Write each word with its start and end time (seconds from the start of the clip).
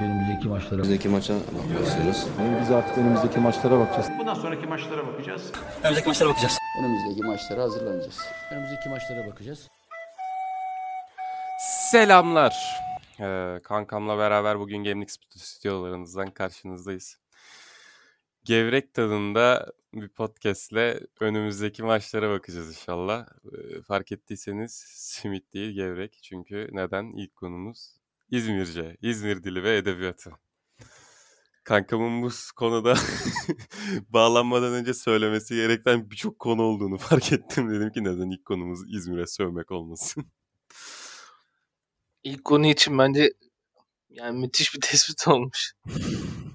Önümüzdeki 0.00 0.48
maçlara 0.48 0.74
Önümüzdeki 0.74 1.08
maça 1.08 1.34
başlıyoruz. 1.34 2.26
Biz 2.60 2.70
artık 2.70 2.98
önümüzdeki 2.98 3.40
maçlara 3.40 3.78
bakacağız. 3.78 4.08
Bundan 4.18 4.34
sonraki 4.34 4.66
maçlara 4.66 5.06
bakacağız. 5.06 5.52
Önümüzdeki 5.82 6.08
maçlara 6.08 6.28
bakacağız. 6.28 6.58
önümüzdeki 6.80 7.22
maçlara 7.22 7.62
hazırlanacağız. 7.62 8.18
Önümüzdeki 8.50 8.88
maçlara 8.88 9.26
bakacağız. 9.26 9.68
Selamlar. 11.90 12.80
Ee, 13.20 13.60
kankamla 13.64 14.18
beraber 14.18 14.58
bugün 14.58 14.78
Gemlik 14.78 15.10
stüdyolarınızdan 15.10 16.30
karşınızdayız. 16.30 17.18
Gevrek 18.44 18.94
tadında 18.94 19.72
bir 19.94 20.08
podcastle 20.08 21.00
önümüzdeki 21.20 21.82
maçlara 21.82 22.30
bakacağız 22.30 22.68
inşallah. 22.68 23.26
Ee, 23.44 23.82
fark 23.82 24.12
ettiyseniz 24.12 24.72
simit 24.86 25.54
değil 25.54 25.70
gevrek. 25.74 26.18
Çünkü 26.22 26.68
neden? 26.72 27.04
İlk 27.16 27.36
konumuz 27.36 27.97
İzmirce, 28.30 28.96
İzmir 29.02 29.42
dili 29.42 29.62
ve 29.62 29.76
edebiyatı. 29.76 30.30
Kankamın 31.64 32.22
bu 32.22 32.30
konuda 32.56 32.94
bağlanmadan 34.08 34.72
önce 34.72 34.94
söylemesi 34.94 35.54
gereken 35.54 36.10
birçok 36.10 36.38
konu 36.38 36.62
olduğunu 36.62 36.98
fark 36.98 37.32
ettim. 37.32 37.70
Dedim 37.70 37.92
ki 37.92 38.04
neden 38.04 38.30
ilk 38.30 38.44
konumuz 38.44 38.80
İzmir'e 38.94 39.26
sövmek 39.26 39.70
olmasın. 39.70 40.32
İlk 42.24 42.44
konu 42.44 42.66
için 42.66 42.98
bence 42.98 43.32
yani 44.10 44.40
müthiş 44.40 44.74
bir 44.74 44.80
tespit 44.90 45.28
olmuş. 45.28 45.72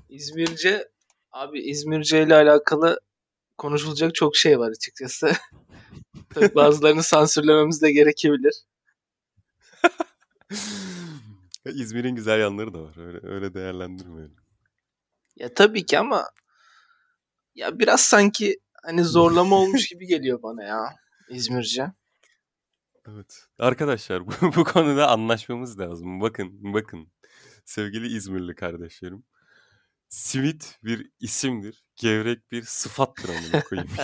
İzmirce 0.09 0.87
abi 1.31 1.61
İzmirce 1.61 2.23
ile 2.23 2.35
alakalı 2.35 2.99
konuşulacak 3.57 4.15
çok 4.15 4.35
şey 4.35 4.59
var 4.59 4.71
açıkçası. 4.71 5.31
Tabii 6.33 6.55
bazılarını 6.55 7.03
sansürlememiz 7.03 7.81
de 7.81 7.91
gerekebilir. 7.91 8.53
İzmir'in 11.71 12.15
güzel 12.15 12.39
yanları 12.39 12.73
da 12.73 12.83
var. 12.83 12.97
Öyle, 12.97 13.27
öyle 13.27 13.53
değerlendirmeyelim. 13.53 14.35
Ya 15.35 15.53
tabii 15.53 15.85
ki 15.85 15.99
ama 15.99 16.29
ya 17.55 17.79
biraz 17.79 18.01
sanki 18.01 18.59
hani 18.83 19.03
zorlama 19.03 19.55
olmuş 19.61 19.87
gibi 19.87 20.07
geliyor 20.07 20.43
bana 20.43 20.63
ya 20.63 20.95
İzmirce. 21.29 21.87
Evet. 23.07 23.47
Arkadaşlar 23.59 24.27
bu, 24.27 24.31
bu 24.55 24.63
konuda 24.63 25.07
anlaşmamız 25.07 25.79
lazım. 25.79 26.21
Bakın, 26.21 26.73
bakın. 26.73 27.07
Sevgili 27.65 28.15
İzmirli 28.15 28.55
kardeşlerim. 28.55 29.23
Simit 30.09 30.79
bir 30.83 31.11
isimdir. 31.19 31.83
Gevrek 31.95 32.51
bir 32.51 32.61
sıfattır 32.61 33.29
amına 33.29 33.63
koyayım. 33.63 33.91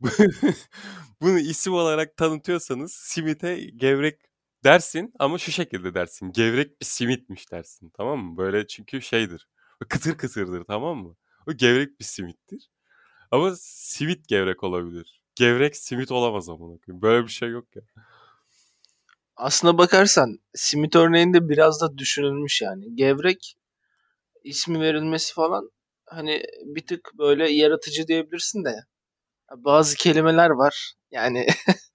Bunu 1.20 1.38
isim 1.38 1.72
olarak 1.72 2.16
tanıtıyorsanız 2.16 2.92
simite 2.92 3.56
gevrek 3.64 4.20
dersin 4.64 5.12
ama 5.18 5.38
şu 5.38 5.52
şekilde 5.52 5.94
dersin. 5.94 6.32
Gevrek 6.32 6.80
bir 6.80 6.86
simitmiş 6.86 7.52
dersin. 7.52 7.92
Tamam 7.96 8.18
mı? 8.18 8.36
Böyle 8.36 8.66
çünkü 8.66 9.02
şeydir. 9.02 9.48
Kıtır 9.88 10.18
kıtırdır 10.18 10.64
tamam 10.64 10.98
mı? 10.98 11.16
O 11.48 11.52
gevrek 11.52 12.00
bir 12.00 12.04
simittir. 12.04 12.70
Ama 13.30 13.52
simit 13.58 14.28
gevrek 14.28 14.64
olabilir. 14.64 15.22
Gevrek 15.34 15.76
simit 15.76 16.12
olamaz 16.12 16.46
koyayım. 16.46 17.02
Böyle 17.02 17.26
bir 17.26 17.32
şey 17.32 17.48
yok 17.48 17.76
ya. 17.76 17.82
Aslına 19.36 19.78
bakarsan 19.78 20.38
simit 20.54 20.96
örneğinde 20.96 21.48
biraz 21.48 21.80
da 21.80 21.98
düşünülmüş 21.98 22.62
yani. 22.62 22.96
Gevrek 22.96 23.56
ismi 24.44 24.80
verilmesi 24.80 25.34
falan 25.34 25.70
hani 26.06 26.42
bir 26.64 26.86
tık 26.86 27.10
böyle 27.18 27.50
yaratıcı 27.50 28.08
diyebilirsin 28.08 28.64
de 28.64 28.74
bazı 29.56 29.96
kelimeler 29.96 30.50
var. 30.50 30.94
Yani 31.10 31.46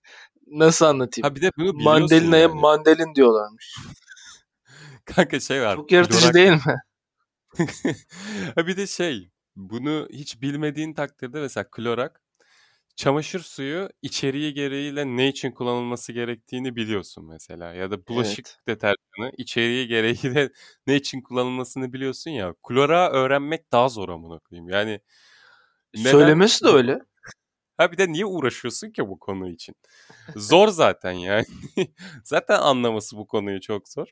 nasıl 0.51 0.85
anlatayım? 0.85 1.29
Ha 1.29 1.35
bir 1.35 1.41
de 1.41 1.51
bunu 1.57 1.73
Mandalina'ya 1.73 2.41
yani. 2.41 2.59
mandalin 2.59 3.15
diyorlarmış. 3.15 3.75
Kanka 5.05 5.39
şey 5.39 5.61
var. 5.61 5.75
Çok 5.75 5.91
yaratıcı 5.91 6.19
klorak- 6.19 6.33
değil 6.33 6.51
mi? 6.51 6.75
ha 8.55 8.67
bir 8.67 8.77
de 8.77 8.87
şey 8.87 9.29
bunu 9.55 10.07
hiç 10.13 10.41
bilmediğin 10.41 10.93
takdirde 10.93 11.39
mesela 11.39 11.69
klorak 11.71 12.21
çamaşır 12.95 13.39
suyu 13.39 13.89
içeriği 14.01 14.53
gereğiyle 14.53 15.05
ne 15.05 15.27
için 15.27 15.51
kullanılması 15.51 16.11
gerektiğini 16.11 16.75
biliyorsun 16.75 17.25
mesela 17.25 17.73
ya 17.73 17.91
da 17.91 18.07
bulaşık 18.07 18.47
Evet. 18.47 18.67
deterjanı 18.67 19.31
içeriği 19.37 19.87
gereğiyle 19.87 20.49
ne 20.87 20.95
için 20.95 21.21
kullanılmasını 21.21 21.93
biliyorsun 21.93 22.31
ya 22.31 22.53
klora 22.63 23.11
öğrenmek 23.11 23.71
daha 23.71 23.89
zor 23.89 24.09
amına 24.09 24.39
koyayım 24.39 24.69
yani 24.69 25.01
neden- 25.95 26.11
Söylemesi 26.11 26.65
de 26.65 26.69
öyle. 26.69 26.99
Ha 27.79 27.91
bir 27.91 27.97
de 27.97 28.11
niye 28.11 28.25
uğraşıyorsun 28.25 28.89
ki 28.91 29.07
bu 29.07 29.19
konu 29.19 29.49
için? 29.49 29.75
Zor 30.35 30.67
zaten 30.67 31.11
yani. 31.11 31.45
zaten 32.23 32.59
anlaması 32.59 33.17
bu 33.17 33.27
konuyu 33.27 33.61
çok 33.61 33.89
zor. 33.89 34.07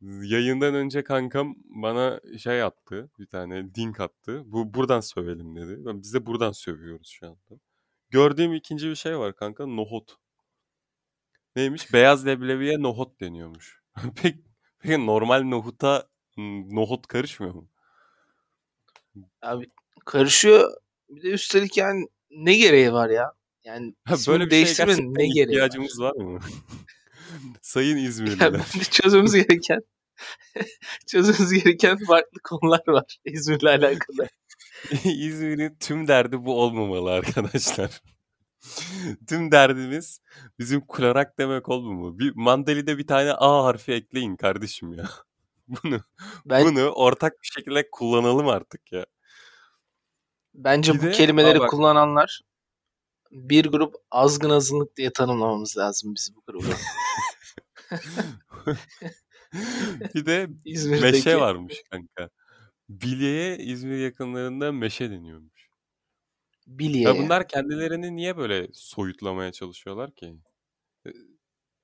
Yayından 0.00 0.74
önce 0.74 1.04
kankam 1.04 1.54
bana 1.64 2.20
şey 2.38 2.62
attı. 2.62 3.10
Bir 3.18 3.26
tane 3.26 3.64
link 3.78 4.00
attı. 4.00 4.42
Bu 4.46 4.74
buradan 4.74 5.00
sövelim 5.00 5.56
dedi. 5.56 5.76
Biz 5.84 6.14
de 6.14 6.26
buradan 6.26 6.52
sövüyoruz 6.52 7.08
şu 7.08 7.26
anda. 7.26 7.60
Gördüğüm 8.10 8.54
ikinci 8.54 8.88
bir 8.88 8.94
şey 8.94 9.18
var 9.18 9.36
kanka. 9.36 9.66
Nohut. 9.66 10.16
Neymiş? 11.56 11.92
Beyaz 11.92 12.26
leblebiye 12.26 12.82
nohut 12.82 13.20
deniyormuş. 13.20 13.82
peki, 14.22 14.44
peki 14.78 15.06
normal 15.06 15.42
nohuta 15.42 16.08
nohut 16.36 17.06
karışmıyor 17.06 17.54
mu? 17.54 17.68
Abi 19.42 19.70
karışıyor. 20.06 20.72
Bir 21.08 21.22
de 21.22 21.28
üstelik 21.28 21.76
yani 21.76 22.08
ne 22.34 22.56
gereği 22.56 22.92
var 22.92 23.10
ya? 23.10 23.32
Yani 23.64 23.94
Ha, 24.04 24.14
böyle 24.28 24.44
bir 24.46 24.50
şey 24.50 24.58
değiştirmenin 24.58 24.96
gerçekten 24.96 25.14
ne 25.14 25.28
gereği 25.28 25.40
var? 25.46 25.52
ihtiyacımız 25.52 26.00
var 26.00 26.14
mı? 26.16 26.40
Sayın 27.62 27.96
İzmirliler. 28.08 28.52
bence 28.52 28.84
çözmemiz 28.90 29.34
gereken 29.34 29.80
çözmemiz 31.06 31.52
gereken 31.52 31.98
farklı 32.06 32.40
konular 32.44 32.82
var 32.88 33.18
İzmir'le 33.24 33.66
alakalı. 33.66 34.28
İzmir'in 35.04 35.76
tüm 35.80 36.08
derdi 36.08 36.44
bu 36.44 36.60
olmamalı 36.62 37.10
arkadaşlar. 37.10 38.00
tüm 39.28 39.52
derdimiz 39.52 40.20
bizim 40.58 40.86
klorak 40.86 41.38
demek 41.38 41.68
olmamalı. 41.68 42.18
Bir 42.18 42.32
mandalide 42.36 42.98
bir 42.98 43.06
tane 43.06 43.32
A 43.32 43.64
harfi 43.64 43.92
ekleyin 43.92 44.36
kardeşim 44.36 44.92
ya. 44.92 45.04
Bunu 45.68 46.00
Ben 46.46 46.64
bunu 46.64 46.88
ortak 46.88 47.32
bir 47.42 47.46
şekilde 47.46 47.88
kullanalım 47.92 48.48
artık 48.48 48.92
ya. 48.92 49.06
Bence 50.54 50.94
Bir 50.94 50.98
bu 50.98 51.02
de- 51.02 51.10
kelimeleri 51.12 51.60
bak. 51.60 51.70
kullananlar 51.70 52.40
bir 53.30 53.66
grup 53.66 53.94
azgın 54.10 54.50
azınlık 54.50 54.96
diye 54.96 55.12
tanımlamamız 55.12 55.76
lazım 55.78 56.14
biz 56.14 56.32
bu 56.36 56.42
grubu. 56.46 56.64
bir 60.14 60.26
de 60.26 60.48
İzmir'deki 60.64 61.02
meşe 61.12 61.40
varmış 61.40 61.82
kanka. 61.90 62.30
Bile'ye 62.88 63.58
İzmir 63.58 63.98
yakınlarında 63.98 64.72
meşe 64.72 65.10
deniyormuş. 65.10 65.68
Bilye. 66.66 67.02
Ya 67.02 67.18
bunlar 67.18 67.48
kendilerini 67.48 68.16
niye 68.16 68.36
böyle 68.36 68.68
soyutlamaya 68.72 69.52
çalışıyorlar 69.52 70.14
ki? 70.14 70.34
Ee, 71.06 71.10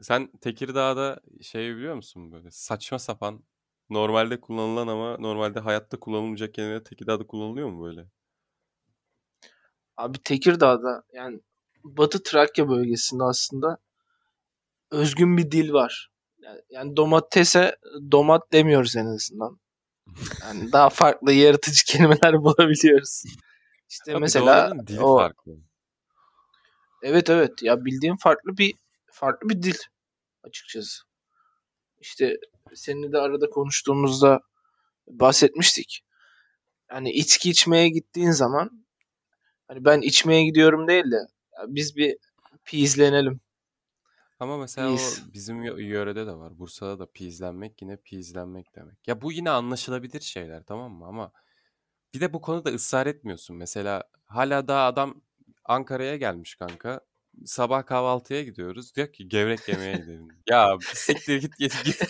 Sen 0.01 0.31
Tekirdağ'da 0.41 1.21
şey 1.43 1.77
biliyor 1.77 1.95
musun 1.95 2.33
böyle 2.33 2.51
saçma 2.51 2.99
sapan 2.99 3.45
normalde 3.91 4.41
kullanılan 4.41 4.89
ama 4.89 5.17
normalde 5.19 5.61
hayatta 5.61 6.01
kullanılmayacak 6.01 6.55
kelime 6.55 6.83
Tekirdağ'da 6.83 7.27
kullanılıyor 7.27 7.69
mu 7.69 7.85
böyle? 7.85 8.07
Abi 10.01 10.19
Tekirdağ'da 10.19 11.03
yani 11.13 11.41
Batı 11.85 12.23
Trakya 12.23 12.69
bölgesinde 12.69 13.25
aslında 13.25 13.79
özgün 14.91 15.37
bir 15.37 15.51
dil 15.51 15.73
var. 15.73 16.11
Yani, 16.39 16.61
yani 16.71 16.97
domatese 16.97 17.77
domat 18.11 18.53
demiyoruz 18.53 18.97
en 18.97 19.07
azından. 19.07 19.61
Yani 20.43 20.73
daha 20.73 20.91
farklı 20.91 21.33
yaratıcı 21.33 21.85
kelimeler 21.87 22.43
bulabiliyoruz. 22.43 23.23
İşte 23.89 24.13
de 24.13 24.19
mesela 24.19 24.73
dili 24.87 25.01
o 25.01 25.17
farklı. 25.17 25.53
evet 27.03 27.31
evet 27.31 27.63
ya 27.63 27.85
bildiğim 27.85 28.17
farklı 28.17 28.57
bir 28.57 28.75
farklı 29.13 29.49
bir 29.49 29.63
dil 29.63 29.79
açıkçası. 30.43 31.03
İşte 31.99 32.37
seninle 32.75 33.13
de 33.13 33.19
arada 33.19 33.51
konuştuğumuzda 33.51 34.41
bahsetmiştik. 35.09 36.05
Hani 36.89 37.11
içki 37.11 37.51
içmeye 37.51 37.89
gittiğin 37.89 38.31
zaman 38.31 38.80
hani 39.71 39.85
ben 39.85 40.01
içmeye 40.01 40.45
gidiyorum 40.45 40.89
değil 40.89 41.11
de 41.11 41.17
ya 41.59 41.65
biz 41.69 41.97
bir 41.97 42.17
pizlenelim. 42.65 43.41
Ama 44.41 44.59
mesela 44.59 44.89
İyiyiz. 44.89 45.23
o 45.29 45.35
bizim 45.35 45.65
yö- 45.65 45.83
yörede 45.83 46.27
de 46.27 46.33
var. 46.33 46.59
Bursa'da 46.59 46.99
da 46.99 47.07
pizlenmek 47.13 47.83
yine 47.83 47.97
pizlenmek 47.97 48.75
demek. 48.77 49.09
Ya 49.09 49.23
bu 49.23 49.33
yine 49.33 49.51
anlaşılabilir 49.51 50.21
şeyler 50.21 50.63
tamam 50.65 50.93
mı? 50.93 51.07
Ama 51.07 51.33
bir 52.15 52.21
de 52.21 52.33
bu 52.33 52.41
konuda 52.41 52.71
ısrar 52.71 53.07
etmiyorsun. 53.07 53.57
Mesela 53.57 54.05
hala 54.27 54.69
daha 54.69 54.87
adam 54.87 55.23
Ankara'ya 55.65 56.17
gelmiş 56.17 56.55
kanka. 56.55 57.01
Sabah 57.47 57.87
kahvaltıya 57.87 58.43
gidiyoruz. 58.43 58.95
Diyor 58.95 59.13
ki 59.13 59.29
gevrek 59.29 59.69
yemeye 59.69 59.97
gidelim. 59.97 60.29
ya 60.49 60.79
siktir 60.95 61.41
git 61.41 61.59
git 61.59 61.85
git. 61.85 62.01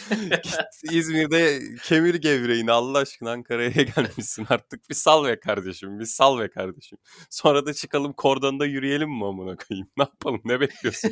git 0.43 0.93
İzmir'de 0.93 1.61
kemir 1.82 2.14
gevreğini 2.14 2.72
Allah 2.72 2.99
aşkına 2.99 3.31
Ankara'ya 3.31 3.70
gelmişsin 3.96 4.46
artık. 4.49 4.90
Bir 4.90 4.94
sal 4.94 5.25
be 5.25 5.40
kardeşim. 5.40 6.00
Bir 6.00 6.05
sal 6.05 6.38
be 6.38 6.50
kardeşim. 6.50 6.99
Sonra 7.31 7.67
da 7.67 7.75
çıkalım 7.75 8.12
kordonda 8.12 8.67
yürüyelim 8.67 9.11
mi 9.11 9.26
amına 9.26 9.56
koyayım? 9.56 9.90
Ne 9.96 10.05
yapalım? 10.05 10.40
Ne 10.44 10.61
bekliyorsun? 10.61 11.11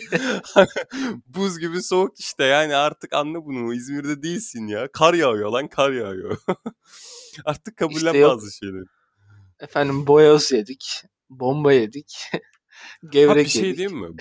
Buz 1.27 1.59
gibi 1.59 1.83
soğuk 1.83 2.21
işte 2.21 2.45
yani 2.45 2.77
artık 2.77 3.13
anla 3.13 3.45
bunu. 3.45 3.75
İzmir'de 3.75 4.23
değilsin 4.23 4.67
ya. 4.67 4.89
Kar 4.93 5.15
yağıyor 5.15 5.51
lan 5.51 5.69
kar 5.69 5.93
yağıyor. 5.93 6.39
artık 7.45 7.77
kabullen 7.77 8.15
İşte 8.15 8.23
bazı 8.23 8.57
şeyleri. 8.57 8.85
Efendim 9.61 10.07
boyoz 10.07 10.53
yedik. 10.53 11.03
Bomba 11.31 11.73
yedik. 11.73 12.15
Ha 13.03 13.09
Gevrek 13.11 13.45
bir 13.45 13.51
şey 13.51 13.63
yedik. 13.63 13.79
diyeyim 13.79 13.99
mi? 13.99 14.17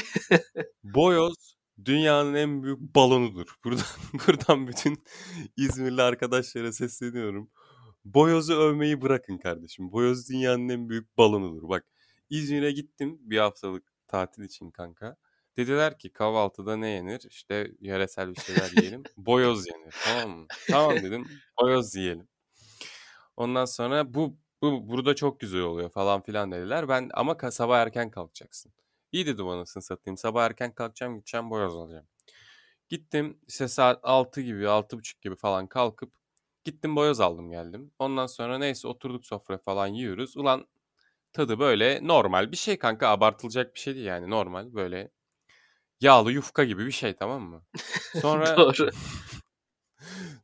Boyoz 0.83 1.55
dünyanın 1.85 2.33
en 2.33 2.63
büyük 2.63 2.79
balonudur. 2.79 3.47
Buradan 3.63 3.85
buradan 4.27 4.67
bütün 4.67 5.03
İzmirli 5.57 6.01
arkadaşlara 6.01 6.71
sesleniyorum. 6.71 7.49
Boyoz'u 8.05 8.53
övmeyi 8.53 9.01
bırakın 9.01 9.37
kardeşim. 9.37 9.91
Boyoz 9.91 10.29
dünyanın 10.29 10.69
en 10.69 10.89
büyük 10.89 11.17
balonudur. 11.17 11.69
Bak 11.69 11.85
İzmir'e 12.29 12.71
gittim 12.71 13.17
bir 13.21 13.37
haftalık 13.37 13.83
tatil 14.07 14.43
için 14.43 14.71
kanka. 14.71 15.17
Dediler 15.57 15.99
ki 15.99 16.13
kahvaltıda 16.13 16.77
ne 16.77 16.89
yenir? 16.89 17.21
İşte 17.29 17.71
yöresel 17.79 18.35
bir 18.35 18.41
şeyler 18.41 18.71
yiyelim. 18.77 19.03
Boyoz 19.17 19.67
yenir. 19.67 19.95
Tamam 20.03 20.37
mı? 20.39 20.45
Tamam 20.67 20.95
dedim. 20.95 21.27
Boyoz 21.61 21.95
yiyelim. 21.95 22.27
Ondan 23.37 23.65
sonra 23.65 24.13
bu 24.13 24.37
bu 24.61 24.89
burada 24.89 25.15
çok 25.15 25.39
güzel 25.39 25.61
oluyor 25.61 25.89
falan 25.89 26.21
filan 26.21 26.51
dediler. 26.51 26.89
Ben 26.89 27.09
ama 27.13 27.31
ka- 27.31 27.51
sabah 27.51 27.79
erken 27.79 28.11
kalkacaksın. 28.11 28.73
İyi 29.11 29.25
dedim 29.25 29.47
anasını 29.47 29.83
satayım. 29.83 30.17
Sabah 30.17 30.45
erken 30.45 30.71
kalkacağım 30.71 31.15
gideceğim 31.15 31.49
boyoz 31.49 31.75
alacağım. 31.75 32.07
Gittim 32.89 33.37
işte 33.47 33.67
saat 33.67 33.99
6 34.03 34.41
gibi 34.41 34.63
6.30 34.63 35.21
gibi 35.21 35.35
falan 35.35 35.67
kalkıp 35.67 36.13
gittim 36.65 36.95
boyoz 36.95 37.19
aldım 37.19 37.51
geldim. 37.51 37.91
Ondan 37.99 38.27
sonra 38.27 38.57
neyse 38.57 38.87
oturduk 38.87 39.25
sofraya 39.25 39.57
falan 39.57 39.87
yiyoruz. 39.87 40.37
Ulan 40.37 40.67
tadı 41.33 41.59
böyle 41.59 41.99
normal 42.07 42.51
bir 42.51 42.57
şey 42.57 42.77
kanka 42.77 43.07
abartılacak 43.07 43.75
bir 43.75 43.79
şey 43.79 43.95
değil 43.95 44.05
yani 44.05 44.29
normal 44.29 44.73
böyle 44.73 45.11
yağlı 46.01 46.31
yufka 46.31 46.63
gibi 46.63 46.85
bir 46.85 46.91
şey 46.91 47.13
tamam 47.15 47.41
mı? 47.41 47.63
Sonra 48.21 48.57
Doğru. 48.57 48.89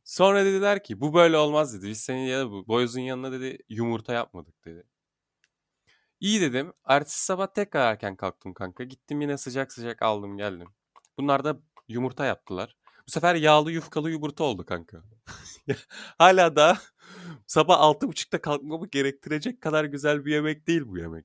Sonra 0.04 0.44
dediler 0.44 0.84
ki 0.84 1.00
bu 1.00 1.14
böyle 1.14 1.36
olmaz 1.36 1.74
dedi. 1.74 1.88
Biz 1.88 2.00
senin 2.00 2.26
ya 2.26 2.50
bu 2.50 2.68
boyozun 2.68 3.00
yanına 3.00 3.32
dedi 3.32 3.58
yumurta 3.68 4.12
yapmadık 4.12 4.64
dedi. 4.64 4.84
İyi 6.20 6.40
dedim. 6.40 6.72
Ertesi 6.88 7.24
sabah 7.24 7.46
tekrar 7.46 7.92
erken 7.92 8.16
kalktım 8.16 8.54
kanka. 8.54 8.84
Gittim 8.84 9.20
yine 9.20 9.38
sıcak 9.38 9.72
sıcak 9.72 10.02
aldım 10.02 10.36
geldim. 10.36 10.68
Bunlar 11.18 11.44
da 11.44 11.60
yumurta 11.88 12.24
yaptılar. 12.24 12.76
Bu 13.06 13.10
sefer 13.10 13.34
yağlı 13.34 13.72
yufkalı 13.72 14.10
yumurta 14.10 14.44
oldu 14.44 14.64
kanka. 14.66 15.02
Hala 16.18 16.56
da 16.56 16.78
sabah 17.46 17.80
altı 17.80 18.08
buçukta 18.08 18.40
kalkmamı 18.40 18.88
gerektirecek 18.88 19.60
kadar 19.60 19.84
güzel 19.84 20.24
bir 20.24 20.32
yemek 20.32 20.66
değil 20.66 20.82
bu 20.86 20.98
yemek. 20.98 21.24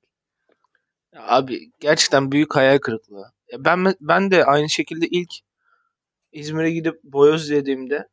Abi 1.15 1.71
gerçekten 1.79 2.31
büyük 2.31 2.55
hayal 2.55 2.77
kırıklığı. 2.77 3.31
Ben 3.57 3.95
ben 4.01 4.31
de 4.31 4.45
aynı 4.45 4.69
şekilde 4.69 5.07
ilk 5.07 5.29
İzmir'e 6.31 6.71
gidip 6.71 7.03
boyoz 7.03 7.49
yediğimde 7.49 7.95
ya 7.95 8.07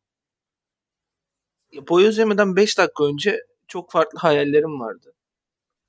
boyoz 1.88 2.18
yemeden 2.18 2.56
5 2.56 2.78
dakika 2.78 3.04
önce 3.04 3.40
çok 3.68 3.90
farklı 3.90 4.18
hayallerim 4.18 4.80
vardı. 4.80 5.14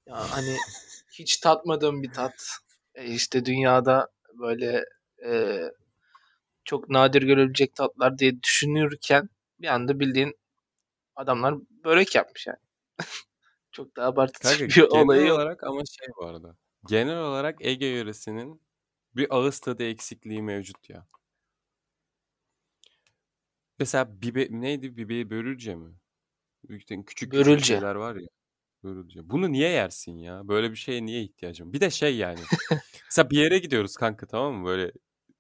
Ya 0.06 0.32
hani 0.32 0.58
hiç 1.12 1.38
tatmadığım 1.38 2.04
bir 2.04 2.12
tat. 2.12 2.48
E 2.96 3.06
işte 3.06 3.46
dünyada 3.46 4.08
böyle 4.34 4.86
e, 5.26 5.62
çok 6.66 6.90
nadir 6.90 7.22
görebilecek 7.22 7.76
tatlar 7.76 8.18
diye 8.18 8.44
düşünürken 8.44 9.30
bir 9.60 9.68
anda 9.68 10.00
bildiğin 10.00 10.38
adamlar 11.16 11.56
börek 11.84 12.16
yapmış 12.16 12.48
yani. 12.48 12.58
Çok 13.72 13.96
da 13.96 14.06
abartıcı 14.06 14.58
Kanka 14.60 14.82
bir 14.82 14.82
olayı 14.82 15.22
genel 15.22 15.34
olarak 15.34 15.64
ama 15.64 15.82
şey 15.86 16.08
bu 16.18 16.26
arada. 16.26 16.56
Genel 16.88 17.18
olarak 17.18 17.66
Ege 17.66 17.86
yöresinin 17.86 18.62
bir 19.16 19.36
ağız 19.36 19.60
tadı 19.60 19.84
eksikliği 19.84 20.42
mevcut 20.42 20.90
ya. 20.90 21.08
Mesela 23.80 24.22
bibe, 24.22 24.48
neydi? 24.50 24.98
Bibe 24.98 25.30
börülce 25.30 25.76
mi? 25.76 25.94
Büyük- 26.70 26.82
Küçük 26.88 27.08
küçük 27.08 27.34
Börülce. 27.34 27.66
şeyler 27.66 27.96
var 27.96 28.16
ya. 28.16 28.28
Börülce. 28.84 29.20
Bunu 29.30 29.52
niye 29.52 29.70
yersin 29.70 30.18
ya? 30.18 30.48
Böyle 30.48 30.72
bir 30.72 30.76
şeye 30.76 31.06
niye 31.06 31.24
ihtiyacım? 31.24 31.74
Bir 31.74 31.82
de 31.82 31.90
şey 31.90 32.18
yani. 32.18 32.40
Mesela 33.06 33.30
bir 33.30 33.38
yere 33.38 33.60
gidiyoruz 33.60 33.96
kanka 33.96 34.26
tamam 34.28 34.54
mı? 34.56 34.68
Böyle 34.68 34.92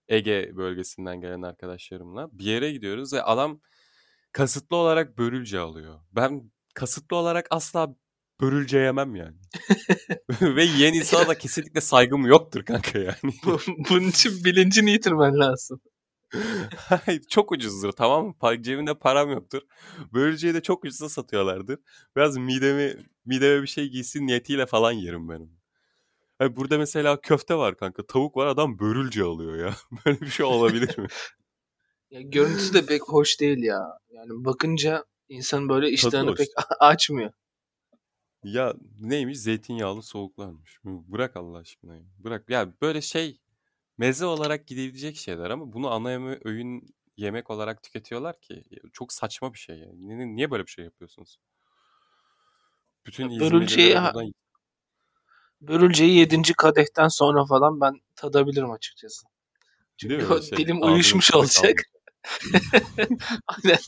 Ege 0.07 0.51
bölgesinden 0.55 1.21
gelen 1.21 1.41
arkadaşlarımla. 1.41 2.29
Bir 2.31 2.43
yere 2.45 2.71
gidiyoruz 2.71 3.13
ve 3.13 3.21
adam 3.23 3.61
kasıtlı 4.31 4.75
olarak 4.77 5.17
börülce 5.17 5.59
alıyor. 5.59 5.99
Ben 6.11 6.51
kasıtlı 6.75 7.15
olarak 7.17 7.47
asla 7.49 7.95
börülce 8.41 8.77
yemem 8.79 9.15
yani. 9.15 9.35
ve 10.41 10.63
yiyen 10.63 10.93
insana 10.93 11.27
da 11.27 11.37
kesinlikle 11.37 11.81
saygım 11.81 12.25
yoktur 12.25 12.65
kanka 12.65 12.99
yani. 12.99 13.33
Bu- 13.45 13.59
Bunun 13.89 14.07
için 14.07 14.43
bilincini 14.45 14.91
yitirmen 14.91 15.39
lazım. 15.39 15.81
Hayır, 17.05 17.21
çok 17.29 17.51
ucuzdur 17.51 17.91
tamam 17.91 18.25
mı? 18.27 18.63
Cebimde 18.63 18.93
param 18.93 19.31
yoktur. 19.31 19.61
Börülceyi 20.13 20.53
de 20.53 20.61
çok 20.61 20.85
ucuza 20.85 21.09
satıyorlardır. 21.09 21.79
Biraz 22.15 22.37
midemi, 22.37 22.95
mideme 23.25 23.61
bir 23.61 23.67
şey 23.67 23.89
giysin 23.89 24.27
niyetiyle 24.27 24.65
falan 24.65 24.91
yerim 24.91 25.29
benim. 25.29 25.57
Hani 26.39 26.55
burada 26.55 26.77
mesela 26.77 27.21
köfte 27.21 27.55
var 27.55 27.77
kanka. 27.77 28.05
Tavuk 28.05 28.37
var 28.37 28.47
adam 28.47 28.79
börülce 28.79 29.23
alıyor 29.23 29.55
ya. 29.55 29.75
Böyle 30.05 30.21
bir 30.21 30.29
şey 30.29 30.45
olabilir 30.45 30.97
mi? 30.97 31.07
Ya 32.11 32.21
görüntüsü 32.21 32.73
de 32.73 32.85
pek 32.85 33.01
hoş 33.01 33.39
değil 33.39 33.63
ya. 33.63 33.99
Yani 34.09 34.29
bakınca 34.31 35.05
insan 35.29 35.69
böyle 35.69 35.89
iştahını 35.89 36.35
pek 36.35 36.47
açmıyor. 36.79 37.31
Ya 38.43 38.73
neymiş? 38.99 39.39
Zeytinyağlı 39.39 40.03
soğuklarmış. 40.03 40.79
Bırak 40.83 41.37
Allah 41.37 41.57
aşkına 41.57 41.95
ya. 41.95 42.01
Bırak. 42.17 42.49
Ya 42.49 42.73
böyle 42.81 43.01
şey 43.01 43.39
meze 43.97 44.25
olarak 44.25 44.67
gidilecek 44.67 45.17
şeyler 45.17 45.49
ama 45.49 45.73
bunu 45.73 45.91
ana 45.91 46.11
yeme, 46.11 46.39
öğün 46.43 46.95
yemek 47.17 47.49
olarak 47.49 47.83
tüketiyorlar 47.83 48.41
ki. 48.41 48.63
Çok 48.93 49.13
saçma 49.13 49.53
bir 49.53 49.59
şey 49.59 49.79
yani. 49.79 50.07
Niye, 50.07 50.35
niye 50.35 50.51
böyle 50.51 50.65
bir 50.65 50.71
şey 50.71 50.85
yapıyorsunuz? 50.85 51.39
Bütün 53.05 53.29
Ya 53.29 53.39
börülceyi 53.39 53.95
buradan 53.95 54.33
Börülceyi 55.61 56.17
7. 56.17 56.53
kadehten 56.53 57.07
sonra 57.07 57.45
falan 57.45 57.81
ben 57.81 57.93
tadabilirim 58.15 58.71
açıkçası. 58.71 59.27
Çünkü 59.97 60.19
Değil 60.19 60.29
mi? 60.29 60.43
Şey, 60.43 60.57
dilim 60.57 60.83
uyuşmuş 60.83 61.33
olacak. 61.33 61.79
Aynen. 63.47 63.79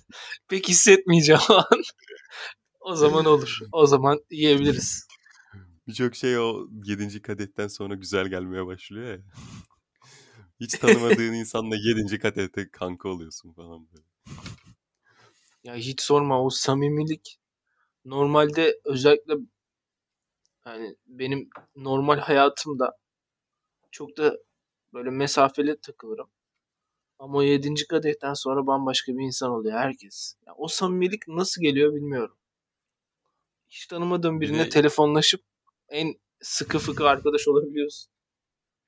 Pek 0.47 0.69
hissetmeyeceğim 0.69 1.41
o 1.49 1.53
an. 1.53 1.83
O 2.79 2.95
zaman 2.95 3.25
olur. 3.25 3.59
O 3.71 3.85
zaman 3.85 4.19
yiyebiliriz. 4.31 5.07
Birçok 5.87 6.15
şey 6.15 6.37
o 6.37 6.67
7. 6.85 7.21
kadetten 7.21 7.67
sonra 7.67 7.95
güzel 7.95 8.27
gelmeye 8.27 8.65
başlıyor 8.65 9.07
ya. 9.07 9.19
Hiç 10.59 10.77
tanımadığın 10.77 11.33
insanla 11.33 11.75
7. 11.75 12.19
kadehte 12.19 12.69
kanka 12.71 13.09
oluyorsun 13.09 13.53
falan 13.53 13.87
böyle. 13.91 14.03
Ya 15.63 15.75
hiç 15.75 16.01
sorma 16.01 16.43
o 16.43 16.49
samimilik 16.49 17.39
normalde 18.05 18.79
özellikle 18.85 19.33
yani 20.65 20.95
benim 21.07 21.49
normal 21.75 22.17
hayatımda 22.17 22.97
çok 23.91 24.17
da 24.17 24.37
böyle 24.93 25.09
mesafeli 25.09 25.81
takılırım. 25.81 26.29
Ama 27.19 27.37
o 27.37 27.41
yedinci 27.41 27.87
kadehten 27.87 28.33
sonra 28.33 28.67
bambaşka 28.67 29.11
bir 29.17 29.23
insan 29.25 29.51
oluyor 29.51 29.79
herkes. 29.79 30.35
Ya 30.45 30.53
o 30.57 30.67
samimilik 30.67 31.27
nasıl 31.27 31.61
geliyor 31.61 31.93
bilmiyorum. 31.95 32.37
Hiç 33.69 33.87
tanımadığım 33.87 34.41
Bir 34.41 34.47
birine 34.47 34.65
de- 34.65 34.69
telefonlaşıp 34.69 35.41
en 35.89 36.15
sıkı 36.41 36.79
fıkı 36.79 37.07
arkadaş 37.07 37.47
olabiliyorsun. 37.47 38.11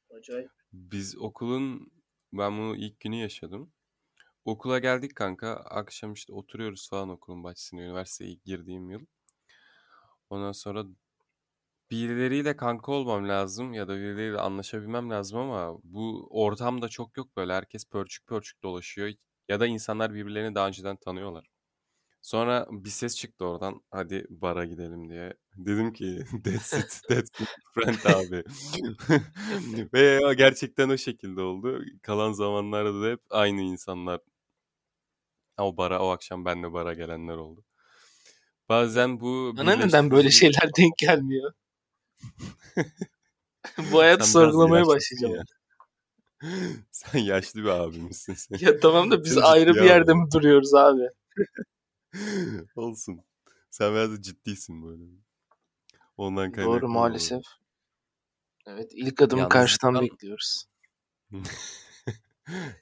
Acayip. 0.10 0.61
Biz 0.74 1.18
okulun 1.18 1.92
ben 2.34 2.58
bunu 2.58 2.76
ilk 2.76 3.00
günü 3.00 3.16
yaşadım. 3.16 3.74
Okula 4.46 4.80
geldik 4.80 5.16
kanka. 5.16 5.50
Akşam 5.56 6.14
işte 6.14 6.34
oturuyoruz 6.34 6.90
falan 6.90 7.10
okulun 7.10 7.44
bahçesinde. 7.44 7.82
Üniversiteye 7.82 8.32
ilk 8.32 8.46
girdiğim 8.46 8.90
yıl. 8.92 9.06
Ondan 10.30 10.52
sonra 10.52 10.86
birileriyle 11.92 12.56
kanka 12.58 12.92
olmam 12.92 13.30
lazım 13.30 13.74
ya 13.74 13.88
da 13.88 13.96
birileriyle 13.98 14.38
anlaşabilmem 14.40 15.10
lazım 15.10 15.40
ama 15.40 15.80
bu 15.84 16.28
ortamda 16.32 16.90
çok 16.90 17.18
yok 17.18 17.38
böyle. 17.38 17.54
Herkes 17.54 17.86
pörçük 17.90 18.28
pörçük 18.28 18.64
dolaşıyor. 18.64 19.14
Ya 19.50 19.60
da 19.60 19.68
insanlar 19.68 20.14
birbirlerini 20.14 20.56
daha 20.56 20.68
önceden 20.68 20.96
tanıyorlar. 20.98 21.46
Sonra 22.22 22.68
bir 22.72 22.90
ses 22.90 23.16
çıktı 23.18 23.46
oradan. 23.46 23.82
Hadi 23.92 24.26
bara 24.30 24.66
gidelim 24.66 25.10
diye. 25.10 25.34
Dedim 25.58 25.94
ki 25.94 26.24
that's 26.44 26.74
it. 26.74 27.02
That's 27.10 27.42
it 27.42 27.48
friend 27.74 28.16
abi. 28.16 28.44
Ve 29.94 30.34
gerçekten 30.34 30.90
o 30.90 30.98
şekilde 30.98 31.42
oldu. 31.42 31.84
Kalan 32.02 32.32
zamanlarda 32.34 33.02
da 33.02 33.12
hep 33.12 33.20
aynı 33.30 33.62
insanlar. 33.62 34.20
O 35.60 35.78
bara 35.78 36.00
o 36.00 36.08
akşam 36.10 36.46
benle 36.46 36.74
bara 36.74 36.94
gelenler 36.94 37.36
oldu. 37.36 37.64
Bazen 38.70 39.20
bu 39.20 39.54
Bana 39.58 39.76
neden 39.76 40.12
böyle 40.12 40.32
şeyler 40.32 40.70
denk 40.78 40.98
gelmiyor? 40.98 41.54
Bu 43.92 44.00
hayatı 44.00 44.26
Sen 44.26 44.32
sorgulamaya 44.32 44.88
başlayacağım. 44.88 45.36
ya. 45.36 45.44
Sen 46.92 47.20
yaşlı 47.20 47.64
bir 47.64 47.70
abimizsin 47.70 48.34
sen. 48.34 48.58
Ya 48.60 48.80
tamam 48.80 49.12
da 49.12 49.24
biz 49.24 49.34
Seni 49.34 49.44
ayrı 49.44 49.74
bir 49.76 49.82
yerde 49.84 50.12
aldım. 50.12 50.24
mi 50.24 50.32
duruyoruz 50.32 50.74
abi? 50.74 51.02
Olsun. 52.76 53.22
Sen 53.70 53.94
biraz 53.94 54.12
da 54.12 54.22
ciddisin 54.22 54.84
böyle. 54.84 55.04
Ondan 56.18 56.52
kaynaklı 56.52 56.74
Doğru 56.74 56.90
maalesef. 56.90 57.44
Evet 58.68 58.92
ilk 58.96 59.22
adımı 59.22 59.40
Yalnız 59.40 59.54
karşıdan 59.54 60.02
bekliyoruz. 60.02 60.66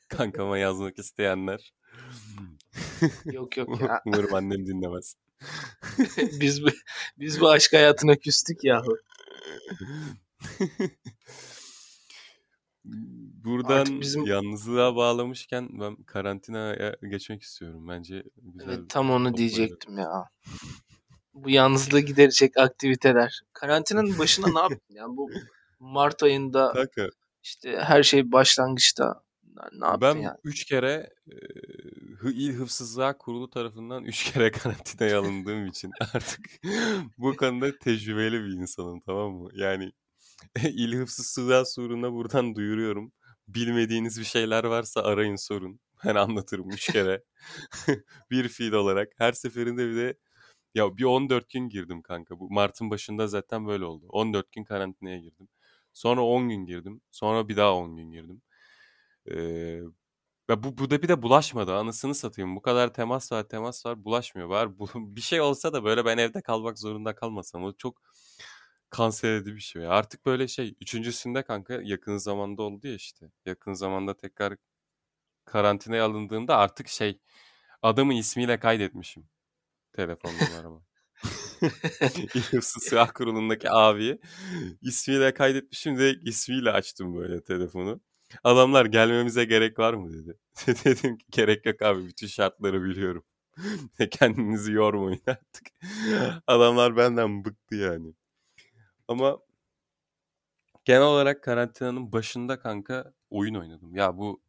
Kankama 0.07 0.57
yazmak 0.57 0.99
isteyenler. 0.99 1.73
Yok 3.25 3.57
yok 3.57 3.81
ya. 3.81 4.01
Umarım 4.05 4.33
annem 4.33 4.67
dinlemez. 4.67 5.15
biz 6.17 6.63
bu, 6.63 6.67
biz 7.17 7.41
bu 7.41 7.49
aşk 7.49 7.73
hayatına 7.73 8.15
küstük 8.15 8.63
yahu. 8.63 8.97
Buradan 13.43 13.79
Artık 13.79 14.01
bizim- 14.01 14.25
yalnızlığa 14.25 14.95
bağlamışken 14.95 15.69
ben 15.79 15.95
karantinaya 15.95 16.95
geçmek 17.09 17.41
istiyorum. 17.41 17.87
Bence 17.87 18.23
güzel. 18.37 18.69
Evet 18.69 18.89
tam 18.89 19.11
onu 19.11 19.37
diyecektim 19.37 19.97
ya. 19.97 20.25
Bu 21.33 21.49
yalnızlığı 21.49 21.99
giderecek 21.99 22.57
aktiviteler. 22.57 23.41
Karantinanın 23.53 24.19
başına 24.19 24.53
ne 24.53 24.59
yaptın 24.59 24.95
ya? 24.95 25.05
Bu 25.07 25.29
Mart 25.79 26.23
ayında 26.23 26.71
Kanka 26.73 27.09
işte 27.43 27.77
her 27.77 28.03
şey 28.03 28.31
başlangıçta. 28.31 29.23
Ne 29.73 29.85
yaptın 29.85 30.01
ben 30.01 30.15
ya? 30.21 30.37
üç 30.43 30.63
kere 30.65 31.09
e, 31.27 31.35
İl 32.31 32.53
Hıfzızlığa 32.53 33.17
Kurulu 33.17 33.49
tarafından 33.49 34.03
üç 34.03 34.33
kere 34.33 34.51
karantinaya 34.51 35.19
alındığım 35.19 35.65
için 35.65 35.91
artık 35.99 36.45
bu 37.17 37.35
konuda 37.35 37.77
tecrübeli 37.79 38.43
bir 38.43 38.53
insanım 38.61 38.99
tamam 38.99 39.31
mı? 39.31 39.49
Yani 39.53 39.91
İl 40.63 40.93
Hıfzızlığa 40.97 41.65
Suru'na 41.65 42.13
buradan 42.13 42.55
duyuruyorum. 42.55 43.11
Bilmediğiniz 43.47 44.19
bir 44.19 44.25
şeyler 44.25 44.63
varsa 44.63 45.01
arayın 45.01 45.35
sorun. 45.35 45.79
Ben 46.05 46.15
anlatırım 46.15 46.69
üç 46.71 46.85
kere. 46.93 47.23
bir 48.31 48.49
fiil 48.49 48.71
olarak. 48.73 49.09
Her 49.17 49.31
seferinde 49.33 49.89
bir 49.89 49.95
de 49.95 50.17
ya 50.75 50.97
bir 50.97 51.03
14 51.03 51.49
gün 51.49 51.69
girdim 51.69 52.01
kanka. 52.01 52.39
Bu 52.39 52.49
Mart'ın 52.51 52.91
başında 52.91 53.27
zaten 53.27 53.67
böyle 53.67 53.85
oldu. 53.85 54.05
14 54.09 54.51
gün 54.51 54.63
karantinaya 54.63 55.17
girdim. 55.19 55.49
Sonra 55.93 56.21
10 56.25 56.49
gün 56.49 56.65
girdim. 56.65 57.01
Sonra 57.11 57.49
bir 57.49 57.57
daha 57.57 57.75
10 57.75 57.97
gün 57.97 58.11
girdim. 58.11 58.41
Ee, 59.31 59.81
ve 60.49 60.63
bu, 60.63 60.77
bu 60.77 60.89
da 60.89 61.01
bir 61.01 61.07
de 61.07 61.21
bulaşmadı. 61.21 61.75
Anasını 61.75 62.15
satayım. 62.15 62.55
Bu 62.55 62.61
kadar 62.61 62.93
temas 62.93 63.31
var 63.31 63.43
temas 63.49 63.85
var 63.85 64.05
bulaşmıyor. 64.05 64.47
Var 64.49 64.79
bu, 64.79 64.87
bir 64.95 65.21
şey 65.21 65.41
olsa 65.41 65.73
da 65.73 65.83
böyle 65.83 66.05
ben 66.05 66.17
evde 66.17 66.41
kalmak 66.41 66.79
zorunda 66.79 67.15
kalmasam. 67.15 67.63
O 67.63 67.73
çok 67.73 68.01
kanser 68.89 69.31
edici 69.33 69.55
bir 69.55 69.61
şey. 69.61 69.87
Artık 69.87 70.25
böyle 70.25 70.47
şey. 70.47 70.75
Üçüncüsünde 70.81 71.43
kanka 71.43 71.79
yakın 71.83 72.17
zamanda 72.17 72.63
oldu 72.63 72.87
ya 72.87 72.93
işte. 72.95 73.31
Yakın 73.45 73.73
zamanda 73.73 74.17
tekrar 74.17 74.55
karantinaya 75.45 76.05
alındığımda 76.05 76.57
artık 76.57 76.87
şey 76.87 77.19
adamın 77.81 78.15
ismiyle 78.15 78.59
kaydetmişim. 78.59 79.29
Telefon 79.93 80.31
numaramı. 80.31 80.83
İlhıfzı 82.35 82.79
Siyah 82.79 83.13
Kurulu'ndaki 83.13 83.71
abiyi 83.71 84.19
ismiyle 84.81 85.33
kaydetmişim 85.33 85.97
direkt 85.97 86.27
ismiyle 86.27 86.71
açtım 86.71 87.15
böyle 87.17 87.43
telefonu. 87.43 88.01
Adamlar 88.43 88.85
gelmemize 88.85 89.45
gerek 89.45 89.79
var 89.79 89.93
mı 89.93 90.13
dedi. 90.13 90.37
Dedim 90.85 91.17
ki 91.17 91.25
gerek 91.31 91.65
yok 91.65 91.81
abi 91.81 92.07
bütün 92.07 92.27
şartları 92.27 92.83
biliyorum. 92.83 93.23
Kendinizi 94.11 94.71
yormayın 94.71 95.21
artık. 95.27 95.67
Adamlar 96.47 96.97
benden 96.97 97.45
bıktı 97.45 97.75
yani. 97.75 98.13
Ama 99.09 99.39
genel 100.85 101.01
olarak 101.01 101.43
karantinanın 101.43 102.11
başında 102.11 102.59
kanka 102.59 103.13
oyun 103.29 103.55
oynadım. 103.55 103.95
Ya 103.95 104.17
bu 104.17 104.41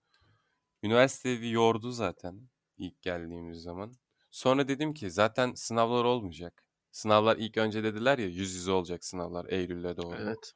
üniversiteyi 0.82 1.52
yordu 1.52 1.90
zaten 1.92 2.48
ilk 2.78 3.02
geldiğimiz 3.02 3.62
zaman. 3.62 3.92
Sonra 4.30 4.68
dedim 4.68 4.94
ki 4.94 5.10
zaten 5.10 5.54
sınavlar 5.54 6.04
olmayacak. 6.04 6.64
Sınavlar 6.92 7.36
ilk 7.36 7.56
önce 7.58 7.84
dediler 7.84 8.18
ya 8.18 8.26
yüz 8.26 8.54
yüze 8.54 8.72
olacak 8.72 9.04
sınavlar 9.04 9.46
Eylül'de 9.50 9.96
doğru. 9.96 10.16
Evet. 10.22 10.54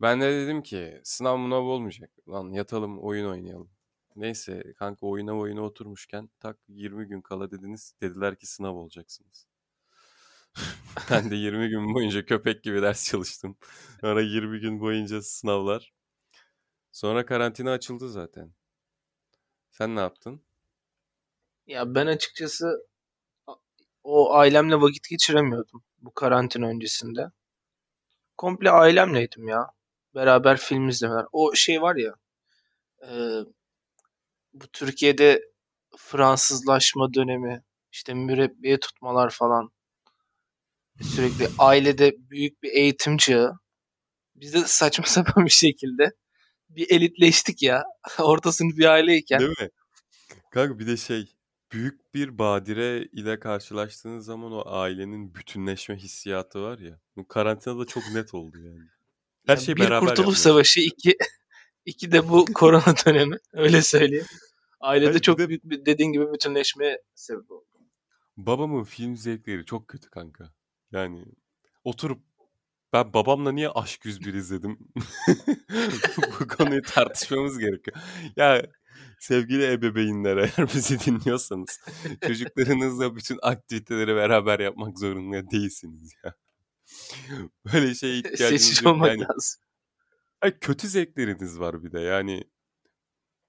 Ben 0.00 0.20
de 0.20 0.24
dedim 0.32 0.62
ki 0.62 1.00
sınav 1.04 1.36
mınav 1.38 1.62
olmayacak. 1.62 2.10
Lan 2.28 2.50
yatalım 2.52 2.98
oyun 2.98 3.30
oynayalım. 3.30 3.70
Neyse 4.16 4.72
kanka 4.78 5.06
oyuna 5.06 5.38
oyuna 5.38 5.60
oturmuşken 5.62 6.30
tak 6.40 6.58
20 6.68 7.06
gün 7.06 7.20
kala 7.20 7.50
dediniz 7.50 7.94
dediler 8.00 8.36
ki 8.36 8.46
sınav 8.46 8.74
olacaksınız. 8.74 9.46
ben 11.10 11.30
de 11.30 11.36
20 11.36 11.68
gün 11.68 11.94
boyunca 11.94 12.26
köpek 12.26 12.62
gibi 12.62 12.82
ders 12.82 13.10
çalıştım. 13.10 13.56
Sonra 14.00 14.20
20 14.20 14.60
gün 14.60 14.80
boyunca 14.80 15.22
sınavlar. 15.22 15.92
Sonra 16.92 17.26
karantina 17.26 17.72
açıldı 17.72 18.10
zaten. 18.10 18.52
Sen 19.70 19.96
ne 19.96 20.00
yaptın? 20.00 20.42
Ya 21.66 21.94
ben 21.94 22.06
açıkçası 22.06 22.86
o 24.04 24.34
ailemle 24.34 24.80
vakit 24.80 25.08
geçiremiyordum 25.08 25.82
bu 25.98 26.14
karantina 26.14 26.66
öncesinde. 26.66 27.30
Komple 28.36 28.70
ailemleydim 28.70 29.48
ya. 29.48 29.66
Beraber 30.14 30.56
film 30.56 30.88
izlemeler. 30.88 31.26
O 31.32 31.54
şey 31.54 31.82
var 31.82 31.96
ya 31.96 32.14
e, 33.02 33.10
bu 34.52 34.66
Türkiye'de 34.72 35.42
Fransızlaşma 35.96 37.14
dönemi 37.14 37.62
işte 37.92 38.14
mürebbiye 38.14 38.80
tutmalar 38.80 39.30
falan 39.30 39.70
sürekli 41.02 41.48
ailede 41.58 42.16
büyük 42.18 42.62
bir 42.62 42.70
eğitim 42.72 43.16
çağı. 43.16 43.52
Biz 44.34 44.54
de 44.54 44.60
saçma 44.66 45.04
sapan 45.06 45.44
bir 45.44 45.50
şekilde 45.50 46.10
bir 46.68 46.90
elitleştik 46.90 47.62
ya. 47.62 47.84
Orta 48.18 48.52
sınıf 48.52 48.76
bir 48.76 48.84
aileyken. 48.84 49.40
Değil 49.40 49.50
mi? 49.60 49.68
Kanka 50.52 50.78
bir 50.78 50.86
de 50.86 50.96
şey 50.96 51.34
büyük 51.72 52.14
bir 52.14 52.38
badire 52.38 53.02
ile 53.12 53.40
karşılaştığınız 53.40 54.24
zaman 54.24 54.52
o 54.52 54.62
ailenin 54.66 55.34
bütünleşme 55.34 55.96
hissiyatı 55.96 56.62
var 56.62 56.78
ya. 56.78 57.00
Bu 57.16 57.28
karantinada 57.28 57.84
çok 57.86 58.02
net 58.12 58.34
oldu 58.34 58.58
yani. 58.62 58.84
Her 59.46 59.56
Ya 59.56 59.60
şey 59.60 59.76
bir 59.76 59.80
beraber 59.80 60.00
Kurtuluş 60.00 60.18
yapmaya 60.26 60.34
Savaşı, 60.42 60.80
iki, 60.80 61.16
iki 61.84 62.12
de 62.12 62.28
bu 62.28 62.44
korona 62.54 62.94
dönemi. 63.06 63.36
Öyle 63.52 63.82
söyleyeyim. 63.82 64.26
Ailede 64.80 65.04
Hayır, 65.06 65.18
bir 65.18 65.22
çok 65.22 65.38
de- 65.38 65.48
büyük 65.48 65.64
bir 65.64 65.86
dediğin 65.86 66.12
gibi 66.12 66.32
bütünleşmeye 66.32 67.02
sebep 67.14 67.50
oldu. 67.50 67.64
Babamın 68.36 68.84
film 68.84 69.16
zevkleri 69.16 69.64
çok 69.64 69.88
kötü 69.88 70.10
kanka. 70.10 70.52
Yani 70.92 71.24
oturup 71.84 72.22
ben 72.92 73.12
babamla 73.14 73.52
niye 73.52 73.68
Aşk 73.68 74.04
101 74.04 74.34
izledim? 74.34 74.78
Bu 76.40 76.48
konuyu 76.48 76.82
tartışmamız 76.82 77.58
gerekiyor. 77.58 77.96
Ya 78.36 78.62
sevgili 79.20 79.72
ebeveynler 79.72 80.36
eğer 80.36 80.68
bizi 80.74 81.00
dinliyorsanız 81.00 81.80
çocuklarınızla 82.26 83.16
bütün 83.16 83.38
aktiviteleri 83.42 84.16
beraber 84.16 84.60
yapmak 84.60 84.98
zorunda 84.98 85.50
değilsiniz 85.50 86.14
ya. 86.24 86.34
Böyle 87.72 87.94
şeye 87.94 88.18
ihtiyacınız 88.18 88.62
Seçici 88.62 88.84
yok. 88.84 88.94
olmak 88.94 89.08
Yani 89.08 89.20
lazım. 89.20 89.60
Ay, 90.40 90.58
kötü 90.58 90.88
zevkleriniz 90.88 91.60
var 91.60 91.84
bir 91.84 91.92
de 91.92 92.00
yani. 92.00 92.44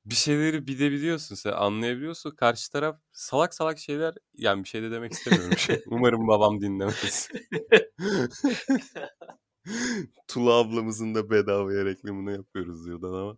Bir 0.09 0.15
şeyleri 0.15 0.67
bilebiliyorsun 0.67 1.35
sen 1.35 1.51
anlayabiliyorsun. 1.51 2.31
Karşı 2.31 2.71
taraf 2.71 2.99
salak 3.11 3.53
salak 3.53 3.79
şeyler 3.79 4.13
yani 4.33 4.63
bir 4.63 4.69
şey 4.69 4.81
de 4.81 4.91
demek 4.91 5.11
istemiyorum. 5.11 5.57
Şey, 5.57 5.81
Umarım 5.87 6.27
babam 6.27 6.61
dinlemez. 6.61 7.29
Tula 10.27 10.53
ablamızın 10.53 11.15
da 11.15 11.29
bedavaya 11.29 11.85
reklamını 11.85 12.31
yapıyoruz 12.31 12.85
diyordan 12.85 13.13
ama 13.13 13.37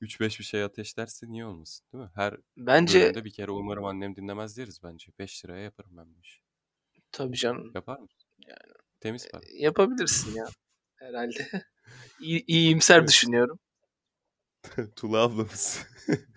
3-5 0.00 0.38
bir 0.38 0.44
şey 0.44 0.62
ateşlerse 0.62 1.26
niye 1.28 1.44
olmasın 1.46 1.86
değil 1.92 2.04
mi? 2.04 2.10
Her 2.14 2.36
Bence 2.56 3.00
bölümde 3.00 3.24
bir 3.24 3.30
kere 3.32 3.50
umarım 3.50 3.84
annem 3.84 4.16
dinlemez 4.16 4.56
deriz 4.56 4.80
bence. 4.82 5.12
5 5.18 5.44
liraya 5.44 5.62
yaparım 5.62 5.90
ben 5.96 6.14
bu 6.14 6.20
işi. 6.20 6.40
tabii 7.12 7.36
canım 7.36 7.70
Yapar 7.74 7.98
mısın? 7.98 8.28
Yani, 8.46 8.74
Temiz 9.00 9.28
para. 9.30 9.42
yapabilirsin 9.58 10.34
ya 10.34 10.44
herhalde. 10.96 11.48
İyi, 12.20 12.44
iyimser 12.46 12.98
Evet. 12.98 13.08
düşünüyorum. 13.08 13.58
Tula 14.96 15.18
ablamız 15.18 15.86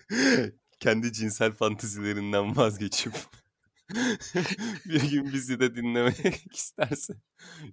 kendi 0.79 1.13
cinsel 1.13 1.51
fantezilerinden 1.51 2.57
vazgeçip 2.57 3.13
bir 4.85 5.11
gün 5.11 5.33
bizi 5.33 5.59
de 5.59 5.75
dinlemek 5.75 6.55
isterse 6.55 7.13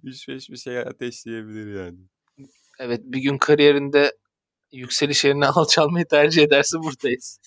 3-5 0.03 0.51
bir 0.51 0.57
şey 0.57 0.79
ateşleyebilir 0.79 1.83
yani. 1.83 1.99
Evet 2.79 3.01
bir 3.03 3.19
gün 3.19 3.37
kariyerinde 3.37 4.17
yükseliş 4.71 5.25
yerine 5.25 5.47
alçalmayı 5.47 6.05
tercih 6.05 6.43
ederse 6.43 6.77
buradayız. 6.79 7.39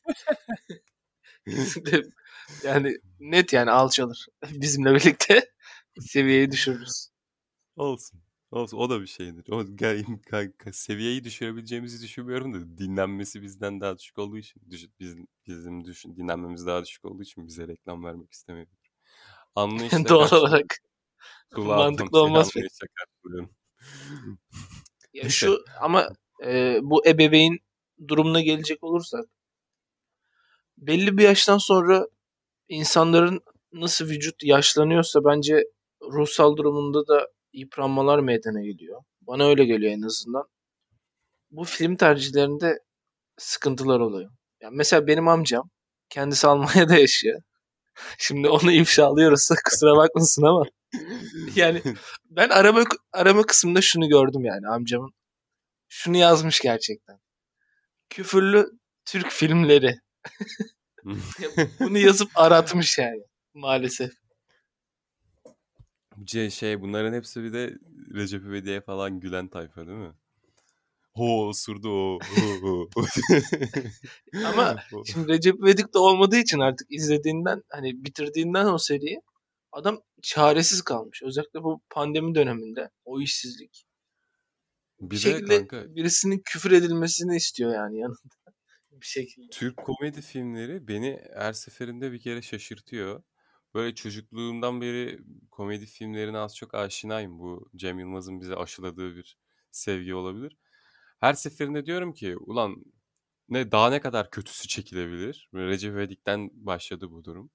Yani 2.64 2.98
net 3.20 3.52
yani 3.52 3.70
alçalır. 3.70 4.26
Bizimle 4.50 4.94
birlikte 4.94 5.50
seviyeyi 6.00 6.50
düşürürüz. 6.50 7.08
Olsun. 7.76 8.20
Olsun. 8.52 8.78
O 8.78 8.90
da 8.90 9.00
bir 9.00 9.06
şeydir. 9.06 9.44
O 9.50 9.64
seviyeyi 10.72 11.24
düşürebileceğimizi 11.24 12.02
düşünmüyorum 12.02 12.54
da 12.54 12.78
dinlenmesi 12.78 13.42
bizden 13.42 13.80
daha 13.80 13.98
düşük 13.98 14.18
olduğu 14.18 14.38
için 14.38 14.62
düş- 14.70 14.88
biz, 15.00 15.16
bizim 15.46 15.84
düşün, 15.84 16.16
dinlenmemiz 16.16 16.66
daha 16.66 16.84
düşük 16.84 17.04
olduğu 17.04 17.22
için 17.22 17.46
bize 17.46 17.68
reklam 17.68 18.04
vermek 18.04 18.32
istemiyorum. 18.32 18.72
Anlayışla 19.54 20.08
Doğal 20.08 20.32
olarak. 20.32 20.78
Mantıklı 21.56 22.20
olmaz 22.20 22.50
pek. 22.54 22.64
Ya 25.14 25.28
şu 25.28 25.64
ama 25.80 26.08
e, 26.44 26.78
bu 26.82 27.06
ebeveyn 27.06 27.58
durumuna 28.08 28.40
gelecek 28.40 28.84
olursak 28.84 29.24
belli 30.78 31.18
bir 31.18 31.22
yaştan 31.22 31.58
sonra 31.58 32.06
insanların 32.68 33.40
nasıl 33.72 34.04
vücut 34.08 34.42
yaşlanıyorsa 34.42 35.24
bence 35.24 35.64
ruhsal 36.02 36.56
durumunda 36.56 37.06
da 37.06 37.28
yıpranmalar 37.52 38.18
meydana 38.18 38.62
geliyor. 38.62 39.02
Bana 39.20 39.48
öyle 39.48 39.64
geliyor 39.64 39.92
en 39.92 40.02
azından. 40.02 40.44
Bu 41.50 41.64
film 41.64 41.96
tercihlerinde 41.96 42.78
sıkıntılar 43.38 44.00
oluyor. 44.00 44.30
Yani 44.60 44.76
mesela 44.76 45.06
benim 45.06 45.28
amcam 45.28 45.70
kendisi 46.08 46.46
Almanya'da 46.46 46.94
yaşıyor. 46.94 47.42
Şimdi 48.18 48.48
onu 48.48 48.72
ifşalıyoruz 48.72 49.48
kusura 49.64 49.96
bakmasın 49.96 50.42
ama. 50.42 50.64
Yani 51.56 51.82
ben 52.30 52.48
arama 52.48 52.84
arama 53.12 53.42
kısmında 53.42 53.80
şunu 53.80 54.08
gördüm 54.08 54.44
yani 54.44 54.68
amcamın. 54.68 55.10
Şunu 55.88 56.16
yazmış 56.16 56.60
gerçekten. 56.60 57.18
Küfürlü 58.10 58.70
Türk 59.04 59.30
filmleri. 59.30 59.94
Bunu 61.80 61.98
yazıp 61.98 62.30
aratmış 62.34 62.98
yani 62.98 63.22
maalesef. 63.54 64.10
C 66.24 66.50
şey 66.50 66.80
bunların 66.80 67.12
hepsi 67.12 67.42
bir 67.42 67.52
de 67.52 67.78
Recep 68.14 68.44
İvedik'e 68.44 68.80
falan 68.80 69.20
gülen 69.20 69.48
tayfa 69.48 69.86
değil 69.86 69.98
mi? 69.98 70.12
Ho 71.14 71.48
osurdu 71.48 71.88
o. 71.88 72.18
ho, 72.20 72.68
ho. 72.68 72.88
Ama 74.46 74.76
şimdi 75.06 75.28
Recep 75.28 75.54
İvedik 75.54 75.94
de 75.94 75.98
olmadığı 75.98 76.36
için 76.36 76.58
artık 76.58 76.86
izlediğinden 76.90 77.62
hani 77.68 78.04
bitirdiğinden 78.04 78.66
o 78.66 78.78
seriyi 78.78 79.20
adam 79.72 80.02
çaresiz 80.22 80.82
kalmış. 80.82 81.22
Özellikle 81.22 81.62
bu 81.62 81.80
pandemi 81.90 82.34
döneminde 82.34 82.90
o 83.04 83.20
işsizlik. 83.20 83.84
Bir, 85.00 85.10
bir 85.10 85.16
de 85.16 85.20
şekilde 85.20 85.58
kanka 85.58 85.94
birisinin 85.94 86.42
küfür 86.44 86.70
edilmesini 86.70 87.36
istiyor 87.36 87.74
yani 87.74 87.98
yanında. 87.98 88.18
bir 88.90 89.06
şekilde. 89.06 89.50
Türk 89.50 89.76
komedi 89.76 90.22
filmleri 90.22 90.88
beni 90.88 91.20
her 91.34 91.52
seferinde 91.52 92.12
bir 92.12 92.20
kere 92.20 92.42
şaşırtıyor. 92.42 93.22
Böyle 93.74 93.94
çocukluğumdan 93.94 94.80
beri 94.80 95.20
komedi 95.50 95.86
filmlerine 95.86 96.38
az 96.38 96.56
çok 96.56 96.74
aşinayım. 96.74 97.38
Bu 97.38 97.70
Cem 97.76 97.98
Yılmaz'ın 97.98 98.40
bize 98.40 98.56
aşıladığı 98.56 99.16
bir 99.16 99.36
sevgi 99.70 100.14
olabilir. 100.14 100.56
Her 101.20 101.34
seferinde 101.34 101.86
diyorum 101.86 102.12
ki 102.12 102.36
ulan 102.36 102.84
ne 103.48 103.72
daha 103.72 103.90
ne 103.90 104.00
kadar 104.00 104.30
kötüsü 104.30 104.68
çekilebilir? 104.68 105.48
Recep 105.54 105.92
İvedik'ten 105.92 106.50
başladı 106.52 107.10
bu 107.10 107.24
durum. 107.24 107.50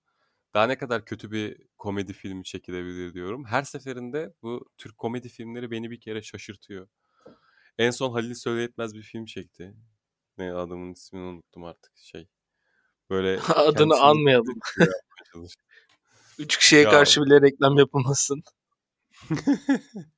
Daha 0.53 0.67
ne 0.67 0.77
kadar 0.77 1.05
kötü 1.05 1.31
bir 1.31 1.57
komedi 1.77 2.13
filmi 2.13 2.43
çekilebilir 2.43 3.13
diyorum. 3.13 3.45
Her 3.45 3.63
seferinde 3.63 4.33
bu 4.41 4.69
Türk 4.77 4.97
komedi 4.97 5.29
filmleri 5.29 5.71
beni 5.71 5.91
bir 5.91 5.99
kere 5.99 6.21
şaşırtıyor. 6.21 6.87
En 7.77 7.91
son 7.91 8.11
Halil 8.11 8.33
Söyletmez 8.33 8.95
bir 8.95 9.01
film 9.01 9.25
çekti. 9.25 9.73
Ne 10.37 10.53
adamın 10.53 10.93
ismini 10.93 11.23
unuttum 11.23 11.63
artık 11.63 11.97
şey. 11.97 12.27
Böyle 13.09 13.39
Adını 13.55 13.95
anmayalım. 13.95 14.59
Üç 16.37 16.57
kişiye 16.57 16.81
Ya. 16.81 16.89
karşı 16.89 17.21
bile 17.21 17.41
reklam 17.41 17.77
yapılmasın. 17.77 18.43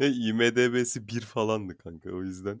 IMDB'si 0.00 1.08
1 1.08 1.20
falandı 1.20 1.76
kanka 1.76 2.10
o 2.10 2.22
yüzden. 2.22 2.60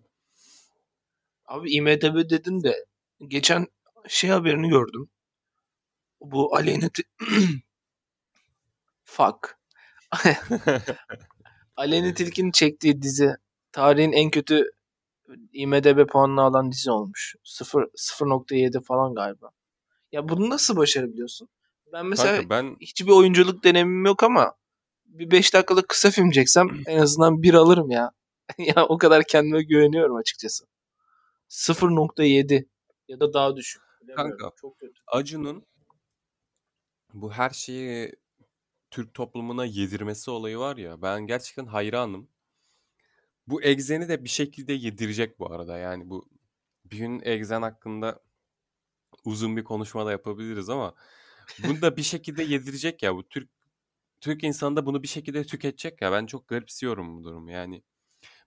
Abi 1.46 1.70
IMDB 1.72 2.30
dedin 2.30 2.62
de 2.62 2.86
geçen 3.28 3.66
şey 4.08 4.30
haberini 4.30 4.68
gördüm. 4.68 5.08
Bu 6.20 6.56
Aleyna 6.56 6.88
Fuck. 9.04 9.58
Aleyna 11.76 12.14
Tilki'nin 12.14 12.50
çektiği 12.52 13.02
dizi 13.02 13.34
tarihin 13.72 14.12
en 14.12 14.30
kötü 14.30 14.70
IMDB 15.52 16.06
puanını 16.08 16.42
alan 16.42 16.72
dizi 16.72 16.90
olmuş. 16.90 17.34
0 17.44 17.88
0.7 17.96 18.82
falan 18.84 19.14
galiba. 19.14 19.50
Ya 20.12 20.28
bunu 20.28 20.50
nasıl 20.50 20.76
başarabiliyorsun? 20.76 21.48
Ben 21.92 22.06
mesela 22.06 22.36
Kanka 22.36 22.50
ben 22.50 22.76
hiçbir 22.80 23.10
oyunculuk 23.10 23.64
deneyimim 23.64 24.06
yok 24.06 24.22
ama 24.22 24.54
bir 25.04 25.30
5 25.30 25.54
dakikalık 25.54 25.88
kısa 25.88 26.10
film 26.10 26.30
çeksem 26.30 26.68
en 26.86 26.98
azından 26.98 27.42
bir 27.42 27.54
alırım 27.54 27.90
ya. 27.90 28.10
ya 28.58 28.86
o 28.86 28.98
kadar 28.98 29.24
kendime 29.24 29.62
güveniyorum 29.62 30.16
açıkçası. 30.16 30.64
0.7 31.48 32.66
ya 33.08 33.20
da 33.20 33.32
daha 33.32 33.56
düşük. 33.56 33.82
Bilemiyorum, 34.02 34.38
Kanka. 34.38 34.56
Çok 34.56 34.78
kötü. 34.78 35.00
Acun'un 35.06 35.66
bu 37.14 37.32
her 37.32 37.50
şeyi 37.50 38.12
Türk 38.90 39.14
toplumuna 39.14 39.64
yedirmesi 39.64 40.30
olayı 40.30 40.58
var 40.58 40.76
ya 40.76 41.02
ben 41.02 41.26
gerçekten 41.26 41.66
hayranım. 41.66 42.28
Bu 43.46 43.62
egzeni 43.62 44.08
de 44.08 44.24
bir 44.24 44.28
şekilde 44.28 44.72
yedirecek 44.72 45.38
bu 45.38 45.52
arada. 45.52 45.78
Yani 45.78 46.10
bu 46.10 46.28
bir 46.84 46.98
gün 46.98 47.20
egzen 47.24 47.62
hakkında 47.62 48.20
uzun 49.24 49.56
bir 49.56 49.64
konuşma 49.64 50.06
da 50.06 50.10
yapabiliriz 50.10 50.68
ama 50.68 50.94
bunu 51.64 51.82
da 51.82 51.96
bir 51.96 52.02
şekilde 52.02 52.42
yedirecek 52.42 53.02
ya. 53.02 53.14
Bu 53.14 53.28
Türk 53.28 53.50
Türk 54.20 54.44
insanı 54.44 54.76
da 54.76 54.86
bunu 54.86 55.02
bir 55.02 55.08
şekilde 55.08 55.44
tüketecek 55.44 56.02
ya. 56.02 56.12
Ben 56.12 56.26
çok 56.26 56.48
garipsiyorum 56.48 57.18
bu 57.18 57.24
durumu. 57.24 57.50
Yani 57.50 57.82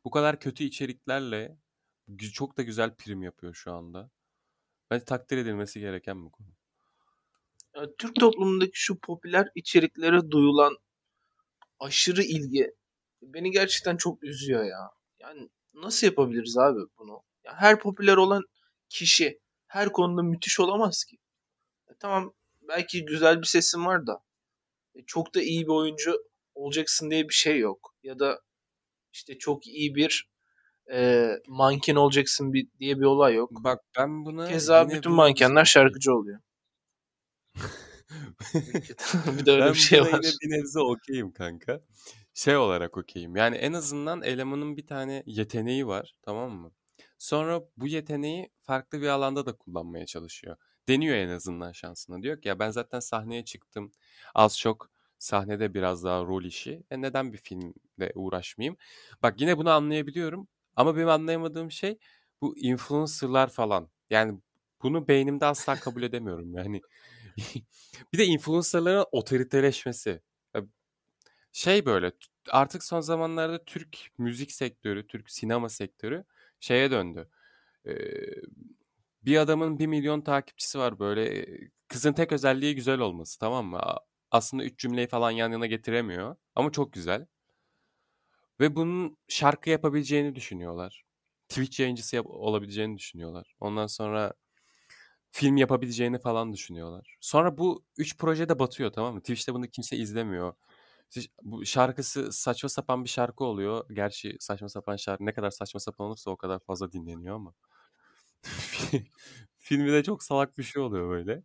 bu 0.03 0.12
kadar 0.12 0.39
kötü 0.39 0.63
içeriklerle 0.63 1.57
çok 2.33 2.57
da 2.57 2.62
güzel 2.62 2.95
prim 2.95 3.23
yapıyor 3.23 3.53
şu 3.53 3.73
anda. 3.73 4.12
Bence 4.91 5.05
takdir 5.05 5.38
edilmesi 5.38 5.79
gereken 5.79 6.25
bu 6.25 6.31
konu. 6.31 6.47
Türk 7.97 8.15
toplumundaki 8.15 8.71
şu 8.73 8.99
popüler 8.99 9.47
içeriklere 9.55 10.31
duyulan 10.31 10.77
aşırı 11.79 12.23
ilgi 12.23 12.71
beni 13.21 13.51
gerçekten 13.51 13.97
çok 13.97 14.23
üzüyor 14.23 14.63
ya. 14.63 14.91
Yani 15.19 15.49
nasıl 15.73 16.07
yapabiliriz 16.07 16.57
abi 16.57 16.79
bunu? 16.97 17.23
Ya 17.43 17.53
her 17.55 17.79
popüler 17.79 18.17
olan 18.17 18.43
kişi 18.89 19.39
her 19.67 19.91
konuda 19.91 20.23
müthiş 20.23 20.60
olamaz 20.60 21.03
ki. 21.03 21.17
E 21.88 21.93
tamam 21.99 22.33
belki 22.67 23.06
güzel 23.06 23.41
bir 23.41 23.47
sesin 23.47 23.86
var 23.86 24.08
da 24.08 24.19
e, 24.95 25.06
çok 25.06 25.36
da 25.36 25.41
iyi 25.41 25.62
bir 25.62 25.71
oyuncu 25.71 26.17
olacaksın 26.56 27.12
diye 27.12 27.30
bir 27.30 27.34
şey 27.34 27.60
yok. 27.60 27.95
Ya 28.03 28.19
da 28.19 28.41
işte 29.13 29.38
çok 29.38 29.67
iyi 29.67 29.95
bir 29.95 30.30
e, 30.91 31.30
manken 31.47 31.95
olacaksın 31.95 32.53
bir, 32.53 32.67
diye 32.80 32.99
bir 32.99 33.06
olay 33.06 33.34
yok. 33.34 33.51
Bak 33.51 33.80
ben 33.97 34.25
buna 34.25 34.47
Keza 34.47 34.89
bütün 34.89 35.12
bu- 35.12 35.15
mankenler 35.15 35.65
şarkıcı 35.75 36.13
oluyor. 36.13 36.39
bir 39.39 39.45
de 39.45 39.51
öyle 39.51 39.65
ben 39.65 39.73
bir 39.73 39.77
şey 39.77 40.01
var. 40.01 40.08
yine 40.08 40.32
bir 40.41 40.49
nebze 40.49 40.80
okeyim 40.80 41.32
kanka. 41.32 41.82
Şey 42.34 42.58
olarak 42.58 42.97
okeyim. 42.97 43.36
Yani 43.36 43.56
en 43.56 43.73
azından 43.73 44.21
elemanın 44.21 44.77
bir 44.77 44.88
tane 44.88 45.23
yeteneği 45.25 45.88
var 45.88 46.15
tamam 46.21 46.51
mı? 46.51 46.71
Sonra 47.19 47.62
bu 47.77 47.88
yeteneği 47.88 48.49
farklı 48.62 49.01
bir 49.01 49.08
alanda 49.08 49.45
da 49.45 49.53
kullanmaya 49.53 50.06
çalışıyor. 50.06 50.58
Deniyor 50.88 51.15
en 51.15 51.30
azından 51.30 51.71
şansını. 51.71 52.23
Diyor 52.23 52.41
ki 52.41 52.47
ya 52.47 52.60
ben 52.60 52.69
zaten 52.69 53.00
sahneye 53.00 53.45
çıktım. 53.45 53.91
Az 54.36 54.60
çok 54.60 54.89
sahnede 55.19 55.73
biraz 55.73 56.04
daha 56.04 56.21
rol 56.23 56.43
işi. 56.43 56.84
E 56.91 57.02
neden 57.02 57.34
bir 57.34 57.38
filmle 57.38 58.12
uğraşmayayım? 58.15 58.78
Bak 59.23 59.41
yine 59.41 59.58
bunu 59.58 59.69
anlayabiliyorum. 59.71 60.47
Ama 60.76 60.95
benim 60.95 61.10
anlayamadığım 61.10 61.71
şey 61.71 61.97
bu 62.41 62.58
influencerlar 62.58 63.50
falan. 63.50 63.89
Yani 64.10 64.39
bunu 64.84 65.08
beynimde 65.08 65.45
asla 65.45 65.76
kabul 65.80 66.04
edemiyorum. 66.04 66.54
Yani 66.56 66.82
bir 68.13 68.17
de 68.17 68.26
influencerların 68.26 69.06
otoriteleşmesi. 69.12 70.21
Ya 70.56 70.63
Şey 71.52 71.86
böyle 71.86 72.12
artık 72.52 72.84
son 72.84 73.00
zamanlarda 73.02 73.65
Türk 73.65 73.97
müzik 74.17 74.52
sektörü, 74.52 75.08
Türk 75.08 75.32
sinema 75.32 75.69
sektörü 75.69 76.26
şeye 76.60 76.91
döndü. 76.91 77.30
Ee, 77.88 77.93
bir 79.27 79.37
adamın 79.37 79.79
bir 79.79 79.87
milyon 79.87 80.21
takipçisi 80.21 80.79
var 80.79 80.99
böyle. 80.99 81.47
Kızın 81.89 82.13
tek 82.13 82.33
özelliği 82.33 82.75
güzel 82.75 82.99
olması 82.99 83.39
tamam 83.39 83.67
mı? 83.67 83.81
Aslında 84.31 84.65
üç 84.65 84.79
cümleyi 84.79 85.07
falan 85.09 85.31
yan 85.31 85.53
yana 85.53 85.67
getiremiyor 85.67 86.37
ama 86.55 86.73
çok 86.73 86.93
güzel. 86.93 87.27
Ve 88.59 88.75
bunun 88.75 89.17
şarkı 89.27 89.69
yapabileceğini 89.69 90.35
düşünüyorlar. 90.35 91.03
Twitch 91.49 91.79
yayıncısı 91.79 92.15
yap- 92.15 92.25
olabileceğini 92.29 92.97
düşünüyorlar. 92.97 93.55
Ondan 93.59 93.87
sonra 93.87 94.33
film 95.31 95.57
yapabileceğini 95.57 96.19
falan 96.19 96.53
düşünüyorlar. 96.53 97.17
Sonra 97.21 97.57
bu 97.57 97.85
üç 97.97 98.17
projede 98.17 98.59
batıyor 98.59 98.91
tamam 98.91 99.13
mı? 99.15 99.21
Twitch'te 99.21 99.53
bunu 99.53 99.67
kimse 99.67 99.97
izlemiyor. 99.97 100.53
Bu 101.43 101.65
şarkısı 101.65 102.31
saçma 102.33 102.69
sapan 102.69 103.03
bir 103.03 103.09
şarkı 103.09 103.43
oluyor. 103.45 103.85
Gerçi 103.93 104.37
saçma 104.39 104.69
sapan 104.69 104.95
şarkı 104.95 105.25
ne 105.25 105.33
kadar 105.33 105.51
saçma 105.51 105.79
sapan 105.79 106.07
olursa 106.07 106.31
o 106.31 106.37
kadar 106.37 106.59
fazla 106.59 106.91
dinleniyor 106.91 107.35
ama. 107.35 107.53
Filmi 109.58 109.91
de 109.91 110.04
çok 110.04 110.23
salak 110.23 110.58
bir 110.58 110.63
şey 110.63 110.82
oluyor 110.82 111.10
böyle. 111.10 111.43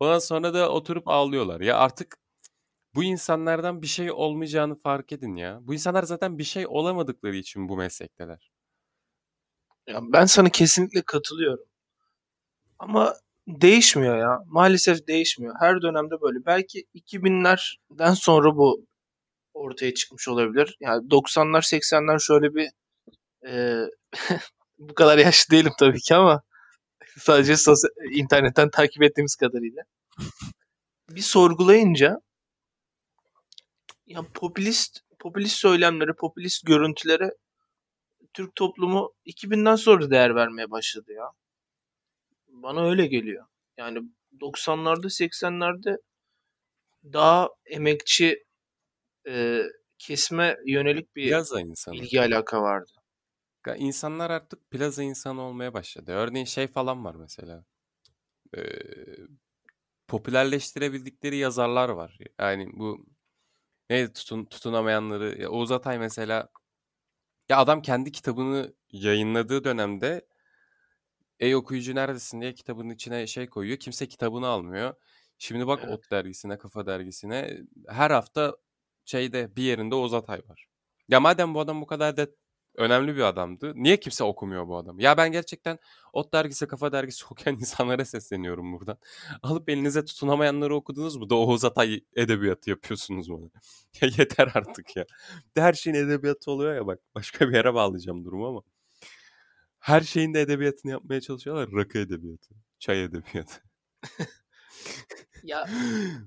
Ondan 0.00 0.18
sonra 0.18 0.54
da 0.54 0.70
oturup 0.72 1.08
ağlıyorlar. 1.08 1.60
Ya 1.60 1.78
artık 1.78 2.18
bu 2.94 3.04
insanlardan 3.04 3.82
bir 3.82 3.86
şey 3.86 4.12
olmayacağını 4.12 4.80
fark 4.80 5.12
edin 5.12 5.34
ya. 5.34 5.58
Bu 5.62 5.74
insanlar 5.74 6.02
zaten 6.02 6.38
bir 6.38 6.44
şey 6.44 6.66
olamadıkları 6.66 7.36
için 7.36 7.68
bu 7.68 7.76
meslekteler. 7.76 8.50
Ya 9.86 10.00
ben 10.02 10.24
sana 10.26 10.48
kesinlikle 10.48 11.02
katılıyorum. 11.02 11.64
Ama 12.78 13.14
değişmiyor 13.48 14.18
ya. 14.18 14.42
Maalesef 14.46 15.06
değişmiyor. 15.06 15.54
Her 15.60 15.82
dönemde 15.82 16.20
böyle. 16.22 16.46
Belki 16.46 16.84
2000'lerden 16.94 18.14
sonra 18.14 18.56
bu 18.56 18.86
ortaya 19.54 19.94
çıkmış 19.94 20.28
olabilir. 20.28 20.76
Yani 20.80 21.10
90'lar 21.10 21.62
80'ler 21.62 22.18
şöyle 22.20 22.54
bir 22.54 22.70
e, 23.48 23.84
bu 24.78 24.94
kadar 24.94 25.18
yaşlı 25.18 25.50
değilim 25.50 25.72
tabii 25.78 26.00
ki 26.00 26.14
ama 26.14 26.42
sadece 27.18 27.56
sosyal, 27.56 27.90
internetten 28.12 28.70
takip 28.70 29.02
ettiğimiz 29.02 29.36
kadarıyla. 29.36 29.82
Bir 31.10 31.20
sorgulayınca 31.20 32.20
ya 34.06 34.22
popülist 34.34 35.00
popülist 35.18 35.56
söylemlere, 35.56 36.12
popülist 36.12 36.66
görüntülere 36.66 37.30
Türk 38.34 38.54
toplumu 38.54 39.14
2000'den 39.26 39.76
sonra 39.76 40.10
değer 40.10 40.34
vermeye 40.34 40.70
başladı 40.70 41.12
ya. 41.12 41.30
Bana 42.48 42.90
öyle 42.90 43.06
geliyor. 43.06 43.46
Yani 43.76 43.98
90'larda 44.40 45.06
80'lerde 45.06 45.96
daha 47.04 47.48
emekçi 47.66 48.44
e, 49.28 49.62
kesme 49.98 50.56
yönelik 50.66 51.16
bir 51.16 51.22
ilgi 51.92 52.20
alaka 52.20 52.62
vardı. 52.62 52.92
İnsanlar 53.78 54.30
artık 54.30 54.70
plaza 54.70 55.02
insanı 55.02 55.42
olmaya 55.42 55.74
başladı. 55.74 56.12
Örneğin 56.12 56.46
şey 56.46 56.66
falan 56.66 57.04
var 57.04 57.14
mesela. 57.14 57.64
Ee, 58.56 58.62
popülerleştirebildikleri 60.08 61.36
yazarlar 61.36 61.88
var. 61.88 62.18
Yani 62.40 62.70
bu 62.72 63.06
neydi 63.90 64.12
tutun, 64.12 64.44
tutunamayanları. 64.44 65.42
Ya 65.42 65.50
Oğuz 65.50 65.72
Atay 65.72 65.98
mesela 65.98 66.48
ya 67.48 67.58
adam 67.58 67.82
kendi 67.82 68.12
kitabını 68.12 68.74
yayınladığı 68.92 69.64
dönemde 69.64 70.26
Ey 71.40 71.54
okuyucu 71.54 71.94
neredesin 71.94 72.40
diye 72.40 72.54
kitabın 72.54 72.90
içine 72.90 73.26
şey 73.26 73.46
koyuyor. 73.46 73.78
Kimse 73.78 74.08
kitabını 74.08 74.46
almıyor. 74.46 74.94
Şimdi 75.38 75.66
bak 75.66 75.80
Evet. 75.84 75.92
Ot 75.94 76.10
dergisine, 76.10 76.58
Kafa 76.58 76.86
dergisine 76.86 77.58
her 77.88 78.10
hafta 78.10 78.56
şeyde 79.04 79.56
bir 79.56 79.62
yerinde 79.62 79.94
Oğuz 79.94 80.14
Atay 80.14 80.38
var. 80.48 80.66
Ya 81.08 81.20
madem 81.20 81.54
bu 81.54 81.60
adam 81.60 81.80
bu 81.80 81.86
kadar 81.86 82.16
da 82.16 82.26
önemli 82.78 83.16
bir 83.16 83.22
adamdı. 83.22 83.72
Niye 83.76 84.00
kimse 84.00 84.24
okumuyor 84.24 84.68
bu 84.68 84.76
adamı? 84.76 85.02
Ya 85.02 85.16
ben 85.16 85.32
gerçekten 85.32 85.78
Ot 86.12 86.32
dergisi, 86.32 86.66
Kafa 86.68 86.92
dergisi 86.92 87.24
okuyan 87.30 87.56
insanlara 87.56 88.04
sesleniyorum 88.04 88.72
buradan. 88.72 88.98
Alıp 89.42 89.68
elinize 89.70 90.04
tutunamayanları 90.04 90.74
okudunuz 90.76 91.16
mu 91.16 91.30
da 91.30 91.34
Oğuz 91.34 91.64
Atay 91.64 92.00
edebiyatı 92.16 92.70
yapıyorsunuz 92.70 93.30
bana. 93.30 93.50
ya 94.02 94.08
yeter 94.18 94.50
artık 94.54 94.96
ya. 94.96 95.04
De 95.56 95.62
her 95.62 95.72
şeyin 95.72 95.96
edebiyatı 95.96 96.50
oluyor 96.50 96.74
ya 96.74 96.86
bak. 96.86 96.98
Başka 97.14 97.48
bir 97.48 97.54
yere 97.54 97.74
bağlayacağım 97.74 98.24
durumu 98.24 98.48
ama. 98.48 98.62
Her 99.80 100.00
şeyin 100.00 100.34
de 100.34 100.40
edebiyatını 100.40 100.92
yapmaya 100.92 101.20
çalışıyorlar. 101.20 101.68
Rakı 101.72 101.98
edebiyatı, 101.98 102.54
çay 102.78 103.04
edebiyatı. 103.04 103.62
Ya 105.42 105.66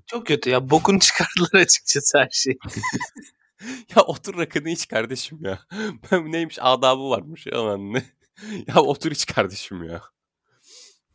çok 0.06 0.26
kötü 0.26 0.50
ya. 0.50 0.70
Bokunu 0.70 0.98
çıkardılar 1.00 1.60
açıkçası 1.60 2.18
her 2.18 2.28
şey. 2.32 2.56
Ya 3.96 4.02
otur 4.02 4.38
rakını 4.38 4.70
iç 4.70 4.88
kardeşim 4.88 5.38
ya. 5.44 5.66
Ben 6.12 6.32
neymiş 6.32 6.58
adabı 6.60 7.10
varmış 7.10 7.46
ya 7.46 7.76
ne. 7.76 8.02
ya 8.66 8.82
otur 8.82 9.10
iç 9.10 9.26
kardeşim 9.26 9.84
ya. 9.84 10.02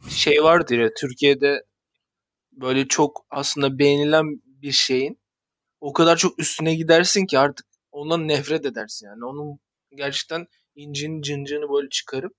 Şey 0.10 0.44
vardır 0.44 0.78
ya 0.80 0.90
Türkiye'de 0.94 1.64
böyle 2.52 2.88
çok 2.88 3.26
aslında 3.30 3.80
beğenilen 3.80 4.42
bir 4.46 4.72
şeyin 4.72 5.20
o 5.82 5.94
kadar 5.94 6.18
çok 6.18 6.40
üstüne 6.40 6.76
gidersin 6.76 7.26
ki 7.26 7.40
artık 7.40 7.66
ondan 7.92 8.28
nefret 8.28 8.66
edersin 8.66 9.08
yani. 9.08 9.26
Onun 9.26 9.60
gerçekten 9.96 10.48
incini 10.76 11.24
cıncını 11.24 11.70
böyle 11.74 11.90
çıkarıp 11.90 12.34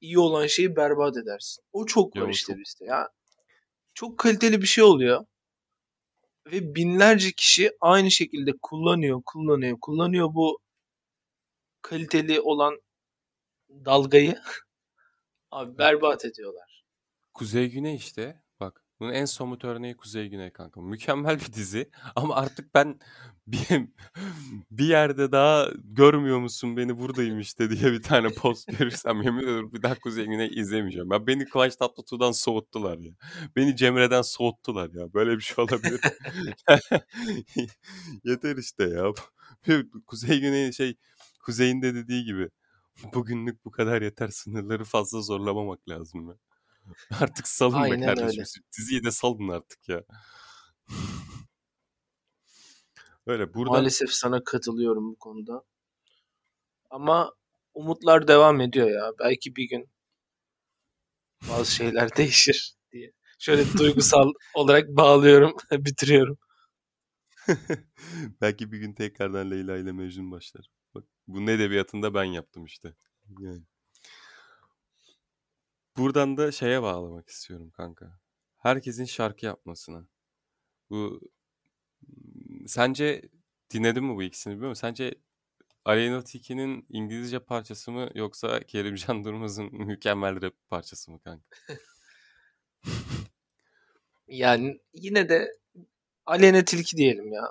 iyi 0.00 0.18
olan 0.18 0.46
şeyi 0.46 0.76
berbat 0.76 1.16
edersin. 1.16 1.64
O 1.72 1.86
çok 1.86 2.16
var 2.16 2.28
işte 2.28 2.52
çok- 2.52 2.60
bizde. 2.60 2.84
Ya 2.84 3.08
çok 3.94 4.18
kaliteli 4.18 4.62
bir 4.62 4.66
şey 4.66 4.84
oluyor. 4.84 5.26
Ve 6.46 6.74
binlerce 6.74 7.32
kişi 7.32 7.72
aynı 7.80 8.10
şekilde 8.10 8.50
kullanıyor, 8.62 9.22
kullanıyor, 9.26 9.78
kullanıyor 9.80 10.34
bu 10.34 10.58
kaliteli 11.82 12.40
olan 12.40 12.80
dalgayı. 13.70 14.34
Abi 15.50 15.78
berbat 15.78 16.24
ediyorlar. 16.24 16.84
Kuzey 17.34 17.70
Güney 17.70 17.96
işte. 17.96 18.42
Bunun 19.00 19.12
en 19.12 19.24
somut 19.24 19.64
örneği 19.64 19.96
Kuzey 19.96 20.28
Güney 20.28 20.50
kanka. 20.50 20.80
Mükemmel 20.80 21.40
bir 21.40 21.52
dizi 21.52 21.90
ama 22.16 22.36
artık 22.36 22.74
ben 22.74 22.98
bir, 23.46 23.88
bir 24.70 24.84
yerde 24.84 25.32
daha 25.32 25.68
görmüyor 25.84 26.38
musun 26.38 26.76
beni 26.76 26.98
buradayım 26.98 27.40
işte 27.40 27.70
diye 27.70 27.92
bir 27.92 28.02
tane 28.02 28.28
post 28.28 28.68
görürsem 28.78 29.22
yemin 29.22 29.42
ediyorum 29.42 29.72
bir 29.72 29.82
daha 29.82 29.94
Kuzey 29.94 30.24
Güney 30.26 30.48
izlemeyeceğim. 30.60 31.10
Ben 31.10 31.26
beni 31.26 31.44
Kıvanç 31.44 31.76
Tatlıtuğ'dan 31.76 32.32
soğuttular 32.32 32.98
ya. 32.98 33.12
Beni 33.56 33.76
Cemre'den 33.76 34.22
soğuttular 34.22 34.90
ya. 34.94 35.12
Böyle 35.14 35.36
bir 35.36 35.40
şey 35.42 35.64
olabilir. 35.64 36.00
Yeter 38.24 38.56
işte 38.56 38.84
ya. 38.84 39.12
Kuzey 40.06 40.40
Güney 40.40 40.72
şey 40.72 40.96
Kuzey'in 41.40 41.82
de 41.82 41.94
dediği 41.94 42.24
gibi 42.24 42.48
bugünlük 43.14 43.64
bu 43.64 43.70
kadar 43.70 44.02
yeter 44.02 44.28
sınırları 44.28 44.84
fazla 44.84 45.20
zorlamamak 45.22 45.88
lazım 45.88 46.28
ya. 46.28 46.34
Artık 47.20 47.48
salın 47.48 47.74
be 47.74 47.78
Aynen 47.78 48.06
kardeşim. 48.06 48.28
öyle. 48.28 48.44
Diziyi 48.78 49.04
de 49.04 49.10
salın 49.10 49.48
artık 49.48 49.88
ya. 49.88 50.02
Öyle 53.26 53.54
buradan 53.54 53.72
Maalesef 53.72 54.10
sana 54.10 54.44
katılıyorum 54.44 55.10
bu 55.10 55.16
konuda. 55.18 55.62
Ama 56.90 57.32
umutlar 57.74 58.28
devam 58.28 58.60
ediyor 58.60 58.90
ya. 58.90 59.12
Belki 59.18 59.56
bir 59.56 59.68
gün 59.68 59.90
bazı 61.48 61.74
şeyler 61.74 62.08
değişir 62.16 62.74
diye. 62.92 63.12
Şöyle 63.38 63.78
duygusal 63.78 64.32
olarak 64.54 64.88
bağlıyorum, 64.88 65.56
bitiriyorum. 65.72 66.38
belki 68.40 68.72
bir 68.72 68.78
gün 68.78 68.92
tekrardan 68.92 69.50
Leyla 69.50 69.76
ile 69.76 69.92
Mecnun 69.92 70.30
başlar. 70.30 70.66
Bak 70.94 71.04
bunun 71.26 71.46
edebiyatında 71.46 72.14
ben 72.14 72.24
yaptım 72.24 72.64
işte. 72.64 72.94
Yani. 73.38 73.62
Buradan 75.96 76.36
da 76.36 76.52
şeye 76.52 76.82
bağlamak 76.82 77.28
istiyorum 77.28 77.70
kanka. 77.70 78.18
Herkesin 78.58 79.04
şarkı 79.04 79.46
yapmasına. 79.46 80.06
Bu 80.90 81.20
sence 82.66 83.22
dinledin 83.70 84.04
mi 84.04 84.16
bu 84.16 84.22
ikisini 84.22 84.52
bilmiyorum. 84.52 84.76
Sence 84.76 85.14
Aleyna 85.84 86.24
Tilki'nin 86.24 86.86
İngilizce 86.88 87.38
parçası 87.38 87.92
mı 87.92 88.10
yoksa 88.14 88.60
Kerimcan 88.60 89.24
Durmaz'ın 89.24 89.74
mükemmel 89.74 90.42
rap 90.42 90.54
parçası 90.70 91.10
mı 91.12 91.20
kanka? 91.20 91.44
Yani 94.28 94.80
yine 94.94 95.28
de 95.28 95.52
Aleyna 96.26 96.64
Tilki 96.64 96.96
diyelim 96.96 97.32
ya. 97.32 97.50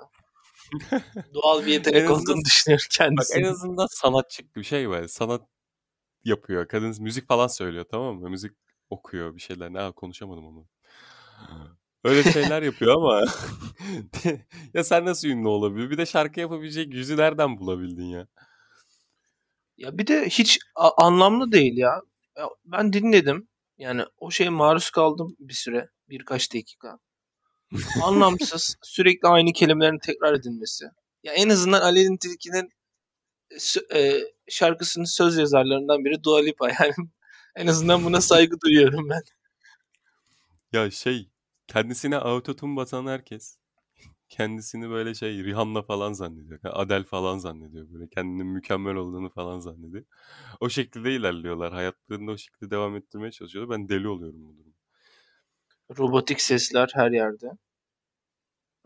Doğal 1.34 1.66
bir 1.66 1.72
yetenek 1.72 2.02
azından- 2.02 2.20
olduğunu 2.22 2.44
düşünüyorum 2.44 3.16
Bak 3.16 3.26
en 3.34 3.42
azından 3.42 3.86
sanatçı 3.90 4.42
bir 4.56 4.62
şey 4.62 4.90
var. 4.90 5.08
Sanat 5.08 5.48
yapıyor. 6.26 6.68
Kadın 6.68 6.96
müzik 7.00 7.28
falan 7.28 7.46
söylüyor 7.46 7.84
tamam 7.90 8.16
mı? 8.16 8.30
Müzik 8.30 8.52
okuyor 8.90 9.36
bir 9.36 9.40
şeyler. 9.40 9.72
Ne 9.72 9.92
konuşamadım 9.92 10.46
onu. 10.46 10.66
Öyle 12.04 12.32
şeyler 12.32 12.62
yapıyor 12.62 12.94
ama 12.96 13.24
ya 14.74 14.84
sen 14.84 15.04
nasıl 15.04 15.28
ünlü 15.28 15.48
olabilir? 15.48 15.90
Bir 15.90 15.98
de 15.98 16.06
şarkı 16.06 16.40
yapabilecek 16.40 16.94
yüzü 16.94 17.16
nereden 17.16 17.58
bulabildin 17.58 18.04
ya? 18.04 18.26
Ya 19.76 19.98
bir 19.98 20.06
de 20.06 20.28
hiç 20.28 20.58
anlamlı 20.96 21.52
değil 21.52 21.76
ya. 21.76 22.02
ya. 22.36 22.48
Ben 22.64 22.92
dinledim. 22.92 23.48
Yani 23.78 24.02
o 24.18 24.30
şeye 24.30 24.50
maruz 24.50 24.90
kaldım 24.90 25.36
bir 25.38 25.54
süre. 25.54 25.88
Birkaç 26.08 26.54
dakika. 26.54 26.98
Anlamsız. 28.02 28.76
sürekli 28.82 29.28
aynı 29.28 29.52
kelimelerin 29.52 29.98
tekrar 29.98 30.34
edilmesi. 30.34 30.84
Ya 31.22 31.32
en 31.32 31.48
azından 31.48 31.80
Aleyna 31.80 32.16
Tilki'nin 32.20 32.70
e, 33.94 34.20
şarkısının 34.48 35.04
söz 35.04 35.36
yazarlarından 35.36 36.04
biri 36.04 36.24
Dua 36.24 36.40
Lipa. 36.40 36.68
Yani 36.80 36.94
en 37.56 37.66
azından 37.66 38.04
buna 38.04 38.20
saygı 38.20 38.60
duyuyorum 38.60 39.08
ben. 39.08 39.22
Ya 40.72 40.90
şey 40.90 41.30
kendisine 41.66 42.16
autotune 42.16 42.76
basan 42.76 43.06
herkes 43.06 43.58
kendisini 44.28 44.90
böyle 44.90 45.14
şey 45.14 45.44
Rihanna 45.44 45.82
falan 45.82 46.12
zannediyor. 46.12 46.60
Adele 46.64 47.04
falan 47.04 47.38
zannediyor 47.38 47.92
böyle. 47.92 48.08
Kendinin 48.08 48.46
mükemmel 48.46 48.94
olduğunu 48.94 49.30
falan 49.30 49.58
zannediyor. 49.58 50.04
O 50.60 50.68
şekilde 50.68 51.14
ilerliyorlar. 51.14 51.72
Hayatlarını 51.72 52.30
o 52.30 52.36
şekilde 52.36 52.70
devam 52.70 52.96
ettirmeye 52.96 53.30
çalışıyorlar. 53.30 53.78
Ben 53.78 53.88
deli 53.88 54.08
oluyorum 54.08 54.48
bu 54.48 54.56
durumda. 54.56 54.76
Robotik 55.98 56.40
sesler 56.40 56.90
her 56.94 57.10
yerde. 57.10 57.50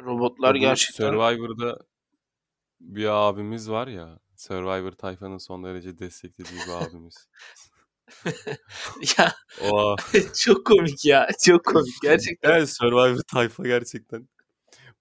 Robotlar 0.03 0.55
Bu 0.55 0.59
gerçekten 0.59 1.11
Survivor'da 1.11 1.79
bir 2.81 3.05
abimiz 3.05 3.70
var 3.70 3.88
ya. 3.88 4.18
Survivor 4.40 4.92
tayfanın 4.92 5.38
son 5.38 5.64
derece 5.64 5.98
desteklediği 5.98 6.61
bir 6.66 6.72
abimiz. 6.72 7.29
ya 9.18 9.35
Oha. 9.70 9.96
çok 10.37 10.66
komik 10.66 11.05
ya. 11.05 11.29
Çok 11.44 11.64
komik 11.64 11.94
gerçekten. 12.03 12.50
Evet 12.50 12.70
Survivor 12.70 13.22
tayfa 13.22 13.62
gerçekten. 13.62 14.29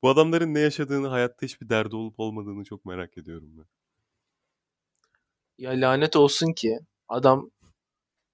Bu 0.01 0.09
adamların 0.09 0.53
ne 0.53 0.59
yaşadığını, 0.59 1.07
hayatta 1.07 1.45
hiçbir 1.45 1.69
derdi 1.69 1.95
olup 1.95 2.19
olmadığını 2.19 2.63
çok 2.63 2.85
merak 2.85 3.17
ediyorum 3.17 3.49
ben. 3.57 3.65
Ya 5.57 5.71
lanet 5.71 6.15
olsun 6.15 6.53
ki 6.53 6.79
adam 7.07 7.49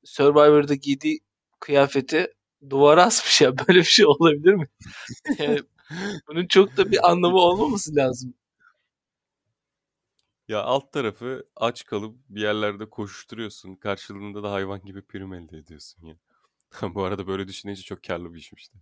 Survivor'da 0.04 0.76
giydiği 0.76 1.20
kıyafeti 1.60 2.34
duvara 2.70 3.06
asmış 3.06 3.42
ya. 3.42 3.58
Böyle 3.68 3.80
bir 3.80 3.84
şey 3.84 4.06
olabilir 4.06 4.54
mi? 4.54 4.68
Yani 5.40 5.60
bunun 6.28 6.48
çok 6.48 6.78
da 6.78 6.92
bir 6.92 7.10
anlamı 7.10 7.38
olmaması 7.38 7.96
lazım. 7.96 8.34
Ya 10.48 10.62
alt 10.64 10.94
tarafı 10.94 11.44
aç 11.56 11.86
kalıp 11.86 12.16
bir 12.30 12.42
yerlerde 12.42 12.90
koşuşturuyorsun. 12.90 13.76
Karşılığında 13.76 14.44
da 14.44 14.52
hayvan 14.52 14.82
gibi 14.86 15.02
prim 15.02 15.34
elde 15.34 15.58
ediyorsun 15.58 16.06
ya. 16.08 16.16
Bu 16.96 17.04
arada 17.04 17.28
böyle 17.28 17.48
düşününce 17.48 17.82
çok 17.82 18.04
karlı 18.04 18.34
bir 18.34 18.40
işmiş 18.40 18.74
de. 18.74 18.78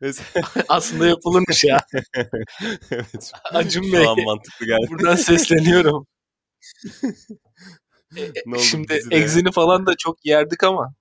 Mesela 0.00 0.48
Aslında 0.68 1.06
yapılırmış 1.06 1.64
ya. 1.64 1.86
evet. 2.90 3.32
Acun 3.44 3.82
Şu 3.82 3.92
Bey. 3.92 4.06
an 4.08 4.24
mantıklı 4.24 4.66
geldi. 4.66 4.86
Buradan 4.90 5.16
sesleniyorum. 5.16 6.06
E, 8.16 8.22
e, 8.22 8.32
Ne 8.46 8.54
oldu, 8.56 8.62
Şimdi 8.62 9.00
egzini 9.10 9.52
falan 9.52 9.86
da 9.86 9.94
çok 9.98 10.26
yerdik 10.26 10.64
ama. 10.64 10.94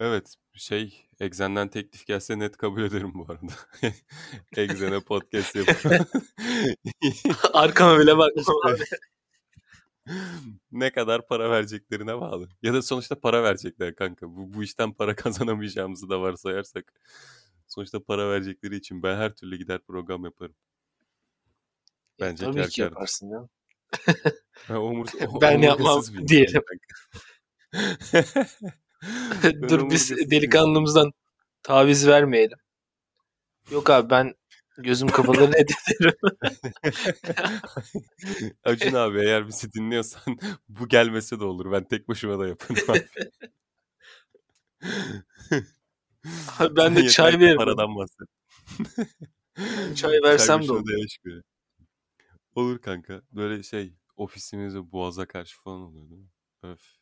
Evet 0.00 0.34
şey 0.54 1.09
Exen'den 1.20 1.68
teklif 1.68 2.06
gelse 2.06 2.38
net 2.38 2.56
kabul 2.56 2.82
ederim 2.82 3.12
bu 3.14 3.26
arada. 3.32 3.52
Exen'e 4.56 5.00
podcast 5.00 5.56
yapıyor. 5.56 6.00
Arkama 7.52 7.98
bile 7.98 8.18
bakmam 8.18 8.56
abi. 8.66 8.82
ne 10.72 10.92
kadar 10.92 11.26
para 11.26 11.50
vereceklerine 11.50 12.20
bağlı. 12.20 12.48
Ya 12.62 12.74
da 12.74 12.82
sonuçta 12.82 13.20
para 13.20 13.42
verecekler 13.42 13.94
kanka. 13.94 14.28
Bu, 14.28 14.52
bu 14.54 14.62
işten 14.62 14.92
para 14.92 15.16
kazanamayacağımızı 15.16 16.08
da 16.10 16.20
varsayarsak. 16.20 16.92
Sonuçta 17.68 18.00
para 18.04 18.30
verecekleri 18.30 18.76
için 18.76 19.02
ben 19.02 19.16
her 19.16 19.34
türlü 19.34 19.56
gider 19.56 19.80
program 19.86 20.24
yaparım. 20.24 20.54
Bence 22.20 22.44
Tabii 22.44 22.56
kâr 22.56 22.68
ki 22.68 22.80
yaparsın 22.80 23.30
ya. 23.30 23.48
Omurs- 24.68 25.26
o- 25.26 25.40
Ben 25.40 25.58
yapmam 25.62 26.02
diyelim. 26.28 26.62
Dur 29.68 29.90
biz 29.90 30.30
delikanlımızdan 30.30 31.12
taviz 31.62 32.06
vermeyelim. 32.08 32.58
Yok 33.70 33.90
abi 33.90 34.10
ben 34.10 34.34
gözüm 34.78 35.08
kapalı 35.08 35.52
reddederim. 35.52 36.14
Acun 38.64 38.94
abi 38.94 39.20
eğer 39.20 39.48
bizi 39.48 39.72
dinliyorsan 39.72 40.38
bu 40.68 40.88
gelmese 40.88 41.40
de 41.40 41.44
olur. 41.44 41.72
Ben 41.72 41.84
tek 41.84 42.08
başıma 42.08 42.38
da 42.38 42.48
yaparım 42.48 42.76
abi. 42.88 43.06
Abi 46.58 46.76
ben 46.76 46.96
de 46.96 47.08
çay 47.08 47.40
veririm. 47.40 47.56
Paradan 47.56 47.96
bahset. 47.96 48.28
Çay 49.96 50.22
versem 50.22 50.58
de 50.58 50.68
başına 50.68 50.76
olur. 50.76 51.42
Olur 52.54 52.78
kanka. 52.78 53.22
Böyle 53.32 53.62
şey 53.62 53.94
ofisimizde 54.16 54.92
boğaza 54.92 55.26
karşı 55.26 55.62
falan 55.62 55.80
oluyor 55.80 56.10
değil 56.10 56.20
mi? 56.20 56.28
Öf. 56.62 56.99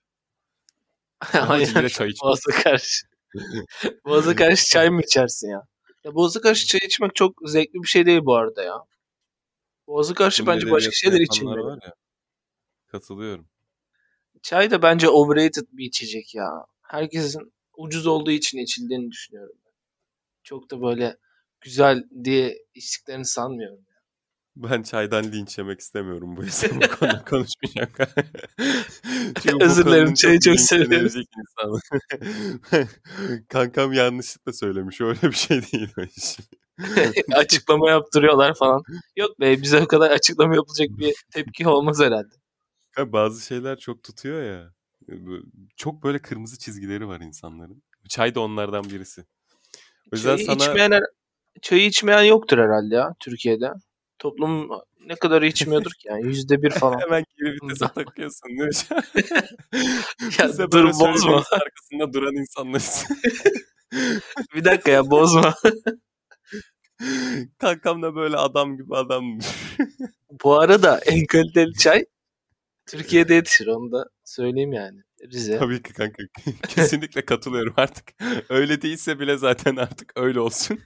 Aynen. 1.32 1.88
çay. 1.88 2.10
Boğaza 2.22 2.50
karşı. 2.62 3.06
Boğaza 4.04 4.34
karşı 4.34 4.70
çay 4.70 4.90
mı 4.90 5.00
içersin 5.02 5.48
ya? 5.48 5.62
Ya 6.04 6.14
Boğaza 6.14 6.40
karşı 6.40 6.66
çay 6.66 6.80
içmek 6.84 7.14
çok 7.14 7.32
zevkli 7.46 7.82
bir 7.82 7.88
şey 7.88 8.06
değil 8.06 8.20
bu 8.24 8.34
arada 8.34 8.62
ya. 8.62 8.78
Boğaza 9.86 10.14
karşı 10.14 10.46
Bunun 10.46 10.56
bence 10.56 10.70
başka 10.70 10.92
şeyler 10.92 11.20
içilmeli. 11.20 11.80
Katılıyorum. 12.86 13.48
Çay 14.42 14.70
da 14.70 14.82
bence 14.82 15.08
overrated 15.08 15.66
bir 15.72 15.86
içecek 15.86 16.34
ya. 16.34 16.66
Herkesin 16.82 17.52
ucuz 17.76 18.06
olduğu 18.06 18.30
için 18.30 18.58
içildiğini 18.58 19.10
düşünüyorum. 19.10 19.56
Çok 20.42 20.70
da 20.70 20.82
böyle 20.82 21.16
güzel 21.60 22.04
diye 22.24 22.58
içtiklerini 22.74 23.24
sanmıyorum. 23.24 23.86
Ben 24.62 24.82
çaydan 24.82 25.24
linç 25.24 25.58
yemek 25.58 25.80
istemiyorum 25.80 26.36
bu 26.36 26.44
yüzden 26.44 26.80
bu 26.80 26.96
konuda 26.98 27.24
konuşmayacağım. 27.30 27.88
Çünkü 29.42 29.64
Özür 29.64 29.86
dilerim, 29.86 30.14
çayı 30.14 30.40
çok 30.40 30.54
linçlenebilecek 30.54 31.26
insan. 31.38 31.80
Kankam 33.48 33.92
yanlışlıkla 33.92 34.52
söylemiş. 34.52 35.00
Öyle 35.00 35.22
bir 35.22 35.32
şey 35.32 35.62
değil 35.72 35.88
o 35.98 36.02
iş. 36.02 36.36
açıklama 37.34 37.90
yaptırıyorlar 37.90 38.54
falan. 38.54 38.82
Yok 39.16 39.40
be 39.40 39.62
bize 39.62 39.80
o 39.82 39.86
kadar 39.86 40.10
açıklama 40.10 40.54
yapılacak 40.54 40.88
bir 40.98 41.14
tepki 41.32 41.68
olmaz 41.68 42.00
herhalde. 42.00 42.34
Ya 42.98 43.12
bazı 43.12 43.46
şeyler 43.46 43.78
çok 43.78 44.02
tutuyor 44.02 44.42
ya. 44.42 44.72
Bu- 45.08 45.42
Çok 45.76 46.02
böyle 46.02 46.18
kırmızı 46.18 46.58
çizgileri 46.58 47.08
var 47.08 47.20
insanların. 47.20 47.82
Çay 48.08 48.34
da 48.34 48.40
onlardan 48.40 48.84
birisi. 48.84 49.24
O 50.12 50.16
yüzden 50.16 50.36
Çayı 50.36 50.46
sana 50.46 50.56
içmeyen 50.56 51.00
çayı 51.62 51.86
içmeyen 51.86 52.22
yoktur 52.22 52.58
herhalde 52.58 52.94
ya 52.94 53.14
Türkiye'de. 53.20 53.72
Toplum 54.18 54.68
ne 55.06 55.14
kadar 55.14 55.42
içmiyordur 55.42 55.90
ki 55.90 56.08
yani 56.08 56.26
yüzde 56.26 56.62
bir 56.62 56.70
falan. 56.80 57.00
hemen 57.00 57.24
geri 57.38 57.54
vitese 57.54 57.86
takıyorsun. 57.94 58.48
değil 58.48 58.68
mi? 58.92 59.00
Ya 60.38 60.70
dur, 60.72 60.84
bozma. 60.84 61.42
arkasında 61.52 62.12
duran 62.12 62.34
insanlarız. 62.34 63.04
Bir 64.54 64.64
dakika 64.64 64.90
ya 64.90 65.10
bozma. 65.10 65.54
Kankam 67.58 68.02
da 68.02 68.14
böyle 68.14 68.36
adam 68.36 68.76
gibi 68.76 68.96
adam. 68.96 69.38
Bu 70.44 70.60
arada 70.60 70.98
en 71.06 71.26
kaliteli 71.26 71.72
çay 71.72 72.04
Türkiye'de 72.86 73.34
yetişir 73.34 73.66
onu 73.66 73.92
da 73.92 74.04
söyleyeyim 74.24 74.72
yani. 74.72 75.00
Rize. 75.32 75.58
Tabii 75.58 75.82
ki 75.82 75.92
kanka. 75.92 76.22
Kesinlikle 76.68 77.24
katılıyorum 77.24 77.74
artık. 77.76 78.08
Öyle 78.48 78.82
değilse 78.82 79.20
bile 79.20 79.36
zaten 79.36 79.76
artık 79.76 80.12
öyle 80.16 80.40
olsun. 80.40 80.80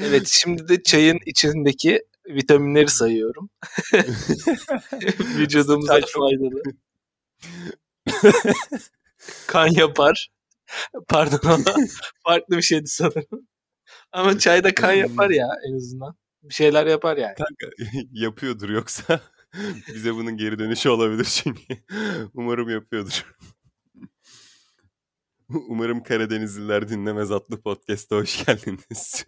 Evet 0.00 0.26
şimdi 0.26 0.68
de 0.68 0.82
çayın 0.82 1.18
içindeki 1.26 2.02
vitaminleri 2.28 2.88
sayıyorum. 2.88 3.50
Vücudumuza 5.38 6.00
faydalı. 6.06 6.62
kan 9.46 9.66
yapar. 9.66 10.30
Pardon 11.08 11.40
ama 11.44 11.64
farklı 12.26 12.56
bir 12.56 12.62
şeydi 12.62 12.86
sanırım. 12.86 13.48
Ama 14.12 14.38
çay 14.38 14.64
da 14.64 14.74
kan 14.74 14.92
yapar 14.92 15.30
ya 15.30 15.48
en 15.68 15.76
azından. 15.76 16.16
Bir 16.42 16.54
şeyler 16.54 16.86
yapar 16.86 17.16
yani. 17.16 17.34
Kanka 17.34 17.76
yapıyordur 18.12 18.68
yoksa 18.68 19.20
bize 19.94 20.14
bunun 20.14 20.36
geri 20.36 20.58
dönüşü 20.58 20.88
olabilir 20.88 21.24
çünkü. 21.24 21.62
Umarım 22.34 22.70
yapıyordur. 22.70 23.34
Umarım 25.48 26.02
Karadenizliler 26.02 26.88
dinlemez 26.88 27.30
adlı 27.30 27.60
podcast'a 27.60 28.16
hoş 28.16 28.46
geldiniz. 28.46 29.24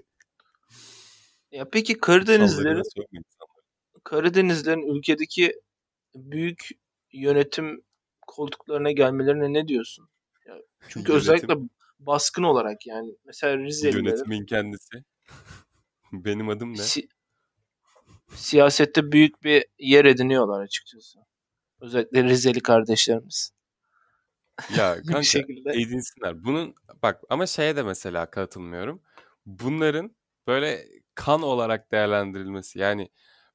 Ya 1.57 1.69
peki 1.71 1.99
Karadenizlerin. 1.99 2.83
Karadenizlerin 4.05 4.97
ülkedeki 4.97 5.61
büyük 6.15 6.69
yönetim 7.13 7.83
koltuklarına 8.27 8.93
gelmelerine 8.93 9.53
ne 9.53 9.69
diyorsun? 9.69 10.09
Ya 10.47 10.55
çünkü 10.89 11.13
Yönetim- 11.13 11.17
özellikle 11.17 11.55
baskın 11.99 12.43
olarak 12.43 12.87
yani 12.87 13.17
mesela 13.25 13.59
Rizelilerin 13.59 14.05
Yönetimin 14.05 14.47
kendisi. 14.47 15.05
Benim 16.13 16.49
adım 16.49 16.73
ne? 16.73 16.77
si- 16.77 17.09
siyasette 18.35 19.13
büyük 19.13 19.43
bir 19.45 19.65
yer 19.79 20.05
ediniyorlar 20.05 20.63
açıkçası. 20.63 21.19
Özellikle 21.81 22.25
Rizeli 22.25 22.61
kardeşlerimiz. 22.61 23.51
Ya 24.77 24.97
bir 25.03 25.07
kanka 25.07 25.23
şekilde. 25.23 25.71
edinsinler. 25.71 26.45
Bunun 26.45 26.75
bak 27.03 27.23
ama 27.31 27.47
şeye 27.47 27.77
de 27.77 27.83
mesela 27.83 28.31
katılmıyorum. 28.31 29.03
Bunların 29.47 30.17
böyle 30.47 30.87
kan 31.17 31.43
olarak 31.43 31.93
değerlendirilmesi. 31.93 32.81
Yani 32.81 33.11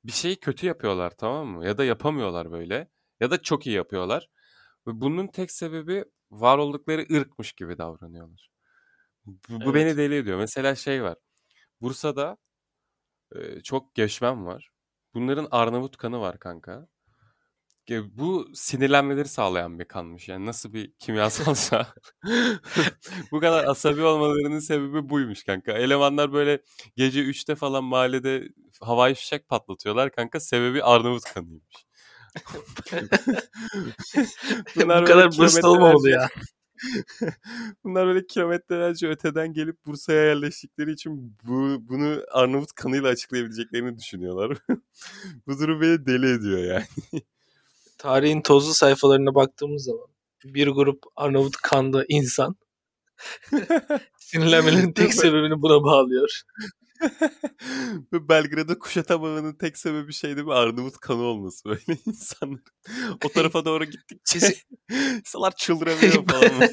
bir 0.06 0.14
şeyi 0.14 0.42
kötü 0.42 0.68
yapıyorlar 0.68 1.12
tamam 1.18 1.48
mı? 1.50 1.68
Ya 1.68 1.80
da 1.80 1.86
yapamıyorlar 1.86 2.54
böyle. 2.54 2.90
Ya 3.22 3.32
da 3.32 3.44
çok 3.44 3.68
iyi 3.68 3.78
yapıyorlar. 3.78 4.30
Ve 4.88 5.02
bunun 5.02 5.28
tek 5.28 5.52
sebebi 5.52 6.06
var 6.32 6.60
oldukları 6.60 7.08
ırkmış 7.16 7.54
gibi 7.54 7.80
davranıyorlar. 7.80 8.52
Bu, 9.26 9.66
bu 9.66 9.76
Evet. 9.76 9.76
beni 9.76 9.98
deli 9.98 10.16
ediyor. 10.16 10.40
Mesela 10.40 10.76
şey 10.76 11.04
var. 11.04 11.18
Bursa'da 11.82 12.38
e, 13.36 13.62
çok 13.62 13.96
göçmen 13.96 14.46
var. 14.46 14.70
Bunların 15.14 15.48
Arnavut 15.52 15.98
kanı 15.98 16.22
var 16.22 16.40
kanka. 16.40 16.88
E, 17.92 18.18
Bu 18.18 18.50
sinirlenmeleri 18.54 19.28
sağlayan 19.28 19.80
bir 19.80 19.86
kanmış. 19.86 20.30
Yani 20.30 20.46
nasıl 20.46 20.74
bir 20.74 20.92
kimyasalsa 21.00 21.88
bu 23.32 23.40
kadar 23.40 23.68
asabi 23.68 24.02
olmalarının 24.02 24.60
sebebi 24.60 25.10
buymuş 25.10 25.44
kanka. 25.44 25.72
Elemanlar 25.72 26.34
böyle 26.34 26.62
gece 26.96 27.24
3'te 27.24 27.56
falan 27.56 27.84
mahallede 27.84 28.50
havai 28.82 29.16
fişek 29.16 29.50
patlatıyorlar 29.50 30.12
kanka. 30.12 30.40
Sebebi 30.40 30.84
Arnavut 30.84 31.24
kanıymış. 31.24 31.86
Bu 34.76 35.06
kadar 35.06 35.38
basit 35.38 35.66
olmamalı 35.66 36.10
ya. 36.10 36.30
Bunlar 37.84 38.08
böyle 38.08 38.28
kilometrelerce 38.28 39.08
öteden 39.08 39.54
gelip 39.54 39.86
Bursa'ya 39.86 40.24
yerleştikleri 40.24 40.92
için 40.92 41.38
bu, 41.44 41.78
bunu 41.90 42.24
Arnavut 42.32 42.74
kanıyla 42.74 43.10
açıklayabileceklerini 43.10 43.98
düşünüyorlar. 43.98 44.58
bu 45.48 45.60
durum 45.60 45.82
beni 45.82 46.06
deli 46.06 46.32
ediyor 46.32 46.60
yani. 46.60 46.86
Tarihin 48.02 48.42
tozlu 48.42 48.74
sayfalarına 48.74 49.36
baktığımız 49.36 49.84
zaman 49.84 50.08
bir 50.46 50.68
grup 50.68 51.04
Arnavut 51.16 51.58
kanlı 51.58 52.06
insan 52.08 52.56
sinirlenmelerinin 54.20 54.94
tek 54.94 55.14
sebebini 55.14 55.62
buna 55.62 55.84
bağlıyor. 55.84 56.42
Belgrad'ı 58.12 58.80
kuşatamamının 58.80 59.54
tek 59.54 59.78
sebebi 59.78 60.14
şeydi 60.14 60.44
mi 60.44 60.54
Arnavut 60.54 60.98
kanı 60.98 61.22
olması 61.22 61.66
böyle 61.66 61.82
insanlar. 62.06 62.62
O 63.26 63.30
tarafa 63.30 63.66
doğru 63.66 63.86
gittikçe 63.86 64.40
insanlar 65.20 65.56
çıldırabiliyor 65.56 66.26
falan. 66.28 66.70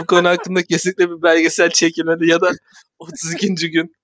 Bu 0.00 0.06
konu 0.06 0.28
hakkında 0.28 0.62
kesinlikle 0.62 1.10
bir 1.10 1.22
belgesel 1.22 1.70
çekilmeli 1.70 2.30
ya 2.30 2.40
da 2.40 2.50
32. 2.98 3.70
gün 3.70 3.94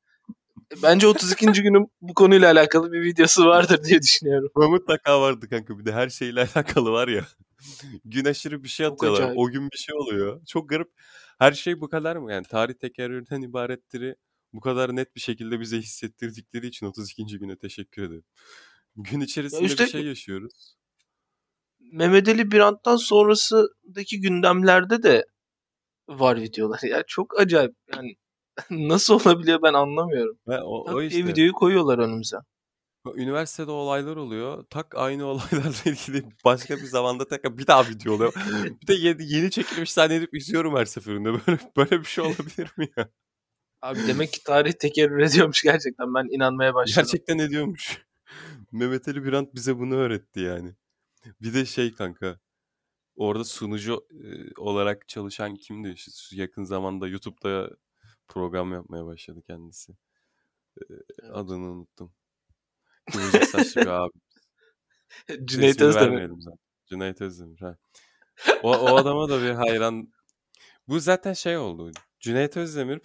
Bence 0.82 1.06
32. 1.06 1.62
günün 1.62 1.86
bu 2.00 2.14
konuyla 2.14 2.52
alakalı 2.52 2.92
bir 2.92 3.02
videosu 3.02 3.46
vardır 3.46 3.84
diye 3.84 4.02
düşünüyorum. 4.02 4.50
Mutlaka 4.56 5.20
vardı 5.20 5.48
kanka. 5.48 5.78
Bir 5.78 5.84
de 5.84 5.92
her 5.92 6.08
şeyle 6.08 6.40
alakalı 6.54 6.90
var 6.92 7.08
ya. 7.08 7.26
gün 8.04 8.24
aşırı 8.24 8.62
bir 8.62 8.68
şey 8.68 8.86
atıyorlar. 8.86 9.20
acayip. 9.20 9.38
O 9.38 9.50
gün 9.50 9.70
bir 9.70 9.76
şey 9.78 9.94
oluyor. 9.94 10.40
Çok 10.46 10.68
garip. 10.68 10.88
Her 11.38 11.52
şey 11.52 11.80
bu 11.80 11.88
kadar 11.88 12.16
mı? 12.16 12.32
Yani 12.32 12.46
tarih 12.46 12.74
tekerrürden 12.74 13.42
ibarettir. 13.42 14.14
Bu 14.52 14.60
kadar 14.60 14.96
net 14.96 15.16
bir 15.16 15.20
şekilde 15.20 15.60
bize 15.60 15.78
hissettirdikleri 15.78 16.66
için 16.66 16.86
32. 16.86 17.38
güne 17.38 17.56
teşekkür 17.56 18.02
ederim. 18.02 18.24
Gün 18.96 19.20
içerisinde 19.20 19.64
işte- 19.64 19.84
bir 19.84 19.90
şey 19.90 20.04
yaşıyoruz. 20.04 20.78
Mehmet 21.92 22.28
Ali 22.28 22.50
Birant'tan 22.50 22.96
sonrasındaki 22.96 24.20
gündemlerde 24.20 25.02
de 25.02 25.26
var 26.08 26.40
videolar. 26.40 26.80
Ya 26.82 27.02
çok 27.06 27.40
acayip. 27.40 27.74
Yani 27.94 28.16
nasıl 28.70 29.14
olabiliyor 29.14 29.62
ben 29.62 29.74
anlamıyorum. 29.74 30.38
Ve 30.48 30.62
o, 30.62 30.84
Tak 30.84 30.94
o 30.94 31.02
işte. 31.02 31.26
videoyu 31.26 31.52
koyuyorlar 31.52 31.98
önümüze. 31.98 32.36
Üniversitede 33.14 33.70
olaylar 33.70 34.16
oluyor. 34.16 34.64
Tak 34.70 34.94
aynı 34.96 35.26
olaylarla 35.30 35.82
ilgili 35.84 36.24
başka 36.44 36.76
bir 36.76 36.84
zamanda 36.84 37.28
tekrar 37.28 37.58
bir 37.58 37.66
daha 37.66 37.88
video 37.88 38.14
oluyor. 38.14 38.32
bir 38.82 38.86
de 38.86 38.94
yeni, 38.94 39.32
yeni 39.32 39.50
çekilmiş 39.50 39.92
zannedip 39.92 40.34
izliyorum 40.34 40.76
her 40.76 40.84
seferinde. 40.84 41.32
Böyle 41.46 41.58
böyle 41.76 42.00
bir 42.00 42.04
şey 42.06 42.24
olabilir 42.24 42.72
mi 42.76 42.88
ya? 42.96 43.08
Abi 43.82 43.98
demek 44.08 44.32
ki 44.32 44.44
tarih 44.44 44.72
tekerrür 44.72 45.18
ediyormuş 45.18 45.62
gerçekten. 45.62 46.14
Ben 46.14 46.34
inanmaya 46.34 46.74
başladım. 46.74 47.02
Gerçekten 47.02 47.38
ediyormuş. 47.38 48.02
Mehmet 48.72 49.08
Ali 49.08 49.24
Birant 49.24 49.54
bize 49.54 49.78
bunu 49.78 49.94
öğretti 49.94 50.40
yani. 50.40 50.74
Bir 51.42 51.54
de 51.54 51.66
şey 51.66 51.94
kanka. 51.94 52.38
Orada 53.16 53.44
sunucu 53.44 54.06
e, 54.10 54.26
olarak 54.60 55.08
çalışan 55.08 55.56
kimdi? 55.56 55.94
Yakın 56.32 56.64
zamanda 56.64 57.08
YouTube'da 57.08 57.70
program 58.28 58.72
yapmaya 58.72 59.06
başladı 59.06 59.42
kendisi. 59.46 59.92
E, 60.80 61.26
Adını 61.26 61.72
unuttum. 61.72 62.12
Kıvırcık 63.12 63.44
saçlı 63.44 63.80
bir 63.80 63.86
abi. 63.86 64.12
Cüneyt 65.44 65.80
Özdemir. 65.80 66.30
Cüneyt 66.86 67.20
Özdemir. 67.20 67.60
Ha. 67.60 67.76
O, 68.62 68.76
o 68.76 68.96
adama 68.96 69.28
da 69.28 69.42
bir 69.42 69.50
hayran. 69.50 70.12
Bu 70.88 71.00
zaten 71.00 71.32
şey 71.32 71.56
oldu. 71.56 71.90
Cüneyt 72.20 72.56
Özdemir. 72.56 73.00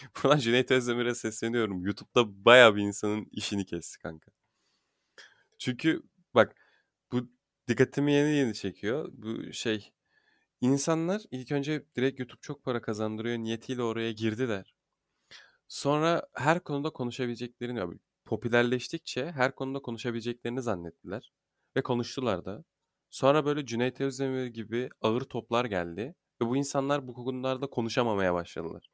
Buradan 0.16 0.38
Cüneyt 0.38 0.70
Özdemir'e 0.70 1.14
sesleniyorum. 1.14 1.84
YouTube'da 1.84 2.44
bayağı 2.44 2.76
bir 2.76 2.82
insanın 2.82 3.28
işini 3.32 3.66
kesti 3.66 3.98
kanka. 3.98 4.30
Çünkü 5.58 6.02
bak 6.34 6.56
bu 7.12 7.30
dikkatimi 7.68 8.12
yeni 8.12 8.30
yeni 8.30 8.54
çekiyor. 8.54 9.08
Bu 9.12 9.52
şey 9.52 9.92
insanlar 10.60 11.22
ilk 11.30 11.52
önce 11.52 11.84
direkt 11.96 12.18
YouTube 12.20 12.40
çok 12.42 12.64
para 12.64 12.82
kazandırıyor 12.82 13.38
niyetiyle 13.38 13.82
oraya 13.82 14.12
girdiler. 14.12 14.74
Sonra 15.68 16.28
her 16.34 16.60
konuda 16.64 16.90
konuşabileceklerini, 16.90 17.98
popülerleştikçe 18.24 19.30
her 19.32 19.54
konuda 19.54 19.78
konuşabileceklerini 19.82 20.62
zannettiler. 20.62 21.32
Ve 21.76 21.82
konuştular 21.82 22.44
da. 22.44 22.64
Sonra 23.10 23.44
böyle 23.44 23.66
Cüneyt 23.66 24.00
Özdemir 24.00 24.46
gibi 24.46 24.88
ağır 25.00 25.20
toplar 25.22 25.64
geldi. 25.64 26.14
Ve 26.42 26.46
bu 26.46 26.56
insanlar 26.56 27.08
bu 27.08 27.14
konularda 27.14 27.66
konuşamamaya 27.66 28.34
başladılar. 28.34 28.90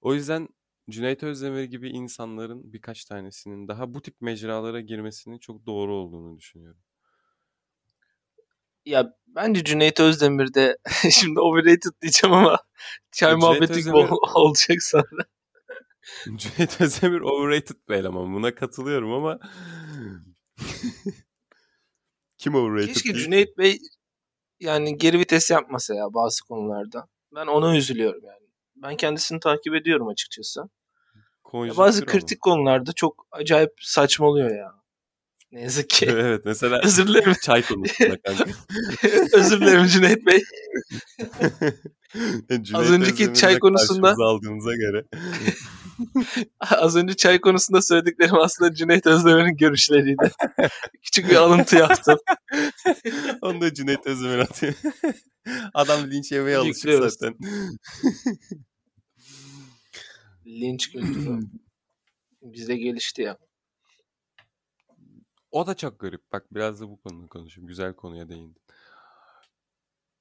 O 0.00 0.14
yüzden 0.14 0.48
Cüneyt 0.90 1.22
Özdemir 1.22 1.64
gibi 1.64 1.90
insanların 1.90 2.72
birkaç 2.72 3.04
tanesinin 3.04 3.68
daha 3.68 3.94
bu 3.94 4.02
tip 4.02 4.20
mecralara 4.20 4.80
girmesinin 4.80 5.38
çok 5.38 5.66
doğru 5.66 5.94
olduğunu 5.94 6.38
düşünüyorum. 6.38 6.82
Ya 8.84 9.14
bence 9.26 9.64
Cüneyt 9.64 10.00
Özdemir 10.00 10.54
de 10.54 10.76
şimdi 11.10 11.40
overrated 11.40 11.92
diyeceğim 12.02 12.34
ama 12.34 12.58
çay 13.12 13.30
Cüneyt 13.30 13.42
muhabbeti 13.42 13.72
Özdemir- 13.72 14.08
ol- 14.10 14.18
olacak 14.34 14.82
sonra. 14.82 15.22
Cüneyt 16.36 16.80
Özdemir 16.80 17.20
overrated 17.20 17.76
bir 17.88 17.94
eleman. 17.94 18.34
Buna 18.34 18.54
katılıyorum 18.54 19.12
ama 19.12 19.38
kim 22.38 22.54
overrated 22.54 22.94
Keşke 22.94 23.14
değil? 23.14 23.24
Cüneyt 23.24 23.58
Bey 23.58 23.78
yani 24.60 24.98
geri 24.98 25.18
vites 25.18 25.50
yapmasa 25.50 25.94
ya 25.94 26.14
bazı 26.14 26.44
konularda. 26.44 27.08
Ben 27.34 27.46
ona 27.46 27.76
üzülüyorum 27.76 28.24
yani. 28.24 28.46
Ben 28.76 28.96
kendisini 28.96 29.40
takip 29.40 29.74
ediyorum 29.74 30.08
açıkçası. 30.08 30.60
Ya 31.54 31.76
bazı 31.76 32.02
ama. 32.02 32.12
kritik 32.12 32.40
konularda 32.40 32.92
çok 32.92 33.26
acayip 33.30 33.72
saçmalıyor 33.80 34.50
ya. 34.56 34.81
Ne 35.52 35.60
yazık 35.60 35.90
ki. 35.90 36.06
evet 36.10 36.42
mesela 36.44 36.80
Özür 36.84 37.06
dilerim. 37.08 37.34
çay 37.42 37.62
konusunda 37.62 38.16
kanka. 38.22 38.44
Özür 39.32 39.60
dilerim 39.60 39.86
Cüneyt 39.86 40.26
Bey. 40.26 40.42
Cüneyt 42.62 42.74
Az 42.74 42.90
önceki 42.90 43.34
çay 43.34 43.58
konusunda- 43.58 44.24
aldığımıza 44.24 44.74
göre. 44.74 45.04
Az 46.60 46.96
önce 46.96 47.14
çay 47.14 47.40
konusunda 47.40 47.82
söylediklerim 47.82 48.34
aslında 48.34 48.74
Cüneyt 48.74 49.06
Özdemir'in 49.06 49.56
görüşleriydi. 49.56 50.30
Küçük 51.02 51.30
bir 51.30 51.36
alıntı 51.36 51.76
yaptım. 51.76 52.18
Onu 53.42 53.60
da 53.60 53.74
Cüneyt 53.74 54.06
Özdemir 54.06 54.38
atıyor. 54.38 54.74
Adam 55.74 56.10
linç 56.10 56.32
yemeye 56.32 56.56
alışık 56.56 57.10
zaten. 57.10 57.34
Linç 60.46 60.90
kültürü. 60.92 61.38
Bizde 62.42 62.76
gelişti 62.76 63.22
ya. 63.22 63.38
O 65.52 65.66
da 65.66 65.74
çok 65.74 65.98
garip. 66.00 66.32
Bak 66.32 66.46
biraz 66.54 66.80
da 66.80 66.88
bu 66.88 67.00
konuda 67.00 67.26
konuşayım. 67.26 67.68
Güzel 67.68 67.94
konuya 67.94 68.28
değindin. 68.28 68.62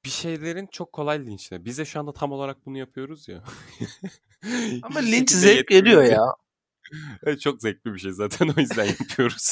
Bir 0.05 0.09
şeylerin 0.09 0.67
çok 0.67 0.93
kolay 0.93 1.25
linçle. 1.25 1.65
Biz 1.65 1.77
de 1.77 1.85
şu 1.85 1.99
anda 1.99 2.13
tam 2.13 2.31
olarak 2.31 2.65
bunu 2.65 2.77
yapıyoruz 2.77 3.27
ya. 3.27 3.43
Ama 4.83 4.99
linç 4.99 5.31
zevk 5.31 5.71
yetkimiz 5.71 6.09
ya. 6.09 6.35
çok 7.39 7.61
zevkli 7.61 7.93
bir 7.93 7.99
şey 7.99 8.11
zaten 8.11 8.53
o 8.57 8.59
yüzden 8.59 8.85
yapıyoruz. 8.85 9.51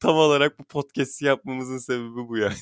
tam 0.00 0.16
olarak 0.16 0.58
bu 0.58 0.64
podcast'i 0.64 1.24
yapmamızın 1.24 1.78
sebebi 1.78 2.28
bu 2.28 2.36
yani. 2.36 2.56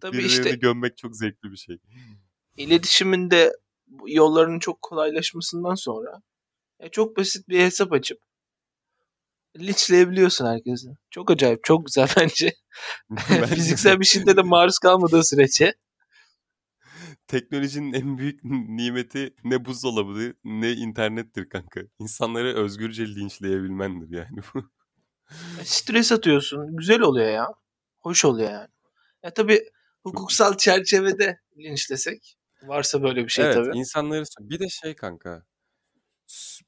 Tabii 0.00 0.18
Birilerini 0.18 0.32
işte 0.32 0.56
gömmek 0.56 0.96
çok 0.96 1.16
zevkli 1.16 1.50
bir 1.50 1.56
şey. 1.56 1.78
iletişiminde 2.56 3.52
yolların 4.06 4.58
çok 4.58 4.82
kolaylaşmasından 4.82 5.74
sonra 5.74 6.22
çok 6.92 7.16
basit 7.16 7.48
bir 7.48 7.60
hesap 7.60 7.92
açıp 7.92 8.18
linçleyebiliyorsun 9.58 10.46
herkesi. 10.46 10.88
Çok 11.10 11.30
acayip, 11.30 11.64
çok 11.64 11.86
güzel 11.86 12.08
bence. 12.16 12.54
Fiziksel 13.46 14.00
bir 14.00 14.04
şiddete 14.04 14.42
maruz 14.42 14.78
kalmadığı 14.78 15.24
sürece. 15.24 15.74
teknolojinin 17.26 17.92
en 17.92 18.18
büyük 18.18 18.44
nimeti 18.44 19.34
ne 19.44 19.64
buzdolabı 19.64 20.34
ne 20.44 20.72
internettir 20.72 21.48
kanka. 21.48 21.80
İnsanları 21.98 22.54
özgürce 22.54 23.06
linçleyebilmendir 23.06 24.16
yani 24.16 24.38
bu. 24.54 24.70
Stres 25.62 26.12
atıyorsun. 26.12 26.76
Güzel 26.76 27.00
oluyor 27.00 27.30
ya. 27.30 27.48
Hoş 27.98 28.24
oluyor 28.24 28.50
yani. 28.50 28.68
Ya 29.22 29.34
tabii 29.34 29.60
hukuksal 30.02 30.56
çerçevede 30.56 31.38
linçlesek 31.58 32.36
varsa 32.62 33.02
böyle 33.02 33.24
bir 33.24 33.28
şey 33.28 33.44
evet, 33.44 33.54
tabii. 33.54 33.78
insanları 33.78 34.24
bir 34.40 34.58
de 34.58 34.68
şey 34.68 34.94
kanka. 34.94 35.42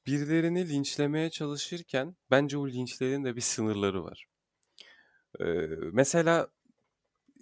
Birilerini 0.07 0.69
linçlemeye 0.69 1.31
çalışırken 1.31 2.17
bence 2.31 2.59
o 2.59 2.69
linçlerin 2.69 3.25
de 3.25 3.37
bir 3.37 3.41
sınırları 3.41 4.05
var. 4.05 4.27
Ee, 5.41 5.45
mesela 5.93 6.49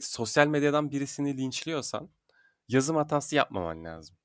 sosyal 0.01 0.47
medyadan 0.47 0.91
birisini 0.91 1.39
linçliyorsan 1.39 2.11
yazım 2.69 2.97
hatası 2.97 3.37
yapmaman 3.37 3.85
lazım. 3.85 4.17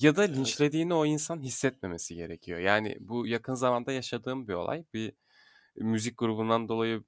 Ya 0.00 0.16
da 0.16 0.22
linçlediğini 0.22 0.94
o 0.94 1.06
insan 1.06 1.42
hissetmemesi 1.42 2.16
gerekiyor. 2.16 2.60
Yani 2.60 2.96
bu 3.00 3.28
yakın 3.28 3.54
zamanda 3.54 3.92
yaşadığım 3.92 4.48
bir 4.48 4.54
olay. 4.54 4.84
Bir 4.94 5.12
müzik 5.76 6.18
grubundan 6.18 6.68
dolayı 6.68 7.04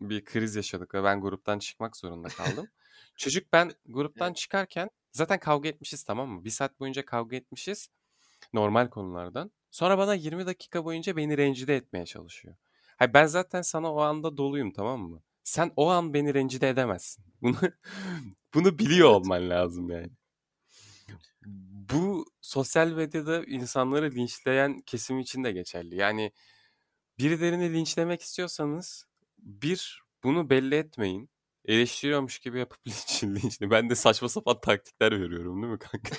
bir 0.00 0.24
kriz 0.26 0.56
yaşadık 0.56 0.94
ve 0.94 1.04
ben 1.04 1.20
gruptan 1.20 1.60
çıkmak 1.60 1.96
zorunda 1.96 2.30
kaldım. 2.30 2.70
Çocuk 3.16 3.52
ben 3.52 3.72
gruptan 3.86 4.32
çıkarken 4.34 4.90
zaten 5.12 5.40
kavga 5.40 5.68
etmişiz 5.68 6.04
tamam 6.04 6.30
mı? 6.30 6.44
Bir 6.44 6.50
saat 6.50 6.80
boyunca 6.80 7.06
kavga 7.06 7.36
etmişiz 7.36 7.88
normal 8.54 8.88
konulardan. 8.90 9.52
Sonra 9.70 9.98
bana 9.98 10.14
20 10.14 10.46
dakika 10.46 10.84
boyunca 10.84 11.16
beni 11.16 11.38
rencide 11.38 11.76
etmeye 11.76 12.06
çalışıyor. 12.06 12.54
Hayır, 12.96 13.14
ben 13.14 13.26
zaten 13.26 13.62
sana 13.62 13.94
o 13.94 14.00
anda 14.00 14.36
doluyum 14.36 14.72
tamam 14.72 15.00
mı? 15.00 15.22
Sen 15.44 15.72
o 15.76 15.88
an 15.90 16.14
beni 16.14 16.34
rencide 16.34 16.68
edemezsin. 16.68 17.24
Bunu 17.42 17.56
bunu 18.54 18.78
biliyor 18.78 19.08
Evet. 19.08 19.16
olman 19.16 19.50
lazım 19.50 19.90
yani. 19.90 20.10
Bu 21.90 22.24
sosyal 22.40 22.88
medyada 22.92 23.44
insanları 23.44 24.10
linçleyen 24.10 24.80
kesim 24.80 25.18
için 25.18 25.44
de 25.44 25.52
geçerli. 25.52 25.96
Yani 25.96 26.32
birilerini 27.18 27.72
linçlemek 27.72 28.22
istiyorsanız 28.22 29.06
bir 29.38 30.02
bunu 30.24 30.50
belli 30.50 30.74
etmeyin. 30.74 31.30
Eleştiriyormuş 31.70 32.38
gibi 32.38 32.58
yapıp 32.58 32.78
linçin 32.88 33.34
linçli. 33.34 33.70
Ben 33.70 33.90
de 33.90 33.94
saçma 33.94 34.28
sapan 34.28 34.60
taktikler 34.60 35.20
veriyorum 35.20 35.62
değil 35.62 35.72
mi 35.72 35.78
kanka? 35.78 36.16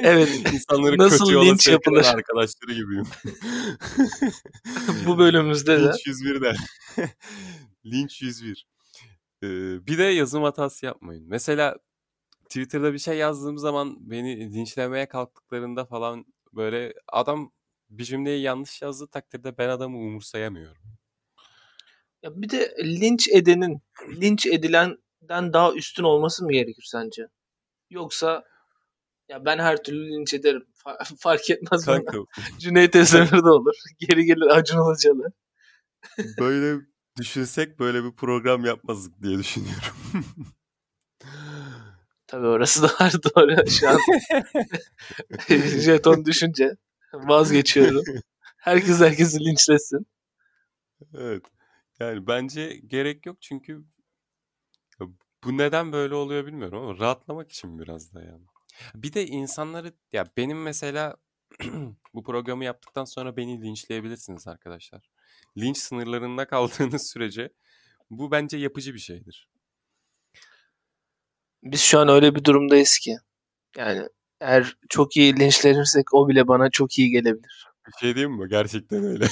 Evet. 0.02 0.28
İnsanları 0.52 0.98
Nasıl 0.98 1.18
kötü 1.18 1.32
yola 1.32 1.56
yapılır? 1.70 2.04
arkadaşları 2.04 2.72
gibiyim. 2.72 3.06
Bu 5.06 5.18
bölümümüzde 5.18 5.78
de 5.80 5.82
Linç 5.82 6.06
101 6.06 6.40
de. 6.40 6.54
Linç 7.86 8.22
101. 8.22 8.66
Ee, 9.42 9.46
bir 9.86 9.98
de 9.98 10.02
yazım 10.02 10.42
hatası 10.42 10.86
yapmayın. 10.86 11.24
Mesela 11.28 11.76
Twitter'da 12.44 12.92
bir 12.92 12.98
şey 12.98 13.16
yazdığım 13.18 13.58
zaman 13.58 14.10
beni 14.10 14.54
linçlemeye 14.54 15.08
kalktıklarında 15.08 15.84
falan 15.84 16.26
böyle 16.52 16.94
adam 17.08 17.52
bir 17.90 18.04
cümleyi 18.04 18.42
yanlış 18.42 18.82
yazdığı 18.82 19.06
takdirde 19.06 19.58
ben 19.58 19.68
adamı 19.68 19.98
umursayamıyorum. 19.98 20.82
Ya 22.22 22.30
bir 22.42 22.50
de 22.50 22.74
linç 22.84 23.28
edenin 23.28 23.82
linç 24.20 24.46
edilenden 24.46 25.52
daha 25.52 25.72
üstün 25.74 26.02
olması 26.02 26.44
mı 26.44 26.52
gerekir 26.52 26.84
sence? 26.90 27.26
Yoksa 27.90 28.44
ya 29.28 29.44
ben 29.44 29.58
her 29.58 29.82
türlü 29.82 30.10
linç 30.10 30.34
ederim. 30.34 30.66
Fa- 30.84 31.16
fark 31.18 31.50
etmez 31.50 31.86
bana. 31.86 32.04
Kanka 32.04 32.18
Cüneyt 32.58 32.96
Özdemir 32.96 33.44
de 33.44 33.50
olur. 33.50 33.74
Geri 33.98 34.24
gelir 34.24 34.56
Acun 34.56 34.78
Ilıcalı. 34.78 35.32
böyle 36.38 36.80
düşünsek 37.18 37.78
böyle 37.78 38.04
bir 38.04 38.12
program 38.12 38.64
yapmazdık 38.64 39.22
diye 39.22 39.38
düşünüyorum. 39.38 39.94
Tabii 42.26 42.46
orası 42.46 42.82
da 42.82 42.86
var 42.86 43.12
doğru. 43.12 43.70
Şu 43.70 43.88
an 43.88 43.98
jeton 45.80 46.24
düşünce 46.24 46.76
vazgeçiyorum. 47.12 48.04
Herkes 48.56 49.00
herkesi 49.00 49.40
linçlesin. 49.40 50.06
Evet. 51.14 51.42
Yani 52.00 52.26
bence 52.26 52.80
gerek 52.86 53.26
yok 53.26 53.36
çünkü 53.42 53.84
bu 55.44 55.58
neden 55.58 55.92
böyle 55.92 56.14
oluyor 56.14 56.46
bilmiyorum 56.46 56.78
ama 56.82 56.98
rahatlamak 56.98 57.52
için 57.52 57.78
biraz 57.78 58.14
da 58.14 58.22
yani. 58.22 58.44
Bir 58.94 59.12
de 59.12 59.26
insanları 59.26 59.92
ya 60.12 60.26
benim 60.36 60.62
mesela 60.62 61.16
bu 62.14 62.22
programı 62.22 62.64
yaptıktan 62.64 63.04
sonra 63.04 63.36
beni 63.36 63.62
linçleyebilirsiniz 63.62 64.48
arkadaşlar. 64.48 65.10
Linç 65.58 65.78
sınırlarında 65.78 66.46
kaldığınız 66.46 67.10
sürece 67.10 67.50
bu 68.10 68.30
bence 68.30 68.56
yapıcı 68.56 68.94
bir 68.94 68.98
şeydir. 68.98 69.48
Biz 71.62 71.80
şu 71.80 71.98
an 71.98 72.08
öyle 72.08 72.34
bir 72.34 72.44
durumdayız 72.44 72.98
ki. 72.98 73.16
Yani 73.76 74.08
eğer 74.40 74.76
çok 74.88 75.16
iyi 75.16 75.36
linçlenirsek 75.36 76.14
o 76.14 76.28
bile 76.28 76.48
bana 76.48 76.70
çok 76.70 76.98
iyi 76.98 77.10
gelebilir. 77.10 77.69
Bir 77.90 78.06
şey 78.06 78.14
diyeyim 78.14 78.38
mi? 78.38 78.48
Gerçekten 78.48 79.04
öyle. 79.04 79.26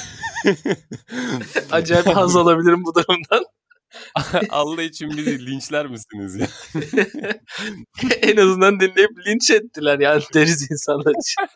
Acayip 1.71 2.07
haz 2.07 2.37
alabilirim 2.37 2.85
bu 2.85 2.95
durumdan. 2.95 3.45
Allah 4.51 4.83
için 4.83 5.11
bizi 5.11 5.47
linçler 5.47 5.87
misiniz 5.87 6.37
ya? 6.37 6.49
en 8.23 8.37
azından 8.37 8.81
dinleyip 8.81 9.11
linç 9.27 9.51
ettiler 9.51 9.99
yani 9.99 10.23
deriz 10.35 10.71
insanlar 10.71 11.13
için. 11.21 11.47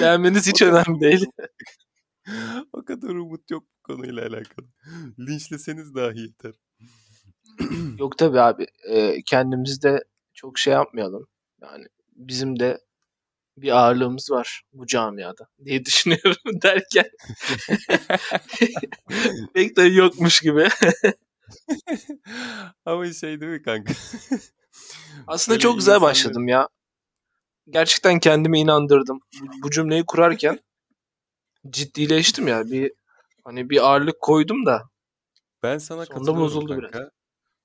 Beğenmeniz 0.00 0.46
hiç 0.46 0.62
önemli 0.62 1.00
değil. 1.00 1.26
o 2.72 2.84
kadar 2.84 3.08
umut 3.08 3.50
yok 3.50 3.62
bu 3.62 3.82
konuyla 3.82 4.22
alakalı. 4.22 4.66
Linçleseniz 5.18 5.94
dahi 5.94 6.20
yeter. 6.20 6.54
Yok 7.98 8.18
tabii 8.18 8.40
abi. 8.40 8.66
E, 8.88 9.22
kendimizi 9.22 9.82
de 9.82 10.04
çok 10.34 10.58
şey 10.58 10.72
yapmayalım. 10.72 11.26
Yani 11.62 11.86
bizim 12.16 12.60
de 12.60 12.80
bir 13.56 13.76
ağırlığımız 13.78 14.30
var 14.30 14.62
bu 14.72 14.86
camiada 14.86 15.46
diye 15.64 15.80
düşünüyorum 15.84 16.62
derken 16.62 17.04
pek 19.54 19.76
de 19.76 19.82
yokmuş 19.82 20.40
gibi. 20.40 20.68
Ama 22.84 23.12
şey 23.12 23.40
değil 23.40 23.52
mi 23.52 23.62
kanka? 23.62 23.92
Aslında 25.26 25.54
Böyle 25.54 25.62
çok 25.62 25.76
güzel 25.76 26.00
başladım 26.00 26.48
ya. 26.48 26.68
Gerçekten 27.70 28.20
kendimi 28.20 28.60
inandırdım. 28.60 29.20
Bu- 29.62 29.70
cümleyi 29.70 30.04
kurarken 30.06 30.58
ciddileştim 31.70 32.48
ya. 32.48 32.64
Bir 32.70 32.92
hani 33.44 33.70
bir 33.70 33.86
ağırlık 33.86 34.20
koydum 34.20 34.66
da 34.66 34.82
Ben 35.62 35.78
sana 35.78 36.04
Sonunda 36.04 36.14
katılıyorum 36.14 36.40
bozuldu 36.44 36.78
biraz. 36.78 36.90
kanka. 36.90 37.10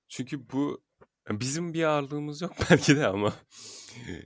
Çünkü 0.09 0.49
bu 0.49 0.81
bizim 1.29 1.73
bir 1.73 1.83
ağırlığımız 1.83 2.41
yok 2.41 2.51
belki 2.69 2.95
de 2.95 3.07
ama. 3.07 3.33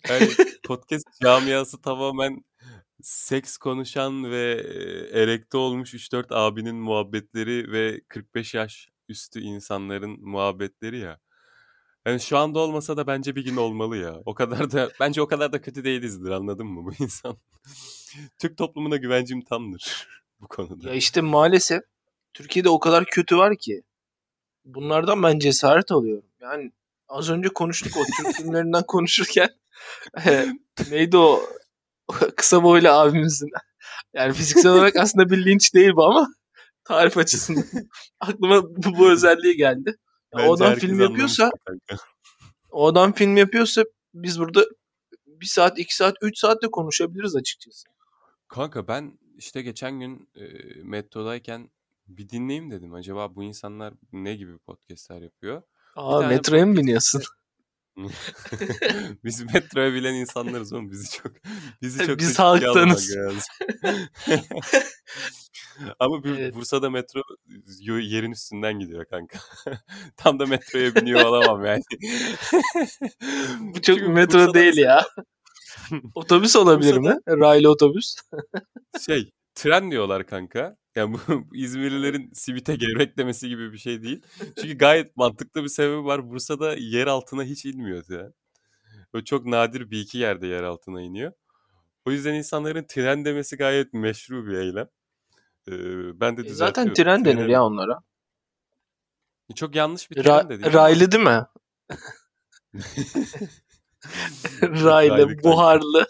Yani 0.10 0.30
podcast 0.64 1.06
camiası 1.24 1.82
tamamen 1.82 2.46
seks 3.02 3.58
konuşan 3.58 4.32
ve 4.32 4.52
erekte 5.14 5.58
olmuş 5.58 5.94
3-4 5.94 6.36
abinin 6.36 6.76
muhabbetleri 6.76 7.72
ve 7.72 8.02
45 8.08 8.54
yaş 8.54 8.90
üstü 9.10 9.40
insanların 9.42 10.30
muhabbetleri 10.30 11.00
ya. 11.00 11.20
Yani 12.06 12.20
şu 12.20 12.38
anda 12.38 12.60
olmasa 12.60 12.98
da 12.98 13.08
bence 13.08 13.36
bir 13.36 13.46
gün 13.46 13.56
olmalı 13.56 13.98
ya. 13.98 14.22
O 14.26 14.34
kadar 14.34 14.72
da 14.72 14.90
bence 15.00 15.22
o 15.22 15.28
kadar 15.28 15.54
da 15.54 15.62
kötü 15.62 15.84
değilizdir 15.84 16.30
anladın 16.30 16.68
mı 16.68 16.86
bu 16.86 16.94
insan? 17.04 17.38
Türk 18.40 18.58
toplumuna 18.58 18.98
güvencim 18.98 19.42
tamdır 19.42 20.08
bu 20.42 20.48
konuda. 20.48 20.90
ya 20.90 20.96
işte 20.96 21.22
maalesef 21.22 21.84
Türkiye'de 22.34 22.70
o 22.70 22.80
kadar 22.80 23.06
kötü 23.06 23.38
var 23.38 23.58
ki 23.58 23.84
bunlardan 24.66 25.24
ben 25.24 25.40
cesaret 25.40 25.92
alıyorum. 25.92 26.30
Yani 26.42 26.72
az 27.14 27.30
önce 27.30 27.50
konuştuk 27.50 27.94
o 27.98 28.04
Türk 28.18 28.36
filmlerinden 28.36 28.84
konuşurken 28.88 29.50
e, 30.26 30.46
neydi 30.92 31.18
o 31.18 31.42
kısa 32.36 32.64
boylu 32.64 32.90
abimizin 32.90 33.50
yani 34.14 34.34
fiziksel 34.34 34.72
olarak 34.72 34.96
aslında 34.96 35.30
bir 35.30 35.46
linç 35.46 35.74
değil 35.74 35.92
bu 35.96 36.06
ama 36.06 36.28
tarif 36.84 37.18
açısından 37.18 37.64
aklıma 38.20 38.64
bu, 38.64 38.98
bu 38.98 39.12
özelliği 39.12 39.56
geldi. 39.56 39.96
Ya 40.34 40.48
o 40.48 40.56
adam 40.56 40.76
film 40.76 41.00
yapıyorsa 41.00 41.52
o 42.70 42.88
adam 42.88 43.14
film 43.14 43.38
yapıyorsa 43.38 43.84
biz 44.14 44.40
burada 44.40 44.66
bir 45.28 45.46
saat, 45.46 45.80
iki 45.80 45.96
saat, 45.96 46.16
üç 46.22 46.38
saat 46.38 46.64
de 46.64 46.72
konuşabiliriz 46.72 47.36
açıkçası. 47.36 47.88
Kanka 48.48 48.88
ben 48.88 49.20
işte 49.38 49.62
geçen 49.62 50.00
gün 50.00 50.30
e, 50.36 50.44
metrodayken 50.84 51.70
bir 52.08 52.30
dinleyeyim 52.30 52.72
dedim. 52.72 52.94
Acaba 52.94 53.36
bu 53.36 53.44
insanlar 53.44 53.94
ne 54.12 54.36
gibi 54.36 54.58
podcastler 54.58 55.22
yapıyor? 55.22 55.62
Aa 55.96 56.22
metroya 56.22 56.66
mı 56.66 56.78
biniyorsun? 56.78 57.22
Biz 59.24 59.54
metroya 59.54 59.94
bilen 59.94 60.14
insanlarız 60.14 60.74
oğlum. 60.74 60.92
Bizi 60.92 61.18
çok 61.18 61.32
bizi 61.82 62.06
çok 62.06 62.20
Biz 62.20 62.40
halktanız. 62.40 63.16
Ama 66.00 66.24
bir 66.24 66.38
Evet. 66.38 66.56
Bursa'da 66.56 66.90
metro 66.90 67.22
yerin 68.00 68.32
üstünden 68.32 68.80
gidiyor 68.80 69.06
kanka. 69.06 69.40
Tam 70.18 70.40
da 70.40 70.46
metroya 70.46 70.96
biniyor 70.96 71.26
olamam 71.26 71.66
yani. 71.66 71.84
Bu 73.60 73.74
çok 73.74 73.84
Çünkü 73.84 74.08
metro 74.08 74.40
Bursa'da 74.40 74.54
değil 74.54 74.78
ya. 74.78 75.06
Otobüs 76.16 76.56
olabilir 76.56 76.98
mi? 76.98 77.18
Raylı 77.28 77.70
otobüs. 77.70 78.16
Şey, 79.06 79.32
tren 79.56 79.92
diyorlar 79.92 80.28
kanka. 80.28 80.78
Yani 80.96 81.14
bu 81.28 81.56
İzmirlilerin 81.56 82.32
simite 82.34 82.76
gevrek 82.76 83.18
demesi 83.18 83.50
gibi 83.50 83.74
bir 83.74 83.78
şey 83.78 84.04
değil. 84.04 84.22
Çünkü 84.40 84.78
gayet 84.78 85.18
mantıklı 85.18 85.64
bir 85.64 85.70
sebebi 85.70 86.04
var. 86.06 86.30
Bursa'da 86.30 86.74
yer 86.76 87.08
altına 87.08 87.44
hiç 87.44 87.66
inmiyor 87.66 88.04
tren. 88.04 88.34
Böyle 89.14 89.26
çok 89.26 89.46
nadir 89.46 89.92
bir 89.92 90.00
iki 90.00 90.18
yerde 90.18 90.48
yer 90.48 90.64
altına 90.64 91.02
iniyor. 91.02 91.32
O 92.06 92.12
yüzden 92.12 92.34
insanların 92.34 92.86
tren 92.88 93.26
demesi 93.26 93.58
gayet 93.58 93.94
meşru 93.94 94.48
bir 94.48 94.54
eylem. 94.54 94.88
Ee, 95.68 96.20
ben 96.20 96.38
de 96.38 96.42
E 96.42 96.50
zaten 96.50 96.94
tren 96.94 97.26
denir 97.26 97.44
Trene- 97.46 97.52
ya 97.52 97.64
onlara. 97.66 98.00
Çok 99.56 99.76
yanlış 99.76 100.12
bir 100.12 100.16
Ra- 100.16 100.24
tren 100.24 100.50
de 100.50 100.50
değil. 100.50 100.68
ama- 100.68 100.78
raylı 100.78 101.12
değil 101.12 101.24
mi? 101.24 101.46
Raylı 104.62 105.44
buharlı. 105.44 106.08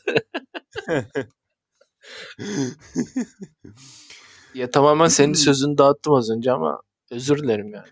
Ya 4.53 4.71
tamamen 4.71 5.07
senin 5.07 5.33
sözünü 5.33 5.77
dağıttım 5.77 6.13
az 6.13 6.29
önce 6.29 6.51
ama 6.51 6.81
özür 7.11 7.37
dilerim 7.43 7.73
yani. 7.73 7.87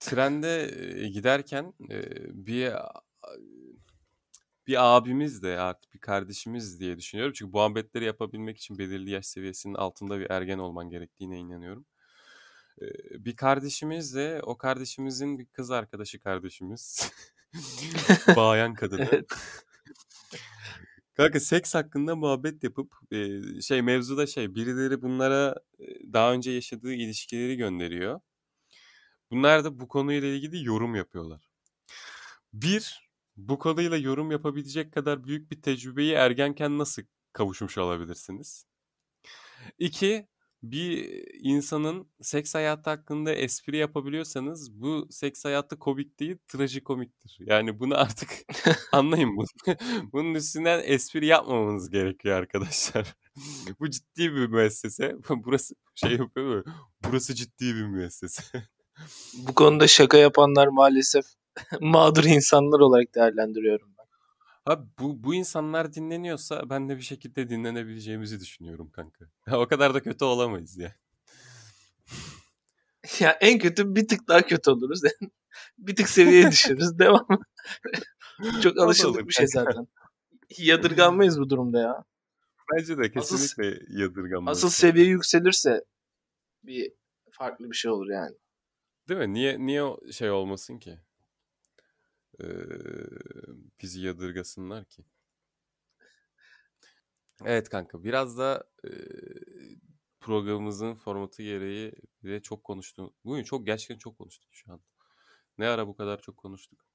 Trende 0.00 0.70
e, 1.04 1.08
giderken 1.08 1.74
e, 1.90 2.02
bir 2.46 2.72
bir 4.66 4.96
abimiz 4.96 5.42
de 5.42 5.58
artık 5.60 5.94
bir 5.94 5.98
kardeşimiz 5.98 6.80
diye 6.80 6.96
düşünüyorum. 6.98 7.32
Çünkü 7.36 7.52
bu 7.52 7.56
muhabbetleri 7.56 8.04
yapabilmek 8.04 8.58
için 8.58 8.78
belirli 8.78 9.10
yaş 9.10 9.26
seviyesinin 9.26 9.74
altında 9.74 10.20
bir 10.20 10.30
ergen 10.30 10.58
olman 10.58 10.90
gerektiğine 10.90 11.38
inanıyorum. 11.38 11.86
E, 12.82 12.84
Bir 13.24 13.36
kardeşimiz 13.36 14.14
de 14.14 14.40
o 14.42 14.58
kardeşimizin 14.58 15.38
bir 15.38 15.46
kız 15.46 15.70
arkadaşı 15.70 16.20
kardeşimiz. 16.20 17.12
Bayan 18.36 18.74
kadını. 18.74 19.24
Kanka 21.14 21.40
seks 21.40 21.74
hakkında 21.74 22.16
muhabbet 22.16 22.64
yapıp 22.64 22.92
e, 23.12 23.40
şey 23.60 23.82
mevzuda 23.82 24.26
şey 24.26 24.54
birileri 24.54 25.02
bunlara 25.02 25.54
daha 26.12 26.32
önce 26.32 26.50
yaşadığı 26.50 26.92
ilişkileri 26.94 27.56
gönderiyor. 27.56 28.20
Bunlar 29.30 29.64
da 29.64 29.80
bu 29.80 29.88
konuyla 29.88 30.28
ilgili 30.28 30.64
yorum 30.64 30.94
yapıyorlar. 30.94 31.50
Bir, 32.52 33.10
bu 33.36 33.58
konuyla 33.58 33.96
yorum 33.96 34.30
yapabilecek 34.30 34.92
kadar 34.92 35.24
büyük 35.24 35.50
bir 35.50 35.62
tecrübeyi 35.62 36.12
ergenken 36.12 36.78
nasıl 36.78 37.02
kavuşmuş 37.32 37.78
olabilirsiniz? 37.78 38.66
İki, 39.78 40.28
bir 40.62 41.22
insanın 41.40 42.08
seks 42.20 42.54
hayatı 42.54 42.90
hakkında 42.90 43.32
espri 43.32 43.76
yapabiliyorsanız 43.76 44.80
bu 44.80 45.06
seks 45.10 45.44
hayatı 45.44 45.78
komik 45.78 46.20
değil, 46.20 46.36
trajikomiktir. 46.48 47.38
Yani 47.40 47.80
bunu 47.80 47.98
artık 47.98 48.30
anlayın 48.92 49.36
bunu. 49.36 49.76
Bunun 50.12 50.34
üstünden 50.34 50.82
espri 50.84 51.26
yapmamanız 51.26 51.90
gerekiyor 51.90 52.38
arkadaşlar. 52.38 53.16
bu 53.80 53.90
ciddi 53.90 54.34
bir 54.34 54.46
müessese. 54.46 55.16
Burası 55.44 55.74
şey 55.94 56.10
yapıyor 56.16 56.56
mu? 56.56 56.64
Burası 57.08 57.34
ciddi 57.34 57.74
bir 57.74 57.86
müessese. 57.86 58.42
Bu 59.34 59.54
konuda 59.54 59.86
şaka 59.86 60.16
yapanlar 60.18 60.66
maalesef 60.66 61.24
mağdur 61.80 62.24
insanlar 62.24 62.80
olarak 62.80 63.14
değerlendiriyorum 63.14 63.88
ben. 63.98 64.01
Abi 64.66 64.86
bu, 64.98 65.24
bu 65.24 65.34
insanlar 65.34 65.92
dinleniyorsa 65.92 66.70
ben 66.70 66.88
de 66.88 66.96
bir 66.96 67.02
şekilde 67.02 67.48
dinlenebileceğimizi 67.48 68.40
düşünüyorum 68.40 68.90
kanka. 68.90 69.24
O 69.52 69.66
kadar 69.66 69.94
da 69.94 70.02
kötü 70.02 70.24
olamayız 70.24 70.76
ya. 70.76 70.96
Ya 73.20 73.30
en 73.30 73.58
kötü 73.58 73.94
bir 73.94 74.08
tık 74.08 74.28
daha 74.28 74.42
kötü 74.42 74.70
oluruz. 74.70 75.00
bir 75.78 75.96
tık 75.96 76.08
seviyeye 76.08 76.50
düşürürüz. 76.50 76.98
Devam. 76.98 77.26
Çok 78.62 78.78
alışıldık 78.78 79.28
bir 79.28 79.32
şey 79.32 79.46
zaten. 79.46 79.86
Yadırganmayız 80.58 81.40
bu 81.40 81.50
durumda 81.50 81.80
ya. 81.80 82.04
Bence 82.72 82.98
de 82.98 83.00
Asıl- 83.16 83.38
kesinlikle 83.38 84.02
yadırganmaz. 84.02 84.58
Asıl 84.58 84.68
seviye 84.70 85.06
yükselirse 85.06 85.84
bir 86.64 86.92
farklı 87.30 87.70
bir 87.70 87.76
şey 87.76 87.90
olur 87.90 88.10
yani. 88.10 88.36
Değil 89.08 89.20
mi? 89.20 89.34
Niye 89.34 89.66
niye 89.66 90.12
şey 90.12 90.30
olmasın 90.30 90.78
ki? 90.78 90.98
Ee, 92.40 92.46
bizi 93.82 94.00
yadırgasınlar 94.00 94.84
ki. 94.84 95.04
Evet 97.44 97.68
kanka 97.68 98.04
biraz 98.04 98.38
da 98.38 98.64
e, 98.84 98.90
programımızın 100.20 100.94
formatı 100.94 101.42
gereği 101.42 101.92
ve 102.24 102.42
çok 102.42 102.64
konuştuk. 102.64 103.14
Bugün 103.24 103.44
çok 103.44 103.66
gerçekten 103.66 103.98
çok 103.98 104.18
konuştuk 104.18 104.48
şu 104.52 104.72
an. 104.72 104.80
Ne 105.58 105.68
ara 105.68 105.86
bu 105.86 105.96
kadar 105.96 106.20
çok 106.20 106.36
konuştuk? 106.36 106.86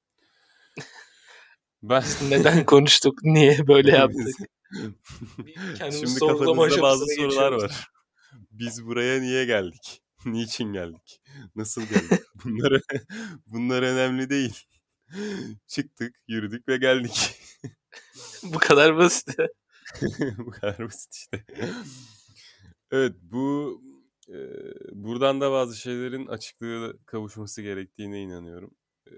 Ben 1.82 2.02
Neden 2.28 2.66
konuştuk? 2.66 3.18
Niye 3.22 3.66
böyle 3.68 3.90
yaptık? 3.90 4.36
Şimdi 5.90 6.18
kafanızda 6.18 6.82
bazı 6.82 7.06
sorular 7.16 7.52
var. 7.52 7.90
Biz 8.50 8.86
buraya 8.86 9.20
niye 9.20 9.44
geldik? 9.44 10.02
Niçin 10.24 10.72
geldik? 10.72 11.20
Nasıl 11.56 11.82
geldik? 11.82 12.20
Bunlar, 12.44 12.82
bunlar 13.46 13.82
önemli 13.82 14.30
değil. 14.30 14.64
Çıktık, 15.66 16.16
yürüdük 16.28 16.68
ve 16.68 16.76
geldik. 16.76 17.40
Bu 18.42 18.58
kadar 18.58 18.96
basit. 18.96 19.36
bu 20.38 20.50
kadar 20.50 20.78
basit 20.78 21.14
işte. 21.14 21.44
Evet 22.90 23.12
bu 23.22 23.80
e, 24.28 24.36
buradan 24.92 25.40
da 25.40 25.52
bazı 25.52 25.76
şeylerin 25.76 26.26
açıklığı 26.26 26.98
kavuşması 27.06 27.62
gerektiğine 27.62 28.22
inanıyorum. 28.22 28.70
E, 29.06 29.12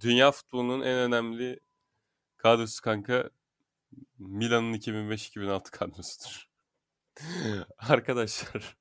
dünya 0.00 0.30
futbolunun 0.32 0.80
en 0.80 0.98
önemli 0.98 1.60
kadrosu 2.36 2.82
kanka 2.82 3.30
Milan'ın 4.18 4.74
2005-2006 4.74 5.70
kadrosudur. 5.70 6.46
Arkadaşlar 7.78 8.76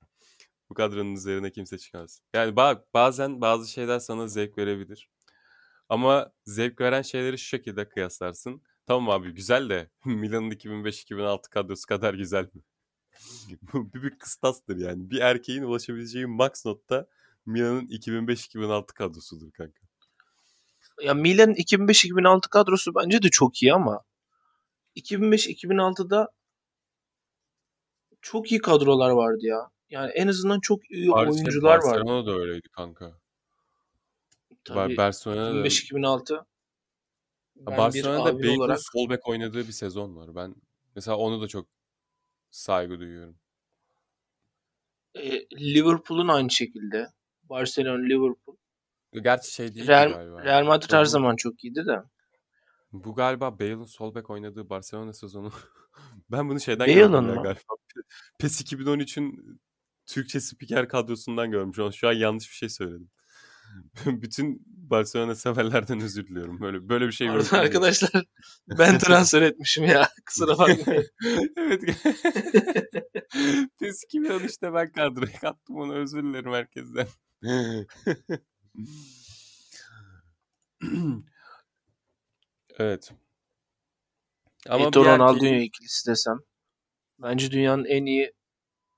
bu 0.69 0.73
kadronun 0.73 1.15
üzerine 1.15 1.51
kimse 1.51 1.77
çıkamaz. 1.77 2.21
Yani 2.33 2.53
ba- 2.53 2.83
bazen 2.93 3.41
bazı 3.41 3.71
şeyler 3.71 3.99
sana 3.99 4.27
zevk 4.27 4.57
verebilir. 4.57 5.09
Ama 5.89 6.31
zevk 6.45 6.81
veren 6.81 7.01
şeyleri 7.01 7.37
şu 7.37 7.45
şekilde 7.45 7.89
kıyaslarsın. 7.89 8.61
Tamam 8.85 9.09
abi 9.09 9.31
güzel 9.33 9.69
de 9.69 9.89
Milan'ın 10.05 10.51
2005-2006 10.51 11.49
kadrosu 11.49 11.87
kadar 11.87 12.13
güzel 12.13 12.43
mi? 12.53 12.61
Bu 13.73 13.93
bir, 13.93 14.03
bir 14.03 14.17
kıstastır 14.17 14.77
yani. 14.77 15.09
Bir 15.09 15.19
erkeğin 15.19 15.63
ulaşabileceği 15.63 16.25
max 16.25 16.65
notta 16.65 17.07
Milan'ın 17.45 17.87
2005-2006 17.87 18.85
kadrosudur 18.93 19.51
kanka. 19.51 19.79
Ya 21.01 21.13
Milan'ın 21.13 21.53
2005-2006 21.53 22.49
kadrosu 22.49 22.95
bence 22.95 23.23
de 23.23 23.29
çok 23.29 23.63
iyi 23.63 23.73
ama 23.73 24.03
2005-2006'da 24.95 26.31
çok 28.21 28.51
iyi 28.51 28.61
kadrolar 28.61 29.09
vardı 29.09 29.39
ya. 29.41 29.69
Yani 29.89 30.11
en 30.11 30.27
azından 30.27 30.59
çok 30.59 30.91
iyi 30.91 31.09
Barcelona- 31.09 31.31
oyuncular 31.31 31.75
vardı. 31.75 31.85
Barcelona 31.85 32.25
da 32.25 32.31
öyleydi 32.31 32.69
kanka. 32.69 33.19
Tabii 34.65 34.97
Bar- 34.97 34.97
Barcelona'da 34.97 35.63
da 35.63 35.67
2005-2006 35.67 36.45
ben 37.55 37.73
bir 37.73 37.77
Barcelona'da 37.77 38.29
abi 38.29 38.43
Bale'ın 38.43 38.57
olarak 38.59 38.79
sol 38.81 39.09
bek 39.09 39.27
oynadığı 39.27 39.67
bir 39.67 39.71
sezon 39.71 40.15
var. 40.15 40.35
Ben 40.35 40.55
mesela 40.95 41.17
onu 41.17 41.41
da 41.41 41.47
çok 41.47 41.67
saygı 42.49 42.99
duyuyorum. 42.99 43.37
e, 45.15 45.45
Liverpool'un 45.59 46.27
aynı 46.27 46.51
şekilde. 46.51 47.07
Barcelona, 47.43 48.03
Liverpool. 48.03 48.57
Gerçi 49.13 49.51
şey 49.51 49.75
değil 49.75 49.87
Real, 49.87 50.09
galiba. 50.09 50.43
Real 50.43 50.65
Madrid 50.65 50.93
her 50.93 51.05
zaman 51.05 51.35
çok 51.35 51.63
iyiydi 51.63 51.85
de. 51.85 52.03
Bu 52.91 53.15
galiba 53.15 53.59
Bale'ın 53.59 53.85
sol 53.85 54.15
bek 54.15 54.29
oynadığı 54.29 54.69
Barcelona 54.69 55.13
sezonu. 55.13 55.51
ben 56.31 56.49
bunu 56.49 56.59
şeyden 56.59 56.87
Bale'ın 56.87 57.11
gördüm 57.11 57.35
ya 57.35 57.41
galiba. 57.41 57.59
PES 58.39 58.61
2013'ün 58.61 59.59
Türkçe 60.05 60.39
spiker 60.39 60.87
kadrosundan 60.87 61.51
görmüş. 61.51 61.95
Şu 61.95 62.07
an 62.07 62.13
yanlış 62.13 62.49
bir 62.49 62.55
şey 62.55 62.69
söyledim. 62.69 63.11
Bütün 64.05 64.63
Barcelona 64.67 65.35
severlerden 65.35 66.01
özür 66.01 66.27
diliyorum. 66.27 66.61
Böyle 66.61 66.89
böyle 66.89 67.07
bir 67.07 67.11
şey 67.11 67.27
değil. 67.27 67.53
arkadaşlar 67.53 68.23
ben 68.79 68.97
transfer 68.97 69.41
etmişim 69.41 69.83
ya. 69.83 70.09
Kusura 70.25 70.57
bakmayın. 70.57 71.05
evet. 71.57 71.81
PES 73.79 74.03
2013'te 74.13 74.73
ben 74.73 74.91
kadroya 74.91 75.39
kattım 75.39 75.75
onu 75.75 75.95
özür 75.95 76.23
dilerim 76.23 76.51
herkesten. 76.53 77.07
evet. 82.79 83.11
Ama 84.69 84.87
Eto'o 84.87 85.03
bir 85.03 85.09
erkeğin- 85.09 85.19
Ronaldinho 85.19 85.59
ikilisi 85.59 86.09
desem. 86.09 86.37
Bence 87.19 87.51
dünyanın 87.51 87.85
en 87.85 88.05
iyi 88.05 88.33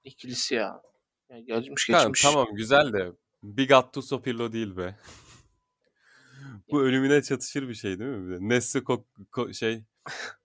ikilisi 0.03 0.55
ya. 0.55 0.81
Yani 1.29 1.45
gelmiş 1.45 1.87
geçmiş. 1.87 2.21
tamam 2.21 2.47
güzel 2.55 2.93
de 2.93 3.11
bir 3.43 3.67
Gattuso 3.67 4.21
Pirlo 4.21 4.51
değil 4.51 4.77
be. 4.77 4.95
Bu 6.71 6.81
ölümüne 6.81 7.23
çatışır 7.23 7.69
bir 7.69 7.73
şey 7.73 7.99
değil 7.99 8.09
mi? 8.09 8.49
Nesta 8.49 8.79
Ko- 8.79 9.05
Ko- 9.31 9.53
şey 9.53 9.83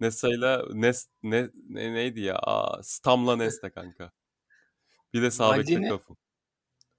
Nesta'yla 0.01 0.67
Nest 0.73 1.11
ne, 1.23 1.51
ne- 1.69 1.95
neydi 1.95 2.21
ya? 2.21 2.39
Aa, 2.39 2.83
Stam'la 2.83 3.37
Nesta 3.37 3.71
kanka. 3.71 4.13
Bir 5.15 5.23
de 5.23 5.31
sağ 5.31 5.59
bekte. 5.59 5.89
Cafu. 5.89 6.17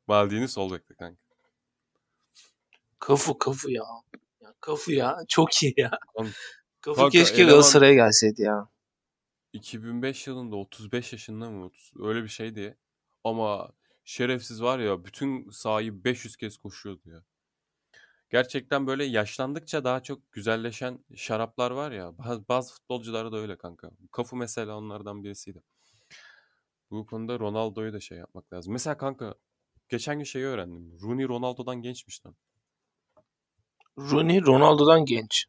Maldini 0.08 0.48
sol 0.48 0.72
bekte 0.72 0.94
kanka. 0.96 1.24
Kafu 3.00 3.38
kafu 3.38 3.72
ya. 3.72 3.84
ya. 4.42 4.54
Kafu 4.62 4.92
ya. 4.92 5.18
Çok 5.28 5.64
iyi 5.64 5.74
ya. 5.78 5.92
Kafu 6.82 6.96
kanka, 6.96 7.10
keşke 7.10 7.44
Galatasaray'a 7.44 7.94
gelseydi 7.94 8.42
ya. 8.42 8.70
2005 9.54 10.28
yılında 10.28 10.56
35 10.56 11.14
yaşında 11.14 11.50
mı? 11.50 11.66
30 11.66 11.94
öyle 12.00 12.24
bir 12.24 12.28
şeydi. 12.30 12.78
Ama 13.24 13.72
şerefsiz 14.04 14.62
var 14.62 14.80
ya 14.80 15.06
bütün 15.06 15.50
sahayı 15.50 16.04
500 16.04 16.38
kez 16.38 16.58
koşuyordu 16.58 17.10
ya. 17.10 17.24
Gerçekten 18.30 18.88
böyle 18.88 19.04
yaşlandıkça 19.04 19.84
daha 19.84 20.04
çok 20.04 20.32
güzelleşen 20.32 21.06
şaraplar 21.16 21.72
var 21.72 21.92
ya. 21.92 22.18
Bazı, 22.18 22.48
bazı 22.48 22.74
futbolcular 22.74 23.32
da 23.32 23.38
öyle 23.38 23.58
kanka. 23.58 23.92
Kafu 24.12 24.36
mesela 24.36 24.78
onlardan 24.78 25.24
birisiydi. 25.24 25.64
Bu 26.92 27.06
konuda 27.06 27.40
Ronaldo'yu 27.40 27.94
da 27.94 28.00
şey 28.00 28.18
yapmak 28.18 28.54
lazım. 28.54 28.74
Mesela 28.74 28.98
kanka 28.98 29.36
geçen 29.90 30.18
gün 30.18 30.24
şeyi 30.24 30.46
öğrendim. 30.46 30.98
Rooney 31.02 31.28
Ronaldo'dan 31.28 31.82
gençmiş 31.82 32.26
lan. 32.26 32.36
Rooney 33.98 34.42
Ronaldo'dan 34.42 35.06
genç. 35.06 35.46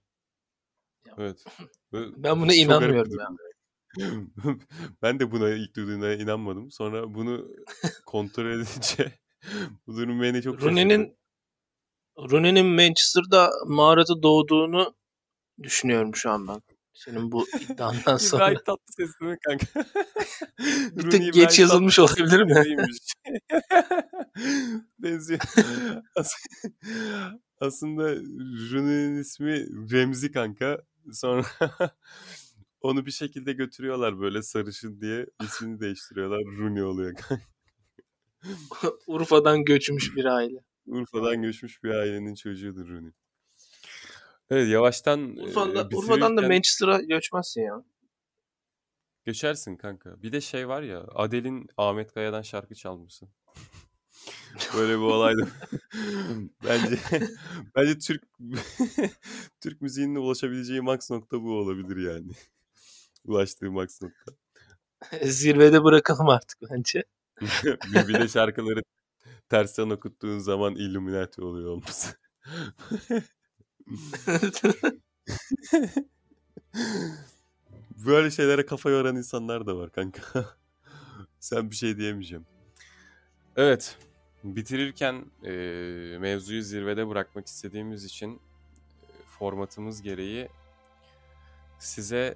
Evet. 1.18 1.44
Ve 1.92 1.98
Ben 2.22 2.40
buna 2.40 2.54
inanmıyorum 2.54 3.18
ya. 3.18 3.28
ben 5.02 5.20
de 5.20 5.30
buna 5.30 5.50
ilk 5.50 5.76
duyduğumda 5.76 6.14
inanmadım. 6.14 6.70
Sonra 6.70 7.14
bunu 7.14 7.48
kontrol 8.06 8.50
edince 8.50 9.12
bu 9.86 9.96
durum 9.96 10.22
beni 10.22 10.42
çok. 10.42 10.62
Rooney'nin 10.62 11.16
Rooney'nin 12.30 12.66
Manchester'da 12.66 13.50
mağarada 13.66 14.22
doğduğunu 14.22 14.94
düşünüyorum 15.62 16.14
şu 16.14 16.30
an 16.30 16.48
ben. 16.48 16.62
Senin 16.94 17.32
bu 17.32 17.46
iddiandan 17.60 18.16
sonra. 18.16 18.44
İbrahim 18.44 18.64
Tatlıses 18.66 19.10
değil 19.20 19.30
mi 19.32 19.38
kanka? 19.44 19.66
Bir 20.58 21.04
Rooney 21.04 21.10
tık 21.10 21.20
İbrahim 21.20 21.32
geç 21.32 21.58
yazılmış 21.58 21.98
olabilir 21.98 22.42
mi? 22.42 22.86
Benziyor. 24.98 25.40
As- 26.16 26.46
Aslında 27.60 28.14
Rooney'nin 28.72 29.20
ismi 29.20 29.66
Remzi 29.92 30.32
kanka. 30.32 30.82
Sonra 31.12 31.44
onu 32.84 33.06
bir 33.06 33.10
şekilde 33.10 33.52
götürüyorlar 33.52 34.20
böyle 34.20 34.42
sarışın 34.42 35.00
diye 35.00 35.26
ismini 35.44 35.80
değiştiriyorlar. 35.80 36.40
Rooney 36.58 36.82
oluyor 36.82 37.14
kanka. 37.28 37.44
Urfa'dan 39.06 39.64
göçmüş 39.64 40.16
bir 40.16 40.24
aile. 40.24 40.58
Urfa'dan 40.86 41.42
göçmüş 41.42 41.82
bir 41.82 41.90
ailenin 41.90 42.34
çocuğudur 42.34 42.88
Rooney. 42.88 43.12
Evet 44.50 44.68
yavaştan 44.68 45.36
Urfa'da, 45.36 45.88
e, 45.92 45.96
Urfa'dan 45.96 46.36
da 46.36 46.42
Manchester'a 46.42 47.00
göçmezsin 47.02 47.60
ya. 47.60 47.84
Geçersin 49.24 49.76
kanka. 49.76 50.22
Bir 50.22 50.32
de 50.32 50.40
şey 50.40 50.68
var 50.68 50.82
ya 50.82 51.04
Adele'in 51.14 51.66
Ahmet 51.76 52.12
Kaya'dan 52.12 52.42
şarkı 52.42 52.74
çalması. 52.74 53.26
Böyle 54.76 54.92
bir 54.92 55.02
olaydı. 55.02 55.48
bence 56.64 56.98
bence 57.76 57.98
Türk 57.98 58.22
Türk 59.60 59.80
müziğinin 59.80 60.14
ulaşabileceği 60.14 60.80
max 60.80 61.10
nokta 61.10 61.42
bu 61.42 61.52
olabilir 61.52 61.96
yani. 61.96 62.32
Ulaştığı 63.24 63.70
max 63.70 64.02
nokta. 64.02 64.32
Zirvede 65.22 65.84
bırakalım 65.84 66.28
artık 66.28 66.58
bence. 66.70 67.04
bir, 67.40 68.08
bir 68.08 68.14
de 68.14 68.28
şarkıları 68.34 68.82
tersten 69.48 69.90
okuttuğun 69.90 70.38
zaman 70.38 70.74
Illuminati 70.74 71.42
oluyor 71.42 71.70
olması. 71.70 72.16
Böyle 78.06 78.30
şeylere 78.30 78.66
kafa 78.66 78.90
yoran 78.90 79.16
insanlar 79.16 79.66
da 79.66 79.76
var 79.76 79.92
kanka. 79.92 80.22
Sen 81.40 81.70
bir 81.70 81.76
şey 81.76 81.96
diyemeyeceğim. 81.96 82.46
Evet. 83.56 83.98
Bitirirken 84.44 85.24
e, 85.44 85.50
mevzuyu 86.18 86.62
zirvede 86.62 87.08
bırakmak 87.08 87.46
istediğimiz 87.46 88.04
için 88.04 88.34
e, 88.34 88.38
formatımız 89.38 90.02
gereği 90.02 90.48
size 91.78 92.34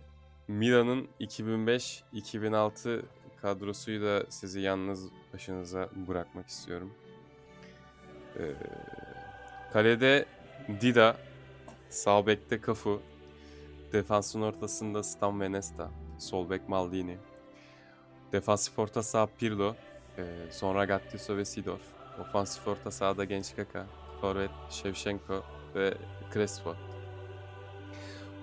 Milan'ın 0.49 1.09
2005-2006 1.21 3.03
kadrosuyu 3.43 4.03
da 4.03 4.25
sizi 4.29 4.61
yalnız 4.61 5.09
başınıza 5.35 5.89
bırakmak 6.09 6.49
istiyorum. 6.49 6.95
E, 8.37 8.43
kalede 9.73 10.27
Dida, 10.81 11.17
sağ 11.89 12.27
bekte 12.27 12.61
Cafu, 12.67 13.03
defansın 13.93 14.43
ortasında 14.43 15.03
Stan 15.03 15.41
ve 15.41 15.53
Nesta, 15.53 15.91
sol 16.19 16.51
bek 16.51 16.69
Maldini, 16.69 17.19
defansif 18.33 18.79
orta 18.79 19.03
saha 19.03 19.27
Pirlo, 19.27 19.75
e, 20.19 20.25
sonra 20.51 20.85
Gattuso 20.85 21.37
ve 21.37 21.45
Sidorf, 21.45 21.83
ofansif 22.21 22.69
orta 22.69 22.91
sahada 22.91 23.25
Genç 23.25 23.57
Kaka, 23.57 23.87
forvet 24.21 24.51
Shevchenko 24.71 25.43
ve 25.75 25.95
Crespo. 26.35 26.88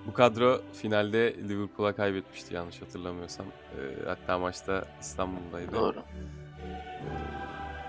Bu 0.06 0.12
kadro 0.12 0.60
finalde 0.72 1.34
Liverpool'a 1.48 1.96
kaybetmişti 1.96 2.54
yanlış 2.54 2.82
hatırlamıyorsam. 2.82 3.46
E, 3.46 4.06
hatta 4.06 4.38
maçta 4.38 4.84
İstanbul'daydı. 5.00 5.72
Doğru. 5.72 6.02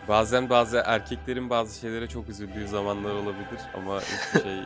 Bazen 0.08 0.50
bazı 0.50 0.84
erkeklerin 0.86 1.50
bazı 1.50 1.80
şeylere 1.80 2.08
çok 2.08 2.30
üzüldüğü 2.30 2.68
zamanlar 2.68 3.14
olabilir 3.14 3.62
ama 3.76 4.00
hiçbir 4.02 4.42
şey 4.44 4.60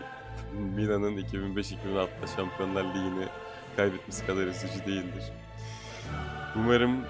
Milan'ın 0.54 1.18
2005-2006'da 1.18 2.28
Şampiyonlar 2.36 2.84
Ligi'ni 2.84 3.28
kaybetmesi 3.76 4.26
kadar 4.26 4.48
üzücü 4.48 4.86
değildir. 4.86 5.24
Umarım 6.56 6.96
eee, 7.02 7.08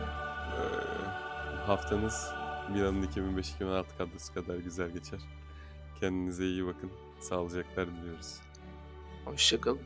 haftanız 1.66 2.30
Milan'ın 2.70 3.04
2005-2006 3.04 3.86
kadrosu 3.98 4.34
kadar 4.34 4.56
güzel 4.56 4.90
geçer. 4.90 5.20
Kendinize 6.00 6.46
iyi 6.46 6.66
bakın. 6.66 6.92
Sağlıcaklar 7.20 7.88
diliyoruz. 7.88 8.36
Hoşçakalın. 9.26 9.80